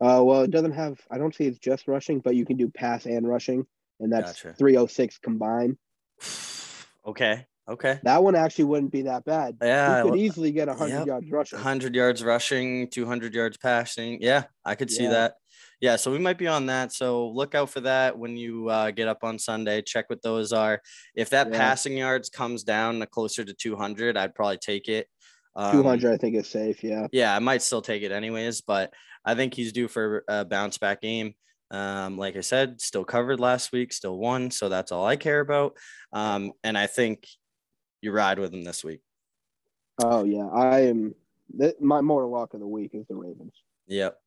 Uh, 0.00 0.22
well, 0.24 0.42
it 0.42 0.50
doesn't 0.50 0.72
have. 0.72 0.98
I 1.10 1.18
don't 1.18 1.34
see 1.34 1.44
it's 1.44 1.58
just 1.58 1.88
rushing, 1.88 2.20
but 2.20 2.34
you 2.36 2.46
can 2.46 2.56
do 2.56 2.70
pass 2.70 3.04
and 3.04 3.28
rushing, 3.28 3.66
and 4.00 4.10
that's 4.10 4.42
Gotcha. 4.42 4.56
306 4.56 5.18
combined. 5.18 5.76
Okay. 7.06 7.46
Okay. 7.68 8.00
That 8.02 8.22
one 8.22 8.34
actually 8.34 8.64
wouldn't 8.64 8.92
be 8.92 9.02
that 9.02 9.24
bad. 9.24 9.56
Yeah. 9.60 10.02
he 10.02 10.10
could 10.10 10.18
easily 10.18 10.52
get 10.52 10.68
100 10.68 10.98
Yep. 10.98 11.06
yards 11.06 11.30
rushing. 11.30 11.58
100 11.58 11.94
yards 11.94 12.24
rushing, 12.24 12.88
200 12.88 13.34
yards 13.34 13.56
passing. 13.58 14.18
Yeah, 14.22 14.44
I 14.64 14.74
could 14.74 14.90
see 14.90 15.04
Yeah. 15.04 15.10
that. 15.10 15.34
Yeah, 15.80 15.96
so 15.96 16.10
we 16.10 16.18
might 16.18 16.38
be 16.38 16.46
on 16.48 16.66
that. 16.66 16.92
So 16.92 17.28
look 17.28 17.54
out 17.54 17.70
for 17.70 17.80
that 17.80 18.18
when 18.18 18.36
you 18.36 18.68
uh, 18.68 18.90
get 18.90 19.06
up 19.06 19.22
on 19.22 19.38
Sunday. 19.38 19.82
Check 19.82 20.08
what 20.10 20.22
those 20.22 20.52
are. 20.52 20.80
If 21.14 21.30
that 21.30 21.52
Yeah. 21.52 21.58
passing 21.58 21.96
yards 21.96 22.30
comes 22.30 22.64
down 22.64 23.04
closer 23.12 23.44
to 23.44 23.52
200, 23.54 24.16
I'd 24.16 24.34
probably 24.34 24.58
take 24.58 24.88
it. 24.88 25.06
Um, 25.54 25.72
200, 25.72 26.12
I 26.12 26.16
think, 26.16 26.36
is 26.36 26.48
safe. 26.48 26.82
Yeah. 26.82 27.06
Yeah, 27.12 27.34
I 27.34 27.38
might 27.38 27.62
still 27.62 27.82
take 27.82 28.02
it 28.02 28.12
anyways, 28.12 28.60
but 28.62 28.92
I 29.24 29.34
think 29.34 29.54
he's 29.54 29.72
due 29.72 29.88
for 29.88 30.24
a 30.28 30.44
bounce 30.44 30.78
back 30.78 31.00
game. 31.02 31.34
Um, 31.70 32.16
like 32.16 32.34
I 32.36 32.40
said, 32.40 32.80
still 32.80 33.04
covered 33.04 33.40
last 33.40 33.72
week, 33.72 33.92
still 33.92 34.16
won, 34.16 34.50
so 34.50 34.68
that's 34.70 34.90
all 34.90 35.04
I 35.06 35.16
care 35.16 35.40
about. 35.40 35.76
Um, 36.12 36.52
and 36.64 36.78
I 36.78 36.86
think 36.86 37.26
you 38.00 38.12
ride 38.12 38.38
with 38.38 38.50
them 38.52 38.64
this 38.64 38.84
week. 38.84 39.00
Oh 40.02 40.24
yeah, 40.24 40.46
I 40.46 40.80
am. 40.82 41.14
Th- 41.58 41.74
my 41.80 42.00
moral 42.00 42.30
lock 42.30 42.54
of 42.54 42.60
the 42.60 42.66
week 42.66 42.90
is 42.94 43.06
the 43.08 43.16
Ravens. 43.16 43.54
Yep. 43.86 44.18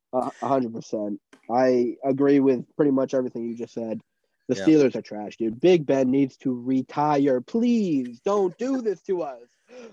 Hundred 0.41 0.73
percent. 0.73 1.21
I 1.49 1.95
agree 2.03 2.39
with 2.39 2.65
pretty 2.75 2.91
much 2.91 3.13
everything 3.13 3.45
you 3.45 3.55
just 3.55 3.73
said. 3.73 4.01
The 4.49 4.55
Yeah. 4.57 4.65
Steelers 4.65 4.95
are 4.95 5.01
trash, 5.01 5.38
dude. 5.38 5.62
Big 5.62 5.86
Ben 5.86 6.12
needs 6.12 6.36
to 6.38 6.51
retire. 6.53 7.39
Please 7.39 8.19
don't 8.25 8.57
do 8.57 8.81
this 8.81 9.01
to 9.03 9.21
us. 9.21 9.39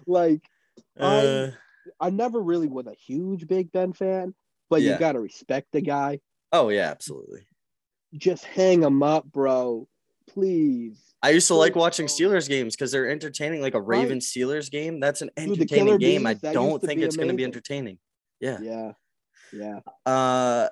Like, 0.06 0.42
Uh, 0.98 1.50
I 2.00 2.10
never 2.10 2.40
really 2.40 2.66
was 2.66 2.86
a 2.86 2.94
huge 2.94 3.46
Big 3.46 3.70
Ben 3.70 3.92
fan, 3.92 4.34
but 4.68 4.82
Yeah. 4.82 4.94
you 4.94 4.98
got 4.98 5.12
to 5.12 5.20
respect 5.20 5.68
the 5.72 5.80
guy. 5.82 6.20
oh 6.52 6.70
yeah, 6.70 6.90
absolutely. 6.90 7.46
Just 8.14 8.44
hang 8.44 8.82
him 8.82 9.02
up, 9.02 9.30
bro. 9.30 9.86
Please. 10.28 11.02
I 11.22 11.30
used 11.30 11.48
to 11.48 11.54
like 11.54 11.74
watching. 11.74 12.06
Steelers 12.06 12.48
games 12.48 12.76
because 12.76 12.92
they're 12.92 13.10
entertaining. 13.10 13.60
Like 13.60 13.74
a. 13.74 13.80
Ravens 13.80 14.32
Steelers 14.32 14.70
game, 14.70 15.00
that's 15.00 15.20
an 15.22 15.30
entertaining 15.36 15.66
Killer 15.86 15.98
game. 15.98 16.26
I 16.26 16.34
Bees, 16.34 16.52
don't 16.52 16.80
think 16.80 17.00
it's 17.00 17.16
going 17.16 17.28
to 17.28 17.34
be 17.34 17.44
entertaining. 17.44 17.98
Yeah. 18.40 18.58
Yeah. 18.62 18.92
Yeah. 19.52 19.80
Uh, 20.06 20.68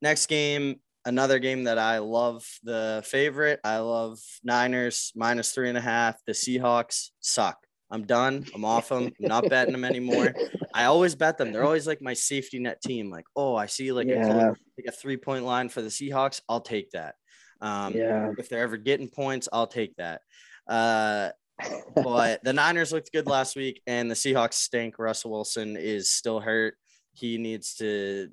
next 0.00 0.26
game, 0.26 0.80
another 1.04 1.38
game 1.38 1.64
that 1.64 1.78
I 1.78 1.98
love. 1.98 2.46
The 2.62 3.02
favorite, 3.04 3.60
I 3.64 3.78
love 3.78 4.18
Niners 4.42 5.12
minus 5.14 5.52
three 5.52 5.68
and 5.68 5.76
a 5.78 5.82
half. 5.82 6.16
The 6.26 6.32
Seahawks 6.32 7.10
suck. 7.20 7.58
I'm 7.90 8.04
done. 8.04 8.46
I'm 8.54 8.64
off 8.64 8.90
them. 8.90 9.04
I'm 9.04 9.28
not 9.28 9.48
betting 9.48 9.72
them 9.72 9.84
anymore. 9.84 10.34
I 10.74 10.84
always 10.84 11.14
bet 11.14 11.38
them. 11.38 11.52
They're 11.52 11.64
always 11.64 11.86
like 11.86 12.02
my 12.02 12.12
safety 12.12 12.58
net 12.58 12.80
team. 12.82 13.10
Like, 13.10 13.24
oh, 13.34 13.54
I 13.56 13.66
see 13.66 13.92
like 13.92 14.06
a 14.08 14.10
Yeah. 14.10 14.28
color- 14.28 14.56
like 14.78 14.86
a 14.86 14.92
three 14.92 15.16
point 15.16 15.44
line 15.44 15.68
for 15.70 15.80
the 15.82 15.88
Seahawks. 15.88 16.40
I'll 16.48 16.60
take 16.60 16.90
that. 16.90 17.14
Um, 17.60 17.94
Yeah. 17.94 18.32
if 18.38 18.48
they're 18.48 18.62
ever 18.62 18.76
getting 18.76 19.08
points, 19.08 19.48
I'll 19.52 19.66
take 19.66 19.96
that. 19.96 20.22
Uh, 20.66 21.30
but 21.96 22.42
the 22.44 22.52
Niners 22.52 22.92
looked 22.92 23.10
good 23.12 23.26
last 23.26 23.56
week, 23.56 23.82
and 23.86 24.10
the 24.10 24.14
Seahawks 24.14 24.54
stink. 24.54 24.98
Russell 24.98 25.32
Wilson 25.32 25.76
is 25.76 26.10
still 26.10 26.38
hurt. 26.40 26.76
He 27.14 27.36
needs 27.36 27.74
to 27.76 28.30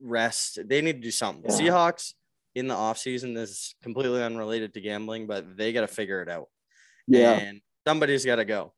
rest. 0.00 0.58
They 0.66 0.80
need 0.80 0.94
to 0.94 1.00
do 1.02 1.10
something. 1.10 1.44
Yeah. 1.50 1.56
Seahawks 1.70 2.14
in 2.54 2.68
the 2.68 2.74
offseason 2.74 3.34
this 3.34 3.50
is 3.50 3.74
completely 3.82 4.22
unrelated 4.22 4.72
to 4.74 4.80
gambling, 4.80 5.26
but 5.26 5.56
they 5.56 5.72
got 5.72 5.82
to 5.82 5.86
figure 5.88 6.22
it 6.22 6.28
out. 6.28 6.48
yeah. 7.06 7.32
And 7.32 7.60
somebody's 7.86 8.24
got 8.24 8.36
to 8.36 8.44
go. 8.46 8.72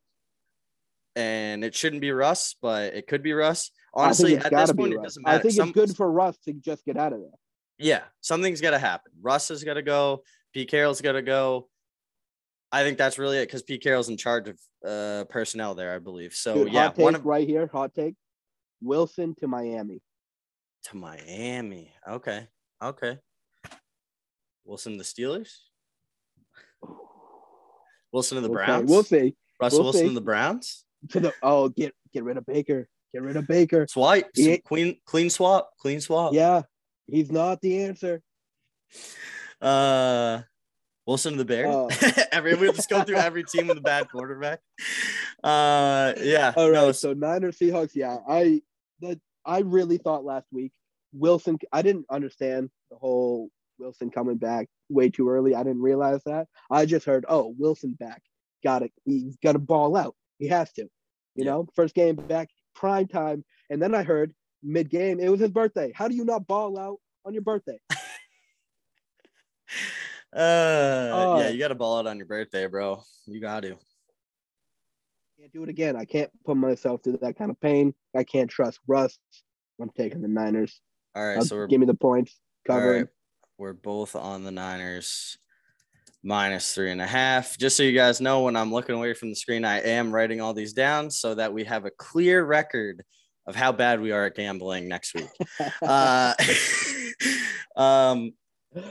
And 1.15 1.65
it 1.65 1.75
shouldn't 1.75 2.03
be 2.03 2.11
Russ, 2.11 2.57
but 2.61 2.95
it 2.95 3.07
could 3.07 3.23
be 3.23 3.33
Russ. 3.33 3.71
Honestly, 3.95 4.37
at 4.37 4.51
this 4.51 4.73
point, 4.73 4.95
it 4.95 5.03
doesn't 5.03 5.23
matter. 5.25 5.39
I 5.39 5.43
think 5.43 5.55
Some- 5.55 5.69
it's 5.69 5.75
good 5.75 5.97
for 5.97 6.11
Russ 6.11 6.37
to 6.45 6.53
just 6.53 6.85
get 6.85 6.97
out 6.97 7.13
of 7.13 7.21
there. 7.21 7.31
Yeah, 7.79 8.03
something's 8.20 8.61
got 8.61 8.72
to 8.72 8.79
happen. 8.79 9.12
Russ 9.20 9.49
has 9.49 9.64
got 9.64 9.74
to 9.74 9.83
go. 9.83 10.22
Pete 10.53 10.70
Carroll's 10.70 11.01
got 11.01 11.12
to 11.12 11.22
go. 11.22 11.68
I 12.70 12.83
think 12.83 12.99
that's 12.99 13.18
really 13.18 13.39
it 13.39 13.47
because 13.47 13.62
Pete 13.62 13.83
Carroll's 13.83 14.09
in 14.09 14.16
charge 14.16 14.49
of 14.49 14.59
uh, 14.87 15.24
personnel 15.24 15.74
there, 15.74 15.95
I 15.95 15.99
believe. 15.99 16.35
So 16.35 16.55
Dude, 16.64 16.72
yeah, 16.72 16.91
one 16.97 17.14
of 17.14 17.24
right 17.24 17.47
here. 17.47 17.68
Hot 17.72 17.95
take. 17.95 18.14
Wilson 18.81 19.35
to 19.41 19.49
Miami. 19.49 20.01
to 20.85 20.97
Miami. 20.97 21.93
Okay, 22.07 22.47
okay. 22.83 23.18
Wilson 24.64 24.93
to 24.93 24.99
the 24.99 25.05
Steelers. 25.05 25.51
Wilson 28.12 28.37
to 28.37 28.43
the 28.43 28.49
Okay, 28.49 28.64
Browns. 28.66 28.91
We'll 28.91 29.03
see. 29.03 29.35
Russell 29.61 29.79
we'll 29.79 29.85
Wilson 29.87 30.01
see. 30.03 30.09
to 30.09 30.14
the 30.14 30.20
Browns. 30.20 30.85
To 31.11 31.20
the 31.20 31.33
oh, 31.43 31.68
get 31.68 31.95
get 32.12 32.24
rid 32.24 32.37
of 32.37 32.47
Baker. 32.47 32.89
Get 33.12 33.22
rid 33.22 33.37
of 33.37 33.47
Baker. 33.47 33.87
Swipe. 33.89 34.31
Clean, 34.66 34.97
clean 35.07 35.31
swap. 35.31 35.70
Clean 35.81 36.01
swap. 36.01 36.35
Yeah, 36.35 36.62
he's 37.09 37.31
not 37.31 37.61
the 37.61 37.83
answer. 37.83 38.23
Uh, 39.61 40.43
Wilson 41.07 41.37
the 41.37 41.45
Bears. 41.45 41.75
Oh. 41.75 41.89
every 42.33 42.55
we 42.55 42.71
just 42.73 42.89
go 42.89 43.03
through 43.03 43.17
every 43.17 43.45
team 43.45 43.67
with 43.69 43.79
a 43.79 43.83
bad 43.83 44.09
quarterback. 44.11 44.61
Uh, 45.43 46.13
yeah. 46.21 46.53
All 46.57 46.71
right, 46.71 46.75
no, 46.75 46.93
so 46.93 47.13
Niners 47.13 47.59
Seahawks. 47.59 47.95
Yeah, 47.95 48.19
I 48.29 48.63
that 49.01 49.19
I 49.45 49.61
really 49.61 49.99
thought 49.99 50.25
last 50.25 50.47
week 50.53 50.73
Wilson. 51.13 51.59
I 51.73 51.83
didn't 51.83 52.07
understand 52.11 52.71
the 52.91 52.97
whole 52.97 53.51
Wilson 53.79 54.11
coming 54.11 54.37
back 54.37 54.69
way 54.89 55.11
too 55.11 55.29
early. 55.29 55.55
I 55.55 55.63
didn't 55.63 55.83
realize 55.83 56.23
that. 56.25 56.47
I 56.71 56.87
just 56.87 57.07
heard, 57.07 57.25
oh, 57.29 57.55
Wilson 57.59 57.93
back. 57.93 58.23
Got 58.65 58.83
it. 58.83 58.93
He's 59.05 59.37
got 59.43 59.53
to 59.53 59.59
ball 59.59 59.97
out. 59.97 60.15
He 60.39 60.49
has 60.49 60.73
to. 60.73 60.83
You 60.83 60.91
Yeah. 61.45 61.51
know, 61.53 61.69
first 61.75 61.95
game 61.95 62.17
back, 62.17 62.49
prime 62.75 63.07
time. 63.07 63.45
And 63.71 63.81
then 63.81 63.95
I 63.95 64.03
heard 64.03 64.35
mid 64.63 64.91
game, 64.91 65.21
it 65.21 65.29
was 65.29 65.41
his 65.41 65.51
birthday. 65.51 65.93
How 65.95 66.09
do 66.09 66.15
you 66.15 66.25
not 66.25 66.47
ball 66.47 66.79
out 66.79 66.99
on 67.25 67.33
your 67.35 67.43
birthday? 67.43 67.79
Uh, 70.31 71.11
Oh. 71.13 71.41
yeah, 71.41 71.49
you 71.49 71.59
got 71.59 71.69
to 71.69 71.75
ball 71.75 71.99
out 71.99 72.07
on 72.07 72.19
your 72.19 72.27
birthday, 72.27 72.67
bro. 72.67 73.03
You 73.27 73.41
got 73.41 73.63
to. 73.63 73.77
Can't 75.39 75.53
do 75.53 75.63
it 75.63 75.69
again. 75.69 75.97
I 75.97 76.05
can't 76.05 76.31
put 76.45 76.57
myself 76.57 77.03
through 77.03 77.19
that 77.23 77.39
kind 77.39 77.51
of 77.51 77.59
pain. 77.61 77.95
I 78.15 78.25
can't 78.25 78.51
trust 78.51 78.79
Russ. 78.87 79.19
I'm 79.81 79.91
taking 79.97 80.21
the 80.21 80.29
Niners. 80.29 80.81
All 81.15 81.27
right, 81.27 81.39
Uh, 81.39 81.45
so 81.45 81.57
we're 81.57 81.67
give 81.67 81.81
me 81.81 81.87
the 81.87 81.95
points. 81.95 82.39
Cover. 82.67 82.93
Right, 82.93 83.07
we're 83.57 83.73
both 83.73 84.15
on 84.17 84.45
the 84.45 84.51
Niners 84.51 85.39
minus 86.23 86.75
three 86.75 86.91
and 86.91 87.01
a 87.01 87.07
half. 87.07 87.57
Just 87.57 87.77
so 87.77 87.83
you 87.83 87.93
guys 87.93 88.21
know, 88.21 88.43
when 88.43 88.57
I'm 88.57 88.73
looking 88.73 88.97
away 88.97 89.15
from 89.15 89.31
the 89.31 89.37
screen, 89.37 89.65
I 89.65 89.81
am 89.81 90.13
writing 90.13 90.41
all 90.43 90.53
these 90.53 90.73
down 90.75 91.11
so 91.11 91.35
that 91.37 91.53
we 91.55 91.65
have 91.65 91.87
a 91.87 91.91
clear 91.91 92.45
record 92.45 93.03
of 93.49 93.57
how 93.57 93.72
bad 93.72 94.01
we 94.01 94.12
are 94.12 94.26
at 94.26 94.34
gambling 94.36 94.86
next 94.88 95.14
week. 95.14 95.28
uh, 95.82 96.34
um, 97.76 98.32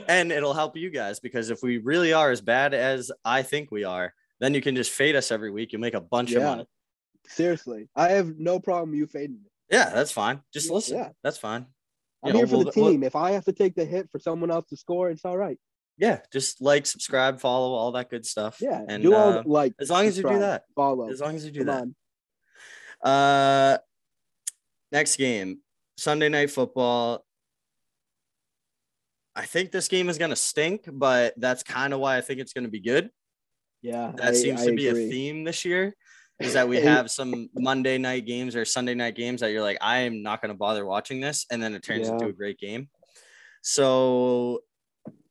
and 0.08 0.32
it'll 0.32 0.52
help 0.54 0.76
you 0.76 0.90
guys 0.90 1.20
because 1.20 1.50
if 1.50 1.62
we 1.62 1.78
really 1.78 2.12
are 2.12 2.30
as 2.30 2.40
bad 2.40 2.74
as 2.74 3.10
I 3.24 3.42
think 3.42 3.70
we 3.70 3.84
are, 3.84 4.12
then 4.40 4.52
you 4.54 4.60
can 4.60 4.74
just 4.74 4.90
fade 4.90 5.14
us 5.16 5.30
every 5.30 5.50
week. 5.50 5.72
You 5.72 5.78
make 5.78 5.94
a 5.94 6.00
bunch 6.00 6.32
of 6.32 6.42
money. 6.42 6.66
Seriously, 7.28 7.88
I 7.94 8.08
have 8.10 8.36
no 8.38 8.58
problem 8.58 8.94
you 8.94 9.06
fading 9.06 9.36
me. 9.42 9.50
Yeah, 9.70 9.90
that's 9.90 10.10
fine. 10.10 10.40
Just 10.52 10.70
listen. 10.70 10.96
yeah. 10.96 11.10
That's 11.22 11.38
fine. 11.38 11.66
I'm 12.24 12.28
You 12.28 12.32
know, 12.32 12.38
here 12.40 12.46
for 12.48 12.56
we'll- 12.56 12.64
the 12.64 12.72
we'll- 12.80 12.90
team. 12.90 13.02
if 13.04 13.14
I 13.14 13.30
have 13.32 13.44
to 13.44 13.52
take 13.52 13.74
the 13.76 13.84
hit 13.84 14.10
for 14.10 14.18
someone 14.18 14.50
else 14.50 14.66
to 14.70 14.76
score, 14.76 15.10
it's 15.10 15.24
all 15.24 15.36
right. 15.36 15.58
Yeah, 15.98 16.20
just 16.32 16.60
like, 16.62 16.86
subscribe, 16.86 17.40
follow, 17.40 17.74
all 17.74 17.92
that 17.92 18.08
good 18.08 18.24
stuff. 18.24 18.58
Yeah, 18.60 18.82
and 18.88 19.02
do 19.02 19.14
all 19.14 19.38
uh, 19.38 19.42
like 19.44 19.74
as 19.80 19.90
long 19.90 20.06
as 20.06 20.16
you 20.16 20.22
do 20.22 20.38
that, 20.40 20.62
Follow. 20.76 21.10
as 21.10 21.20
long 21.20 21.34
as 21.36 21.44
you 21.44 21.50
do 21.50 21.64
Come 21.64 21.66
that. 21.66 21.82
on. 21.82 23.10
Uh, 23.10 23.78
next 24.92 25.16
game, 25.16 25.60
Sunday 25.96 26.28
night 26.28 26.50
football. 26.50 27.24
I 29.34 29.46
think 29.46 29.70
this 29.70 29.88
game 29.88 30.08
is 30.08 30.18
gonna 30.18 30.36
stink, 30.36 30.88
but 30.90 31.34
that's 31.36 31.62
kind 31.62 31.94
of 31.94 32.00
why 32.00 32.16
I 32.16 32.20
think 32.20 32.40
it's 32.40 32.52
gonna 32.52 32.68
be 32.68 32.80
good. 32.80 33.10
Yeah, 33.82 34.12
That 34.16 34.28
I- 34.28 34.32
seems 34.34 34.62
I 34.62 34.66
to 34.66 34.72
be 34.74 34.88
agree. 34.88 35.06
a 35.06 35.10
theme 35.10 35.44
this 35.44 35.64
year. 35.64 35.94
Is 36.40 36.52
that 36.52 36.68
we 36.68 36.76
have 36.80 37.10
some 37.10 37.48
Monday 37.54 37.98
night 37.98 38.24
games 38.26 38.54
or 38.56 38.64
Sunday 38.64 38.94
night 38.94 39.14
games 39.16 39.40
that 39.40 39.50
you're 39.50 39.62
like, 39.62 39.78
I 39.80 39.98
am 40.00 40.22
not 40.22 40.40
gonna 40.42 40.54
bother 40.54 40.84
watching 40.84 41.20
this, 41.20 41.46
and 41.50 41.62
then 41.62 41.74
it 41.74 41.82
turns 41.82 42.08
into 42.08 42.26
a 42.26 42.32
great 42.32 42.58
game. 42.58 42.88
So 43.62 44.60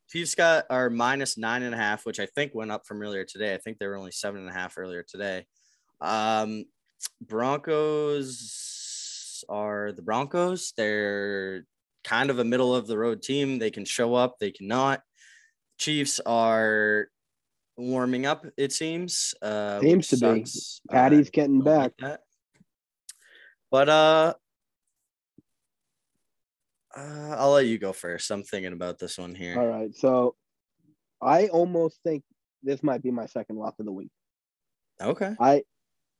Chiefs 0.09 0.35
got 0.35 0.65
our 0.69 0.89
minus 0.89 1.37
nine 1.37 1.63
and 1.63 1.73
a 1.75 1.77
half, 1.77 2.05
which 2.05 2.19
I 2.21 2.25
think 2.27 2.55
went 2.55 2.71
up 2.71 2.85
from 2.85 3.01
earlier 3.01 3.25
today. 3.25 3.53
I 3.53 3.57
think 3.57 3.77
they 3.77 3.87
were 3.87 3.97
only 3.97 4.11
seven 4.11 4.39
and 4.41 4.49
a 4.49 4.53
half 4.53 4.77
earlier 4.77 5.03
today. 5.03 5.45
Um, 5.99 6.65
Broncos 7.21 8.76
are 9.49 9.91
the 9.91 10.01
Broncos. 10.01 10.73
They're 10.75 11.65
kind 12.03 12.29
of 12.29 12.39
a 12.39 12.43
middle 12.45 12.75
of 12.75 12.87
the 12.87 12.97
road 12.97 13.21
team. 13.21 13.59
They 13.59 13.71
can 13.71 13.85
show 13.85 14.15
up, 14.15 14.37
they 14.39 14.51
cannot. 14.51 15.01
Chiefs 15.77 16.19
are 16.25 17.07
warming 17.77 18.25
up, 18.25 18.45
it 18.57 18.71
seems. 18.71 19.35
Uh, 19.41 19.79
Seems 19.79 20.07
to 20.09 20.15
be. 20.17 20.45
sucks. 20.45 20.81
Patty's 20.89 21.27
I 21.27 21.31
getting 21.31 21.59
like 21.59 21.65
back. 21.65 21.91
that. 21.99 22.21
But 23.69 23.89
uh, 23.89 24.33
uh, 26.95 27.35
I'll 27.37 27.51
let 27.51 27.65
you 27.65 27.77
go 27.77 27.93
first. 27.93 28.31
I'm 28.31 28.43
thinking 28.43 28.73
about 28.73 28.97
this 28.97 29.17
one 29.17 29.35
here. 29.35 29.59
All 29.59 29.67
right, 29.67 29.93
so 29.95 30.35
I 31.21 31.47
almost 31.47 31.99
think 32.03 32.23
this 32.63 32.81
might 32.81 33.03
be 33.03 33.11
my 33.11 33.25
second 33.27 33.57
lock 33.57 33.75
of 33.79 33.85
the 33.85 33.91
week. 33.91 34.09
Okay. 35.01 35.35
I 35.39 35.63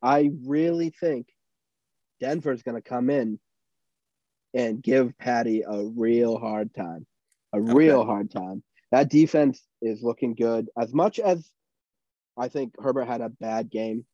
I 0.02 0.30
really 0.44 0.90
think 1.00 1.26
Denver's 2.20 2.62
going 2.62 2.76
to 2.80 2.88
come 2.88 3.10
in 3.10 3.38
and 4.54 4.82
give 4.82 5.16
Patty 5.18 5.62
a 5.62 5.84
real 5.84 6.38
hard 6.38 6.74
time. 6.74 7.06
A 7.52 7.60
real 7.60 8.04
hard 8.04 8.30
time. 8.30 8.62
That 8.90 9.10
defense 9.10 9.62
is 9.80 10.02
looking 10.02 10.34
good. 10.34 10.68
As 10.78 10.92
much 10.92 11.18
as 11.18 11.50
I 12.36 12.48
think 12.48 12.74
Herbert 12.78 13.06
had 13.06 13.20
a 13.20 13.28
bad 13.28 13.70
game, 13.70 14.04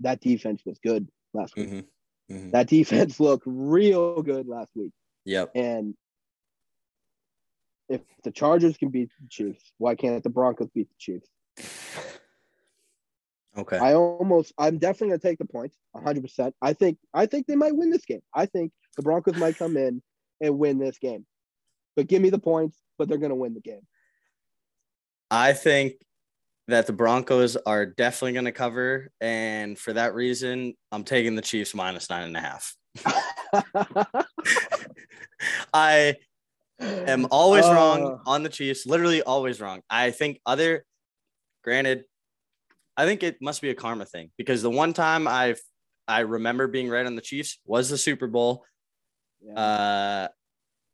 that 0.00 0.20
defense 0.20 0.62
was 0.64 0.78
good 0.78 1.08
last 1.32 1.56
week. 1.56 1.68
Mm-hmm. 1.68 2.36
hmm 2.36 2.50
That 2.50 2.68
defense 2.68 3.18
looked 3.20 3.44
real 3.46 4.22
good 4.22 4.46
last 4.46 4.70
week. 4.74 4.92
Yep. 5.24 5.52
And 5.54 5.94
if 7.88 8.00
the 8.22 8.30
Chargers 8.30 8.76
can 8.76 8.90
beat 8.90 9.10
the 9.20 9.28
Chiefs, 9.28 9.72
why 9.78 9.94
can't 9.94 10.22
the 10.22 10.30
Broncos 10.30 10.70
beat 10.70 10.88
the 10.88 10.94
Chiefs? 10.98 11.28
Okay. 13.56 13.78
I 13.78 13.94
almost, 13.94 14.52
I'm 14.58 14.78
definitely 14.78 15.08
gonna 15.10 15.18
take 15.20 15.38
the 15.38 15.44
points, 15.44 15.76
100. 15.92 16.22
percent 16.22 16.54
I 16.60 16.72
think, 16.72 16.98
I 17.12 17.26
think 17.26 17.46
they 17.46 17.56
might 17.56 17.76
win 17.76 17.90
this 17.90 18.04
game. 18.04 18.22
I 18.34 18.46
think 18.46 18.72
the 18.96 19.02
Broncos 19.02 19.36
might 19.36 19.56
come 19.56 19.76
in 19.76 20.02
and 20.40 20.58
win 20.58 20.78
this 20.78 20.98
game. 20.98 21.24
But 21.96 22.08
give 22.08 22.20
me 22.22 22.30
the 22.30 22.38
points. 22.38 22.76
But 22.98 23.08
they're 23.08 23.18
gonna 23.18 23.34
win 23.34 23.54
the 23.54 23.60
game. 23.60 23.86
I 25.30 25.52
think 25.52 25.94
that 26.68 26.86
the 26.86 26.92
Broncos 26.92 27.56
are 27.56 27.84
definitely 27.86 28.32
going 28.32 28.44
to 28.46 28.52
cover, 28.52 29.10
and 29.20 29.78
for 29.78 29.92
that 29.92 30.14
reason, 30.14 30.74
I'm 30.92 31.04
taking 31.04 31.34
the 31.34 31.42
Chiefs 31.42 31.74
minus 31.74 32.08
nine 32.08 32.22
and 32.24 32.36
a 32.36 32.40
half. 32.40 32.74
I 35.74 36.16
am 36.80 37.26
always 37.30 37.64
wrong 37.64 38.06
Uh, 38.26 38.30
on 38.30 38.42
the 38.44 38.48
Chiefs. 38.48 38.86
Literally 38.86 39.22
always 39.22 39.60
wrong. 39.60 39.82
I 39.90 40.10
think 40.10 40.40
other, 40.46 40.84
granted, 41.62 42.04
I 42.96 43.06
think 43.06 43.22
it 43.22 43.38
must 43.40 43.60
be 43.60 43.70
a 43.70 43.74
karma 43.74 44.04
thing 44.04 44.30
because 44.38 44.62
the 44.62 44.70
one 44.70 44.92
time 44.92 45.26
I've 45.26 45.60
I 46.06 46.20
remember 46.20 46.68
being 46.68 46.88
right 46.88 47.06
on 47.06 47.16
the 47.16 47.22
Chiefs 47.22 47.58
was 47.64 47.88
the 47.88 47.98
Super 47.98 48.26
Bowl. 48.26 48.64
yeah. 49.40 49.54
Uh, 49.58 50.28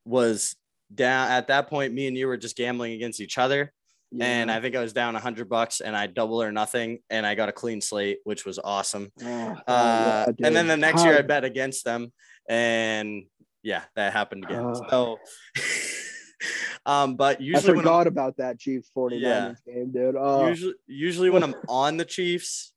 was 0.07 0.57
down 0.93 1.31
at 1.31 1.49
that 1.49 1.69
point. 1.69 1.93
Me 1.93 2.07
and 2.07 2.17
you 2.17 2.27
were 2.27 2.37
just 2.37 2.57
gambling 2.57 2.93
against 2.93 3.21
each 3.21 3.39
other, 3.39 3.73
and 4.19 4.51
I 4.51 4.61
think 4.61 4.75
I 4.75 4.81
was 4.81 4.93
down 4.93 5.15
a 5.15 5.21
hundred 5.21 5.49
bucks, 5.49 5.81
and 5.81 5.95
I 5.95 6.07
double 6.07 6.43
or 6.43 6.51
nothing, 6.51 6.99
and 7.11 7.27
I 7.27 7.35
got 7.35 7.49
a 7.49 7.53
clean 7.53 7.81
slate, 7.81 8.19
which 8.25 8.45
was 8.47 8.59
awesome. 8.59 9.13
Oh, 9.23 9.57
oh, 9.69 9.73
Uh, 9.73 10.33
yeah, 10.39 10.47
and 10.47 10.57
then 10.57 10.67
the 10.69 10.77
next 10.77 11.05
year 11.05 11.19
I 11.19 11.23
bet 11.23 11.45
against 11.45 11.85
them, 11.85 12.13
and 12.49 13.25
yeah, 13.63 13.83
that 13.95 14.13
happened 14.13 14.45
again. 14.47 14.65
Oh. 14.65 14.87
So, 14.89 15.19
um, 16.91 17.15
but 17.15 17.41
I 17.41 17.45
usually 17.45 17.71
I'm, 17.71 17.79
forgot 17.79 18.07
about 18.09 18.39
that 18.39 18.59
Chiefs 18.59 18.91
49ers 18.97 19.65
game, 19.65 19.93
dude. 19.93 20.17
Oh, 20.19 20.49
usually 20.49 20.75
usually 20.89 21.31
when 21.31 21.45
I'm 21.45 21.55
on 21.69 21.97
the 21.97 22.05
Chiefs, 22.05 22.73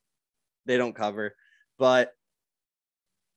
they 0.67 0.77
don't 0.77 0.93
cover, 0.93 1.35
but 1.79 2.11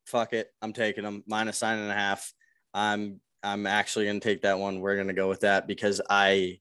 fuck 0.05 0.35
it, 0.35 0.53
I'm 0.61 0.75
taking 0.75 1.05
them 1.05 1.25
minus 1.27 1.63
nine 1.63 1.79
and 1.79 1.91
a 1.91 1.95
half. 1.95 2.31
I'm 2.75 3.21
I'm 3.43 3.67
actually 3.67 4.05
gonna 4.05 4.21
take 4.21 4.43
that 4.43 4.59
one. 4.59 4.81
We're 4.81 4.99
gonna 4.99 5.15
go 5.15 5.31
with 5.31 5.41
that 5.41 5.67
because 5.67 6.03
I 6.11 6.61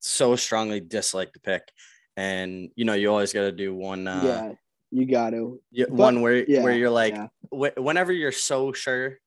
so 0.00 0.34
strongly 0.34 0.80
dislike 0.80 1.34
the 1.34 1.40
pick, 1.40 1.70
and 2.16 2.70
you 2.76 2.86
know 2.86 2.94
you 2.94 3.10
always 3.10 3.34
got 3.34 3.42
to 3.42 3.52
do 3.52 3.74
one. 3.74 4.08
Uh, 4.08 4.22
yeah, 4.24 4.52
you 4.90 5.04
got 5.04 5.30
to. 5.30 5.60
yeah, 5.70 5.84
one 5.90 6.22
where 6.22 6.48
yeah, 6.48 6.62
where 6.62 6.72
you're 6.72 6.88
like, 6.88 7.14
yeah. 7.14 7.26
wh- 7.50 7.76
whenever 7.76 8.10
you're 8.10 8.32
so 8.32 8.72
sure, 8.72 9.18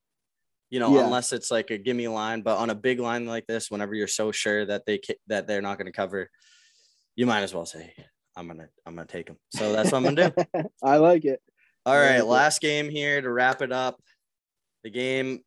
you 0.72 0.80
know, 0.80 0.96
Yeah. 0.96 1.04
unless 1.06 1.32
it's 1.34 1.52
like 1.52 1.70
a 1.70 1.78
gimme 1.78 2.08
line, 2.08 2.42
but 2.42 2.58
on 2.58 2.72
a 2.72 2.76
big 2.76 3.00
line 3.00 3.28
like 3.28 3.46
this, 3.46 3.70
whenever 3.70 3.94
you're 3.94 4.08
so 4.08 4.32
sure 4.32 4.66
that 4.66 4.86
they 4.88 5.00
that 5.28 5.46
they're 5.46 5.62
not 5.62 5.78
going 5.78 5.86
to 5.86 5.92
cover, 5.92 6.30
you 7.16 7.26
might 7.28 7.42
as 7.42 7.54
well 7.54 7.66
say, 7.68 7.94
I'm 8.36 8.48
gonna 8.48 8.68
I'm 8.86 8.96
gonna 8.96 9.06
take 9.06 9.28
them. 9.28 9.38
So 9.56 9.72
that's 9.74 9.92
what 9.92 10.00
I'm 10.00 10.16
gonna 10.16 10.34
do. 10.36 10.64
I 10.84 10.98
like 10.98 11.26
it. 11.26 11.40
All 11.86 11.94
I 11.94 11.98
right, 12.00 12.12
like 12.16 12.22
it. 12.22 12.26
last 12.26 12.62
game 12.62 12.90
here 12.90 13.22
to 13.22 13.30
wrap 13.32 13.62
it 13.62 13.72
up. 13.72 14.02
The 14.84 14.90
game 14.90 15.42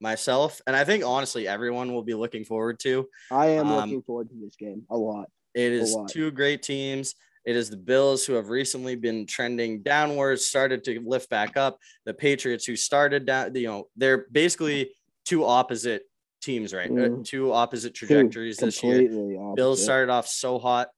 myself 0.00 0.60
and 0.66 0.74
I 0.74 0.82
think 0.84 1.04
honestly 1.04 1.46
everyone 1.46 1.92
will 1.92 2.02
be 2.02 2.14
looking 2.14 2.44
forward 2.44 2.78
to. 2.80 3.08
I 3.30 3.48
am 3.48 3.66
Um, 3.66 3.76
looking 3.76 4.02
forward 4.02 4.28
to 4.30 4.34
this 4.42 4.56
game 4.56 4.84
a 4.90 4.96
lot. 4.96 5.28
It 5.54 5.72
is 5.72 5.92
lot. 5.94 6.08
two 6.08 6.30
great 6.30 6.62
teams. 6.62 7.14
It 7.44 7.56
is 7.56 7.70
the 7.70 7.76
Bills 7.76 8.24
who 8.24 8.34
have 8.34 8.48
recently 8.48 8.94
been 8.94 9.26
trending 9.26 9.82
downwards, 9.82 10.44
started 10.44 10.84
to 10.84 11.00
lift 11.04 11.28
back 11.28 11.56
up. 11.56 11.78
The 12.04 12.14
Patriots 12.14 12.64
who 12.64 12.76
started 12.76 13.26
down, 13.26 13.54
you 13.54 13.66
know, 13.66 13.88
they're 13.96 14.26
basically 14.30 14.94
two 15.24 15.44
opposite 15.44 16.02
teams, 16.40 16.72
right? 16.72 16.90
Uh, 16.90 17.08
Mm. 17.08 17.24
Two 17.24 17.52
opposite 17.52 17.94
Two 17.94 18.06
trajectories 18.06 18.58
this 18.58 18.82
year. 18.82 18.98
completely 18.98 19.38
Bills 19.56 19.82
started 19.82 20.10
off 20.10 20.26
so 20.26 20.58
hot. 20.58 20.88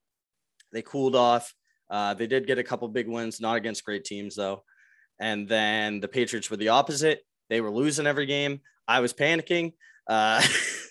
They 0.72 0.82
cooled 0.82 1.16
off. 1.16 1.54
Uh, 1.88 2.14
they 2.14 2.26
did 2.26 2.46
get 2.46 2.58
a 2.58 2.64
couple 2.64 2.88
big 2.88 3.08
wins, 3.08 3.40
not 3.40 3.56
against 3.56 3.84
great 3.84 4.04
teams 4.04 4.34
though. 4.34 4.64
And 5.20 5.48
then 5.48 6.00
the 6.00 6.08
Patriots 6.08 6.50
were 6.50 6.56
the 6.56 6.70
opposite. 6.70 7.24
They 7.48 7.60
were 7.60 7.70
losing 7.70 8.06
every 8.06 8.26
game. 8.26 8.60
I 8.88 9.00
was 9.00 9.12
panicking. 9.12 9.74
Uh, 10.08 10.42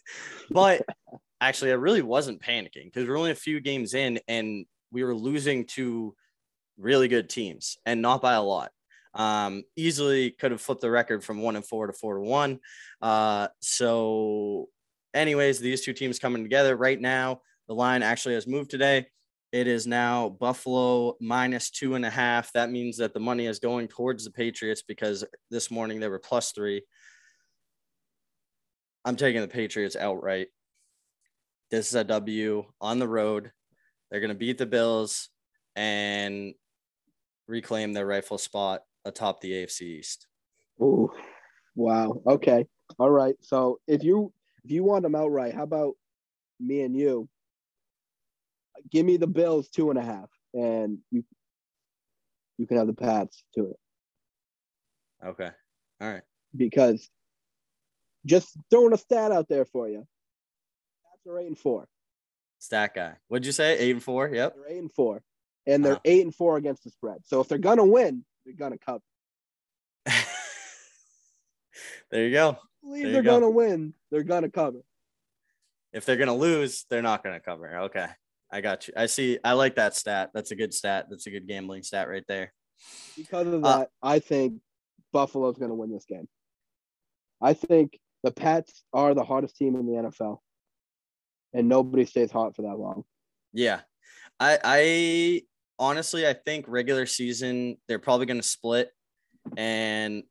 but 0.49 0.83
actually, 1.41 1.71
I 1.71 1.75
really 1.75 2.01
wasn't 2.01 2.41
panicking 2.41 2.85
because 2.85 3.07
we're 3.07 3.17
only 3.17 3.31
a 3.31 3.35
few 3.35 3.59
games 3.59 3.93
in 3.93 4.19
and 4.27 4.65
we 4.93 5.03
were 5.03 5.15
losing 5.15 5.65
to 5.65 6.15
really 6.77 7.07
good 7.07 7.29
teams 7.29 7.77
and 7.85 8.01
not 8.01 8.21
by 8.21 8.33
a 8.33 8.41
lot. 8.41 8.71
Um, 9.15 9.63
easily 9.75 10.31
could 10.31 10.51
have 10.51 10.61
flipped 10.61 10.81
the 10.81 10.89
record 10.89 11.23
from 11.23 11.41
one 11.41 11.55
and 11.55 11.65
four 11.65 11.87
to 11.87 11.93
four 11.93 12.15
to 12.15 12.21
one. 12.21 12.59
Uh, 13.01 13.47
so, 13.59 14.69
anyways, 15.13 15.59
these 15.59 15.81
two 15.81 15.93
teams 15.93 16.19
coming 16.19 16.43
together 16.43 16.75
right 16.75 16.99
now. 16.99 17.41
The 17.67 17.75
line 17.75 18.03
actually 18.03 18.35
has 18.35 18.47
moved 18.47 18.71
today. 18.71 19.07
It 19.51 19.67
is 19.67 19.85
now 19.85 20.29
Buffalo 20.29 21.15
minus 21.21 21.69
two 21.69 21.93
and 21.93 22.05
a 22.05 22.09
half. 22.09 22.51
That 22.53 22.71
means 22.71 22.97
that 22.97 23.13
the 23.13 23.19
money 23.19 23.45
is 23.45 23.59
going 23.59 23.87
towards 23.87 24.25
the 24.25 24.31
Patriots 24.31 24.81
because 24.81 25.23
this 25.51 25.69
morning 25.69 25.99
they 25.99 26.07
were 26.07 26.19
plus 26.19 26.51
three. 26.51 26.81
I'm 29.05 29.15
taking 29.15 29.41
the 29.41 29.47
Patriots 29.47 29.95
outright. 29.95 30.47
This 31.69 31.89
is 31.89 31.95
a 31.95 32.03
W 32.03 32.65
on 32.81 32.99
the 32.99 33.07
road. 33.07 33.51
They're 34.14 34.20
going 34.20 34.30
to 34.30 34.36
beat 34.36 34.59
the 34.59 34.68
Bills 34.68 35.30
and 35.76 36.53
reclaim 37.47 37.93
their 37.93 38.05
rightful 38.05 38.38
spot 38.38 38.84
atop 39.05 39.41
the 39.41 39.51
AFC 39.51 39.82
East. 39.82 40.28
Ooh, 40.80 41.09
wow. 41.76 42.22
Okay. 42.28 42.68
All 42.99 43.09
right. 43.09 43.34
So 43.41 43.80
if 43.88 44.03
you 44.03 44.32
if 44.64 44.70
you 44.70 44.84
want 44.84 45.01
them 45.01 45.16
outright, 45.16 45.55
how 45.55 45.64
about 45.64 45.95
me 46.59 46.82
and 46.82 46.95
you? 46.95 47.28
Give 48.91 49.03
me 49.03 49.18
the 49.18 49.26
Bills 49.26 49.68
two 49.70 49.89
and 49.89 49.97
a 49.97 50.03
half, 50.03 50.30
and 50.53 50.99
you 51.09 51.24
you 52.59 52.68
can 52.68 52.78
have 52.78 52.86
the 52.86 52.93
Pats 52.93 53.43
to 53.55 53.72
it 53.72 53.78
Okay. 55.26 55.49
All 56.01 56.11
right. 56.11 56.22
because 56.55 57.09
just 58.28 58.55
throwing 58.70 58.93
a 58.93 58.97
stat 58.97 59.32
out 59.32 59.49
there 59.49 59.66
for 59.66 59.89
you. 59.89 60.05
Pats 61.09 61.28
are 61.28 61.39
eight 61.39 61.47
and 61.47 61.57
four. 61.57 61.88
Stat 62.64 62.95
guy. 62.95 63.14
What'd 63.28 63.45
you 63.45 63.51
say? 63.51 63.78
Eight 63.78 63.91
and 63.91 64.01
four. 64.01 64.30
Yep. 64.30 64.55
They're 64.55 64.70
eight 64.70 64.78
and 64.80 64.91
four, 64.93 65.22
and 65.68 65.84
they're 65.84 65.95
Wow. 65.95 66.01
eight 66.05 66.22
and 66.24 66.34
four 66.34 66.55
against 66.55 66.86
the 66.86 66.91
spread. 66.91 67.18
So 67.26 67.41
if 67.41 67.49
they're 67.49 67.57
gonna 67.57 67.84
win, 67.86 68.24
they're 68.45 68.55
gonna 68.55 68.78
cover. 68.78 69.03
there 72.09 72.26
you 72.26 72.32
go. 72.32 72.57
Believe 72.82 73.11
they're 73.11 73.22
go. 73.22 73.34
gonna 73.39 73.49
win, 73.49 73.93
they're 74.11 74.24
gonna 74.24 74.49
cover. 74.49 74.80
If 75.91 76.05
they're 76.05 76.16
gonna 76.16 76.36
lose, 76.36 76.86
they're 76.89 77.01
not 77.01 77.22
gonna 77.22 77.41
cover. 77.41 77.78
Okay. 77.84 78.07
I 78.49 78.61
got 78.61 78.88
you. 78.88 78.93
I 78.95 79.07
see. 79.07 79.39
I 79.43 79.53
like 79.53 79.76
that 79.76 79.95
stat. 79.95 80.30
That's 80.34 80.51
a 80.51 80.55
good 80.55 80.74
stat. 80.74 81.07
That's 81.09 81.26
a 81.28 81.32
good 81.32 81.47
gambling 81.47 81.84
stat 81.84 82.07
right 82.07 82.24
there. 82.30 82.53
Because 83.18 83.47
of 83.47 83.66
Uh, 83.66 83.80
that, 83.80 83.89
I 84.01 84.20
think 84.20 84.61
Buffalo's 85.11 85.57
gonna 85.57 85.76
win 85.76 85.91
this 85.91 86.05
game. 86.05 86.30
I 87.41 87.53
think 87.55 87.99
the 88.24 88.32
Pats 88.32 88.84
are 88.93 89.14
the 89.14 89.24
hottest 89.26 89.57
team 89.57 89.76
in 89.76 89.86
the 89.86 89.93
NFL, 89.97 90.39
and 91.53 91.69
nobody 91.69 92.05
stays 92.05 92.31
hot 92.31 92.55
for 92.55 92.63
that 92.63 92.77
long. 92.77 93.03
Yeah. 93.53 93.81
I 94.39 94.59
I 94.63 95.41
honestly 95.79 96.27
I 96.27 96.33
think 96.33 96.65
regular 96.67 97.05
season 97.05 97.77
they're 97.87 97.99
probably 97.99 98.25
gonna 98.25 98.43
split. 98.43 98.91
And 99.57 100.23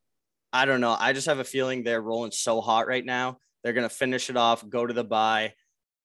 I 0.52 0.64
don't 0.64 0.80
know. 0.80 0.96
I 0.98 1.12
just 1.12 1.26
have 1.26 1.38
a 1.38 1.44
feeling 1.44 1.82
they're 1.82 2.00
rolling 2.00 2.32
so 2.32 2.60
hot 2.60 2.86
right 2.86 3.04
now. 3.04 3.38
They're 3.62 3.72
gonna 3.72 3.88
finish 3.88 4.30
it 4.30 4.36
off, 4.36 4.68
go 4.68 4.86
to 4.86 4.92
the 4.92 5.04
bye, 5.04 5.54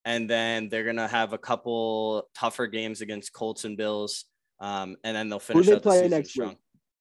and 0.06 0.30
then 0.30 0.70
they're 0.70 0.86
gonna 0.86 1.08
have 1.08 1.34
a 1.34 1.38
couple 1.38 2.30
tougher 2.36 2.68
games 2.68 3.02
against 3.02 3.34
Colts 3.34 3.66
and 3.66 3.78
Bills. 3.78 4.26
Um, 4.60 4.98
and 5.04 5.16
then 5.16 5.30
they'll 5.30 5.40
finish 5.40 5.68
they 5.68 5.74
out 5.74 5.84
the 5.84 6.10
next 6.10 6.32
strong. 6.32 6.50
week? 6.50 6.58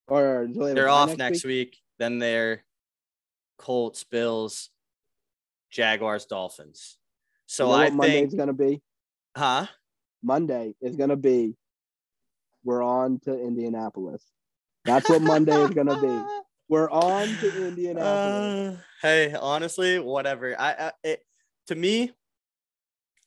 Or 0.09 0.47
they 0.49 0.75
they're 0.75 0.89
off 0.89 1.17
next 1.17 1.45
week. 1.45 1.79
Then 1.99 2.19
they're 2.19 2.65
Colts, 3.59 4.05
Bills, 4.05 4.71
Jaguars, 5.71 6.27
Dolphins. 6.27 6.99
So 7.47 7.67
You 7.67 7.71
know 7.73 7.77
I 7.79 7.85
what 7.85 7.95
Monday's 7.95 8.29
think, 8.31 8.37
gonna 8.39 8.53
be. 8.53 8.83
huh? 9.37 9.67
Monday 10.23 10.75
is 10.81 10.97
gonna 10.97 11.17
be. 11.17 11.55
We're 12.65 12.83
on 12.83 13.21
to 13.21 13.33
Indianapolis. 13.39 14.25
That's 14.85 15.09
what 15.09 15.23
Monday 15.23 15.55
is 15.63 15.71
gonna 15.71 16.01
be. 16.01 16.43
We're 16.69 16.91
on 16.91 17.29
to 17.29 17.67
Indianapolis. 17.69 18.77
Uh, 18.77 18.83
hey, 19.01 19.35
honestly, 19.41 20.01
whatever. 20.01 20.61
I, 20.61 20.73
I 20.89 20.93
it, 21.05 21.21
to 21.69 21.77
me, 21.77 22.11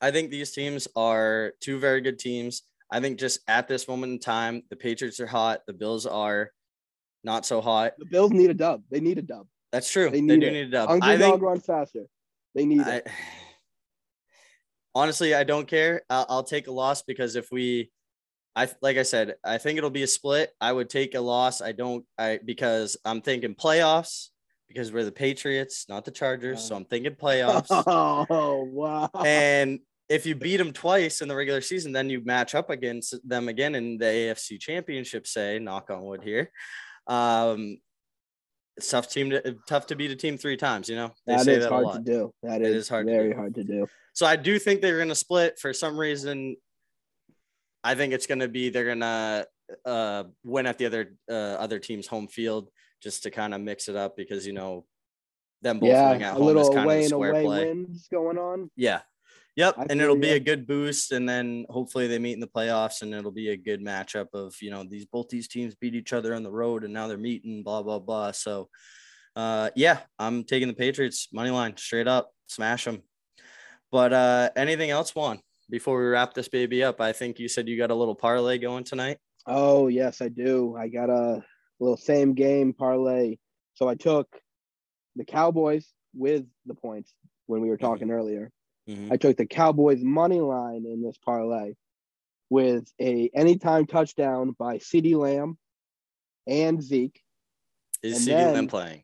I 0.01 0.11
think 0.11 0.29
these 0.29 0.51
teams 0.51 0.89
are 0.93 1.53
two 1.61 1.79
very 1.79 2.01
good 2.01 2.19
teams. 2.19 2.63
I 2.91 2.99
think 2.99 3.17
just 3.17 3.39
at 3.47 3.69
this 3.69 3.87
moment 3.87 4.11
in 4.13 4.19
time, 4.19 4.63
the 4.69 4.75
Patriots 4.75 5.21
are 5.21 5.27
hot. 5.27 5.61
The 5.67 5.73
Bills 5.73 6.05
are 6.05 6.51
not 7.23 7.45
so 7.45 7.61
hot. 7.61 7.93
the 7.97 8.05
Bills 8.05 8.31
need 8.31 8.49
a 8.49 8.53
dub. 8.53 8.83
They 8.91 8.99
need 8.99 9.17
a 9.17 9.21
dub. 9.21 9.47
That's 9.71 9.89
true. 9.89 10.09
They 10.09 10.17
They, 10.17 10.21
need 10.21 10.41
do 10.41 10.47
it. 10.47 10.51
need 10.51 10.67
a 10.67 10.71
dub. 10.71 10.89
Hungry 10.89 11.09
I 11.09 11.15
dog 11.17 11.31
think. 11.33 11.43
runs 11.43 11.65
faster. 11.65 12.05
They 12.55 12.65
need 12.65 12.81
I, 12.81 12.95
it. 12.97 13.07
honestly, 14.95 15.33
I 15.33 15.43
don't 15.43 15.67
care. 15.67 16.03
I'll, 16.09 16.25
I'll 16.29 16.43
take 16.43 16.67
a 16.67 16.71
loss 16.71 17.01
because 17.01 17.35
if 17.35 17.51
we, 17.51 17.91
I 18.55 18.69
like 18.81 18.97
I 18.97 19.03
said, 19.03 19.35
I 19.43 19.57
think 19.57 19.77
it'll 19.77 19.89
be 19.89 20.03
a 20.03 20.07
split. 20.07 20.51
I 20.59 20.71
would 20.71 20.89
take 20.89 21.15
a 21.15 21.21
loss. 21.21 21.61
I 21.61 21.71
don't. 21.71 22.05
I 22.17 22.39
because 22.43 22.97
I'm 23.05 23.21
thinking 23.21 23.55
playoffs 23.55 24.29
because 24.67 24.91
we're 24.91 25.05
the 25.05 25.11
Patriots, 25.11 25.85
not 25.89 26.05
the 26.05 26.11
Chargers. 26.11 26.63
So 26.63 26.75
I'm 26.75 26.85
thinking 26.85 27.13
playoffs. 27.15 27.67
Oh 28.29 28.63
wow! 28.63 29.09
and 29.25 29.79
if 30.09 30.25
you 30.25 30.35
beat 30.35 30.57
them 30.57 30.73
twice 30.73 31.21
in 31.21 31.27
the 31.27 31.35
regular 31.35 31.61
season, 31.61 31.91
then 31.91 32.09
you 32.09 32.23
match 32.25 32.55
up 32.55 32.69
against 32.69 33.15
them 33.27 33.47
again 33.47 33.75
in 33.75 33.97
the 33.97 34.05
AFC 34.05 34.59
Championship. 34.59 35.27
Say, 35.27 35.59
knock 35.59 35.89
on 35.91 36.03
wood 36.03 36.23
here. 36.23 36.51
Um, 37.07 37.77
it's 38.75 38.89
tough 38.89 39.09
team 39.09 39.29
to 39.31 39.57
tough 39.67 39.87
to 39.87 39.95
beat 39.95 40.09
a 40.09 40.15
team 40.15 40.37
three 40.37 40.57
times. 40.57 40.89
You 40.89 40.95
know 40.95 41.11
they 41.27 41.35
that 41.35 41.45
say 41.45 41.53
is 41.55 41.63
that 41.63 41.71
a 41.71 41.73
hard 41.73 41.85
lot. 41.85 41.93
to 41.93 42.11
do. 42.11 42.33
That 42.43 42.61
is, 42.61 42.75
is 42.75 42.89
hard 42.89 43.07
to 43.07 43.13
very 43.13 43.33
hard 43.33 43.55
to 43.55 43.63
do. 43.63 43.87
So 44.19 44.25
I 44.25 44.35
do 44.35 44.59
think 44.59 44.81
they're 44.81 44.97
going 44.97 45.07
to 45.07 45.15
split 45.15 45.57
for 45.59 45.71
some 45.71 45.97
reason. 45.97 46.57
I 47.85 47.95
think 47.95 48.11
it's 48.11 48.27
going 48.27 48.39
to 48.41 48.49
be 48.49 48.67
they're 48.67 48.83
going 48.83 48.99
to 48.99 49.47
uh, 49.85 50.23
win 50.43 50.65
at 50.65 50.77
the 50.77 50.87
other 50.87 51.15
uh, 51.31 51.55
other 51.55 51.79
team's 51.79 52.05
home 52.05 52.27
field 52.27 52.69
just 53.01 53.23
to 53.23 53.31
kind 53.31 53.53
of 53.53 53.61
mix 53.61 53.87
it 53.87 53.95
up 53.95 54.17
because 54.17 54.45
you 54.45 54.51
know 54.51 54.85
them 55.61 55.79
both 55.79 55.87
winning 55.87 56.19
Yeah, 56.19 56.31
at 56.31 56.35
a 56.35 56.39
home 56.43 56.57
is 56.57 56.67
little 56.67 56.73
kind 56.73 56.79
of 56.79 56.83
away 56.83 56.97
the 56.99 57.03
and 57.05 57.13
away 57.13 57.43
play. 57.45 57.65
wins 57.67 58.09
going 58.11 58.37
on. 58.37 58.69
Yeah. 58.75 58.99
Yep. 59.55 59.75
I 59.77 59.85
and 59.89 60.01
it'll 60.01 60.17
be 60.17 60.27
ya. 60.27 60.33
a 60.33 60.39
good 60.41 60.67
boost. 60.67 61.13
And 61.13 61.27
then 61.27 61.65
hopefully 61.69 62.07
they 62.07 62.19
meet 62.19 62.33
in 62.33 62.41
the 62.41 62.47
playoffs 62.47 63.01
and 63.01 63.13
it'll 63.13 63.31
be 63.31 63.51
a 63.51 63.57
good 63.57 63.79
matchup 63.81 64.27
of, 64.33 64.53
you 64.61 64.69
know, 64.69 64.83
these 64.83 65.05
both 65.05 65.29
these 65.29 65.47
teams 65.47 65.75
beat 65.75 65.95
each 65.95 66.11
other 66.11 66.35
on 66.35 66.43
the 66.43 66.51
road 66.51 66.83
and 66.83 66.93
now 66.93 67.07
they're 67.07 67.17
meeting, 67.17 67.63
blah, 67.63 67.83
blah, 67.83 67.99
blah. 67.99 68.31
So 68.31 68.67
uh 69.37 69.69
yeah, 69.77 69.99
I'm 70.17 70.43
taking 70.43 70.67
the 70.67 70.73
Patriots 70.73 71.29
money 71.31 71.51
line 71.51 71.77
straight 71.77 72.09
up, 72.09 72.31
smash 72.47 72.83
them. 72.83 73.01
But 73.91 74.13
uh 74.13 74.49
anything 74.55 74.89
else, 74.89 75.15
Juan, 75.15 75.39
before 75.69 75.99
we 75.99 76.05
wrap 76.07 76.33
this 76.33 76.47
baby 76.47 76.83
up? 76.83 77.01
I 77.01 77.11
think 77.11 77.39
you 77.39 77.47
said 77.47 77.67
you 77.67 77.77
got 77.77 77.91
a 77.91 77.95
little 77.95 78.15
parlay 78.15 78.57
going 78.57 78.83
tonight. 78.83 79.17
Oh 79.45 79.87
yes, 79.87 80.21
I 80.21 80.29
do. 80.29 80.75
I 80.77 80.87
got 80.87 81.09
a 81.09 81.43
little 81.79 81.97
same 81.97 82.33
game 82.33 82.73
parlay. 82.73 83.37
So 83.73 83.87
I 83.87 83.95
took 83.95 84.27
the 85.15 85.25
Cowboys 85.25 85.87
with 86.13 86.45
the 86.65 86.75
points 86.75 87.13
when 87.47 87.61
we 87.61 87.69
were 87.69 87.77
talking 87.77 88.11
earlier. 88.11 88.51
Mhm. 88.87 89.11
I 89.11 89.17
took 89.17 89.37
the 89.37 89.45
Cowboys 89.45 90.01
money 90.01 90.41
line 90.41 90.85
in 90.85 91.01
this 91.01 91.17
parlay 91.17 91.73
with 92.49 92.91
a 92.99 93.29
anytime 93.33 93.85
touchdown 93.85 94.55
by 94.57 94.77
CeeDee 94.79 95.15
Lamb 95.15 95.57
and 96.47 96.81
Zeke. 96.81 97.21
Is 98.01 98.27
CeeDee 98.27 98.53
Lamb 98.53 98.67
playing? 98.67 99.03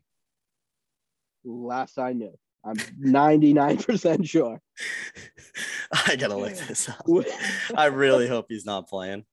Last 1.44 1.98
I 1.98 2.12
knew, 2.12 2.36
I'm 2.64 2.74
99% 3.00 4.26
sure. 4.26 4.60
I 6.06 6.16
gotta 6.16 6.36
look 6.36 6.54
this 6.54 6.88
up. 6.88 7.06
I 7.74 7.86
really 7.86 8.28
hope 8.34 8.46
he's 8.48 8.66
not 8.66 8.88
playing. 8.88 9.24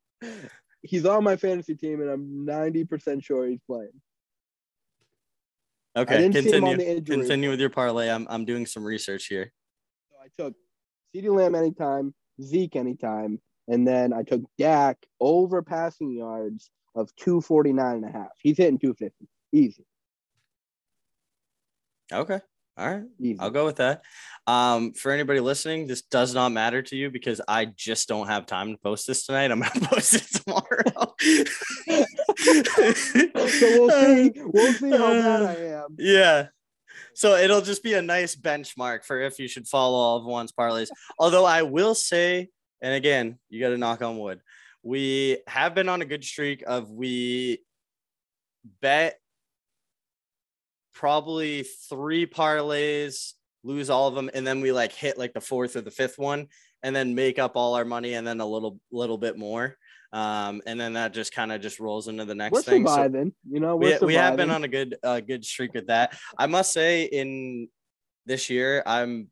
he's 0.81 1.05
on 1.05 1.23
my 1.23 1.35
fantasy 1.35 1.75
team, 1.75 2.01
and 2.01 2.09
I'm 2.09 2.45
90% 2.45 3.23
sure 3.23 3.47
he's 3.47 3.61
playing. 3.67 4.01
Okay, 5.95 6.17
didn't 6.17 6.43
see 6.43 6.51
him 6.57 6.63
on 6.63 6.77
continue. 6.77 7.01
Continue 7.03 7.49
with 7.51 7.59
your 7.59 7.69
parlay. 7.69 8.09
I'm 8.09 8.25
I'm 8.29 8.45
doing 8.45 8.65
some 8.65 8.83
research 8.83 9.27
here. 9.27 9.51
So 10.09 10.17
I 10.23 10.27
took 10.43 10.55
CeeDee 11.15 11.35
Lamb 11.35 11.53
anytime, 11.53 12.15
Zeke 12.41 12.75
anytime, 12.75 13.39
and 13.67 13.87
then 13.87 14.11
I 14.11 14.23
took 14.23 14.41
Dak 14.57 14.97
over 15.19 15.61
passing 15.61 16.11
yards 16.11 16.71
of 16.95 17.15
249 17.17 17.95
and 17.95 18.05
a 18.05 18.11
half. 18.11 18.31
He's 18.39 18.57
hitting 18.57 18.79
250. 18.79 19.27
Easy. 19.51 19.85
Okay. 22.11 22.39
All 22.75 22.89
right. 22.89 23.03
Easy. 23.19 23.39
I'll 23.39 23.51
go 23.51 23.65
with 23.65 23.75
that. 23.75 24.01
Um, 24.47 24.93
for 24.93 25.11
anybody 25.11 25.39
listening, 25.39 25.85
this 25.87 26.01
does 26.01 26.33
not 26.33 26.51
matter 26.51 26.81
to 26.81 26.95
you 26.95 27.11
because 27.11 27.39
I 27.47 27.65
just 27.65 28.07
don't 28.07 28.27
have 28.27 28.45
time 28.45 28.71
to 28.71 28.77
post 28.77 29.05
this 29.07 29.25
tonight. 29.25 29.51
I'm 29.51 29.59
gonna 29.59 29.71
post 29.87 30.15
it 30.15 30.43
tomorrow. 30.43 31.13
so 33.47 33.79
we'll 33.79 33.89
see. 34.05 34.31
We'll 34.35 34.73
see 34.73 34.91
how 34.91 35.13
bad 35.13 35.41
I 35.43 35.55
am. 35.55 35.95
Yeah. 35.99 36.47
So 37.13 37.35
it'll 37.35 37.61
just 37.61 37.83
be 37.83 37.93
a 37.93 38.01
nice 38.01 38.35
benchmark 38.35 39.05
for 39.05 39.19
if 39.19 39.37
you 39.37 39.47
should 39.47 39.67
follow 39.67 39.97
all 39.97 40.17
of 40.17 40.25
Juan's 40.25 40.51
parlays. 40.51 40.89
Although 41.19 41.45
I 41.45 41.61
will 41.61 41.93
say, 41.93 42.49
and 42.81 42.93
again, 42.93 43.37
you 43.49 43.59
got 43.59 43.69
to 43.69 43.77
knock 43.77 44.01
on 44.01 44.17
wood. 44.17 44.41
We 44.81 45.37
have 45.47 45.75
been 45.75 45.89
on 45.89 46.01
a 46.01 46.05
good 46.05 46.23
streak 46.23 46.63
of 46.65 46.89
we 46.91 47.59
bet 48.81 49.19
probably 50.93 51.63
three 51.63 52.25
parlays, 52.25 53.33
lose 53.63 53.89
all 53.89 54.07
of 54.07 54.15
them, 54.15 54.29
and 54.33 54.45
then 54.45 54.61
we 54.61 54.71
like 54.71 54.91
hit 54.91 55.17
like 55.17 55.33
the 55.33 55.41
fourth 55.41 55.75
or 55.75 55.81
the 55.81 55.91
fifth 55.91 56.17
one, 56.17 56.47
and 56.83 56.95
then 56.95 57.15
make 57.15 57.39
up 57.39 57.53
all 57.55 57.75
our 57.75 57.85
money 57.85 58.13
and 58.13 58.25
then 58.25 58.39
a 58.39 58.45
little 58.45 58.79
little 58.91 59.17
bit 59.17 59.37
more. 59.37 59.77
Um, 60.11 60.61
and 60.67 60.79
then 60.79 60.93
that 60.93 61.11
just 61.11 61.33
kind 61.33 61.51
of 61.51 61.59
just 61.59 61.79
rolls 61.79 62.07
into 62.07 62.23
the 62.23 62.35
next 62.35 62.53
We're 62.53 62.61
thing. 62.61 62.85
So 62.85 62.93
surviving. 62.93 63.33
you 63.49 63.59
know, 63.59 63.75
we, 63.75 63.97
we 63.97 64.13
have 64.13 64.37
been 64.37 64.51
on 64.51 64.63
a 64.63 64.67
good 64.67 64.95
uh, 65.03 65.19
good 65.19 65.43
streak 65.43 65.73
with 65.73 65.87
that. 65.87 66.15
I 66.37 66.45
must 66.45 66.71
say, 66.71 67.05
in 67.05 67.67
this 68.27 68.49
year, 68.49 68.83
I'm 68.85 69.29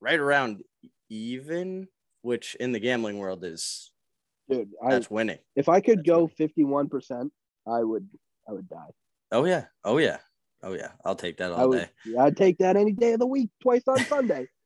right 0.00 0.18
around 0.18 0.62
even, 1.10 1.88
which 2.22 2.54
in 2.54 2.72
the 2.72 2.80
gambling 2.80 3.18
world 3.18 3.44
is 3.44 3.92
dude. 4.48 4.70
I, 4.82 4.90
that's 4.90 5.10
winning. 5.10 5.38
if 5.54 5.68
I 5.68 5.80
could 5.80 5.98
that's 5.98 6.08
go 6.08 6.26
fifty-one 6.26 6.88
percent, 6.88 7.32
I 7.66 7.82
would. 7.82 8.08
I 8.48 8.52
would 8.52 8.68
die. 8.68 8.90
Oh 9.32 9.44
yeah, 9.44 9.64
oh 9.84 9.98
yeah, 9.98 10.18
oh 10.62 10.72
yeah. 10.74 10.92
I'll 11.04 11.14
take 11.14 11.38
that 11.38 11.52
I 11.52 11.56
all 11.56 11.68
would. 11.70 11.78
day. 11.78 11.88
Yeah, 12.06 12.24
I'd 12.24 12.36
take 12.36 12.58
that 12.58 12.76
any 12.76 12.92
day 12.92 13.12
of 13.12 13.20
the 13.20 13.26
week, 13.26 13.50
twice 13.62 13.82
on 13.88 13.98
Sunday. 13.98 14.48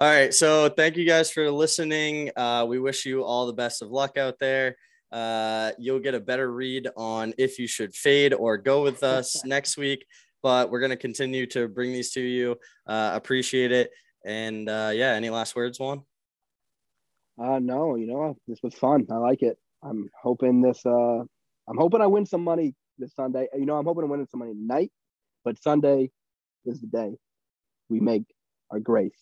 All 0.00 0.08
right. 0.08 0.32
So 0.32 0.68
thank 0.68 0.96
you 0.96 1.04
guys 1.04 1.28
for 1.28 1.50
listening. 1.50 2.30
Uh, 2.36 2.64
we 2.68 2.78
wish 2.78 3.04
you 3.04 3.24
all 3.24 3.46
the 3.46 3.52
best 3.52 3.82
of 3.82 3.90
luck 3.90 4.16
out 4.16 4.38
there. 4.38 4.76
Uh, 5.10 5.72
you'll 5.76 5.98
get 5.98 6.14
a 6.14 6.20
better 6.20 6.52
read 6.52 6.86
on 6.96 7.34
if 7.36 7.58
you 7.58 7.66
should 7.66 7.92
fade 7.92 8.32
or 8.32 8.56
go 8.58 8.84
with 8.84 9.02
us 9.02 9.44
next 9.44 9.76
week. 9.76 10.06
But 10.40 10.70
we're 10.70 10.78
going 10.78 10.90
to 10.90 10.96
continue 10.96 11.46
to 11.46 11.66
bring 11.66 11.92
these 11.92 12.12
to 12.12 12.20
you. 12.20 12.56
Uh, 12.86 13.10
appreciate 13.14 13.72
it. 13.72 13.90
And 14.24 14.68
uh, 14.68 14.92
yeah, 14.94 15.14
any 15.14 15.30
last 15.30 15.56
words, 15.56 15.80
Juan? 15.80 16.04
Uh 17.40 17.58
no, 17.60 17.94
you 17.94 18.06
know, 18.06 18.36
this 18.48 18.58
was 18.62 18.74
fun. 18.74 19.06
I 19.10 19.16
like 19.16 19.42
it. 19.42 19.58
I'm 19.82 20.10
hoping 20.20 20.60
this 20.60 20.84
uh 20.84 21.22
I'm 21.68 21.76
hoping 21.76 22.00
I 22.00 22.06
win 22.06 22.26
some 22.26 22.42
money 22.42 22.74
this 22.98 23.14
Sunday. 23.14 23.48
You 23.56 23.66
know, 23.66 23.76
I'm 23.76 23.84
hoping 23.84 24.02
to 24.02 24.06
win 24.06 24.26
some 24.28 24.40
money 24.40 24.52
tonight, 24.52 24.90
but 25.44 25.62
Sunday 25.62 26.10
is 26.64 26.80
the 26.80 26.86
day 26.86 27.16
we 27.88 28.00
make 28.00 28.24
our 28.70 28.80
grace. 28.80 29.18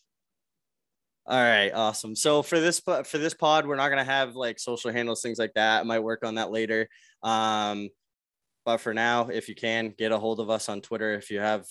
All 1.29 1.41
right, 1.41 1.73
awesome. 1.75 2.15
So 2.15 2.43
for 2.43 2.61
this 2.61 2.79
for 2.81 3.19
this 3.19 3.35
pod, 3.35 3.67
we're 3.67 3.77
not 3.77 3.89
gonna 3.89 4.05
have 4.05 4.37
like 4.37 4.61
social 4.61 4.93
handles, 4.93 5.23
things 5.23 5.39
like 5.39 5.55
that. 5.55 5.81
I 5.81 5.83
might 5.83 5.99
work 5.99 6.25
on 6.25 6.37
that 6.37 6.53
later. 6.53 6.89
Um, 7.23 7.89
but 8.65 8.79
for 8.79 8.95
now, 8.95 9.29
if 9.29 9.49
you 9.49 9.57
can, 9.57 9.93
get 9.97 10.13
a 10.13 10.19
hold 10.19 10.39
of 10.39 10.51
us 10.51 10.69
on 10.69 10.81
Twitter 10.81 11.15
if 11.15 11.31
you 11.31 11.41
have 11.41 11.67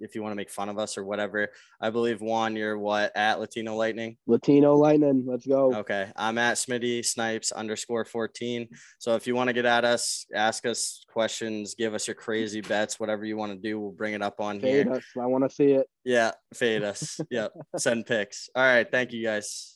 if 0.00 0.14
you 0.14 0.22
want 0.22 0.32
to 0.32 0.36
make 0.36 0.50
fun 0.50 0.68
of 0.68 0.78
us 0.78 0.96
or 0.98 1.04
whatever. 1.04 1.48
I 1.80 1.90
believe 1.90 2.20
Juan, 2.20 2.56
you're 2.56 2.78
what 2.78 3.16
at 3.16 3.40
Latino 3.40 3.74
Lightning. 3.76 4.16
Latino 4.26 4.74
Lightning, 4.76 5.24
let's 5.26 5.46
go. 5.46 5.74
Okay, 5.74 6.10
I'm 6.16 6.38
at 6.38 6.56
Smitty 6.56 7.04
Snipes 7.04 7.52
underscore 7.52 8.04
14. 8.04 8.68
So 8.98 9.14
if 9.14 9.26
you 9.26 9.34
want 9.34 9.48
to 9.48 9.54
get 9.54 9.64
at 9.66 9.84
us, 9.84 10.26
ask 10.34 10.66
us 10.66 11.04
questions, 11.08 11.74
give 11.74 11.94
us 11.94 12.06
your 12.06 12.14
crazy 12.14 12.60
bets, 12.60 12.98
whatever 12.98 13.24
you 13.24 13.36
want 13.36 13.52
to 13.52 13.58
do, 13.58 13.80
we'll 13.80 13.92
bring 13.92 14.14
it 14.14 14.22
up 14.22 14.40
on 14.40 14.60
Fade 14.60 14.86
here. 14.86 14.94
us. 14.94 15.04
I 15.20 15.26
want 15.26 15.48
to 15.48 15.54
see 15.54 15.72
it. 15.72 15.88
Yeah, 16.04 16.32
fade 16.54 16.82
us. 16.82 17.20
yep, 17.30 17.52
send 17.76 18.06
pics. 18.06 18.48
All 18.54 18.62
right, 18.62 18.90
thank 18.90 19.12
you 19.12 19.22
guys. 19.24 19.75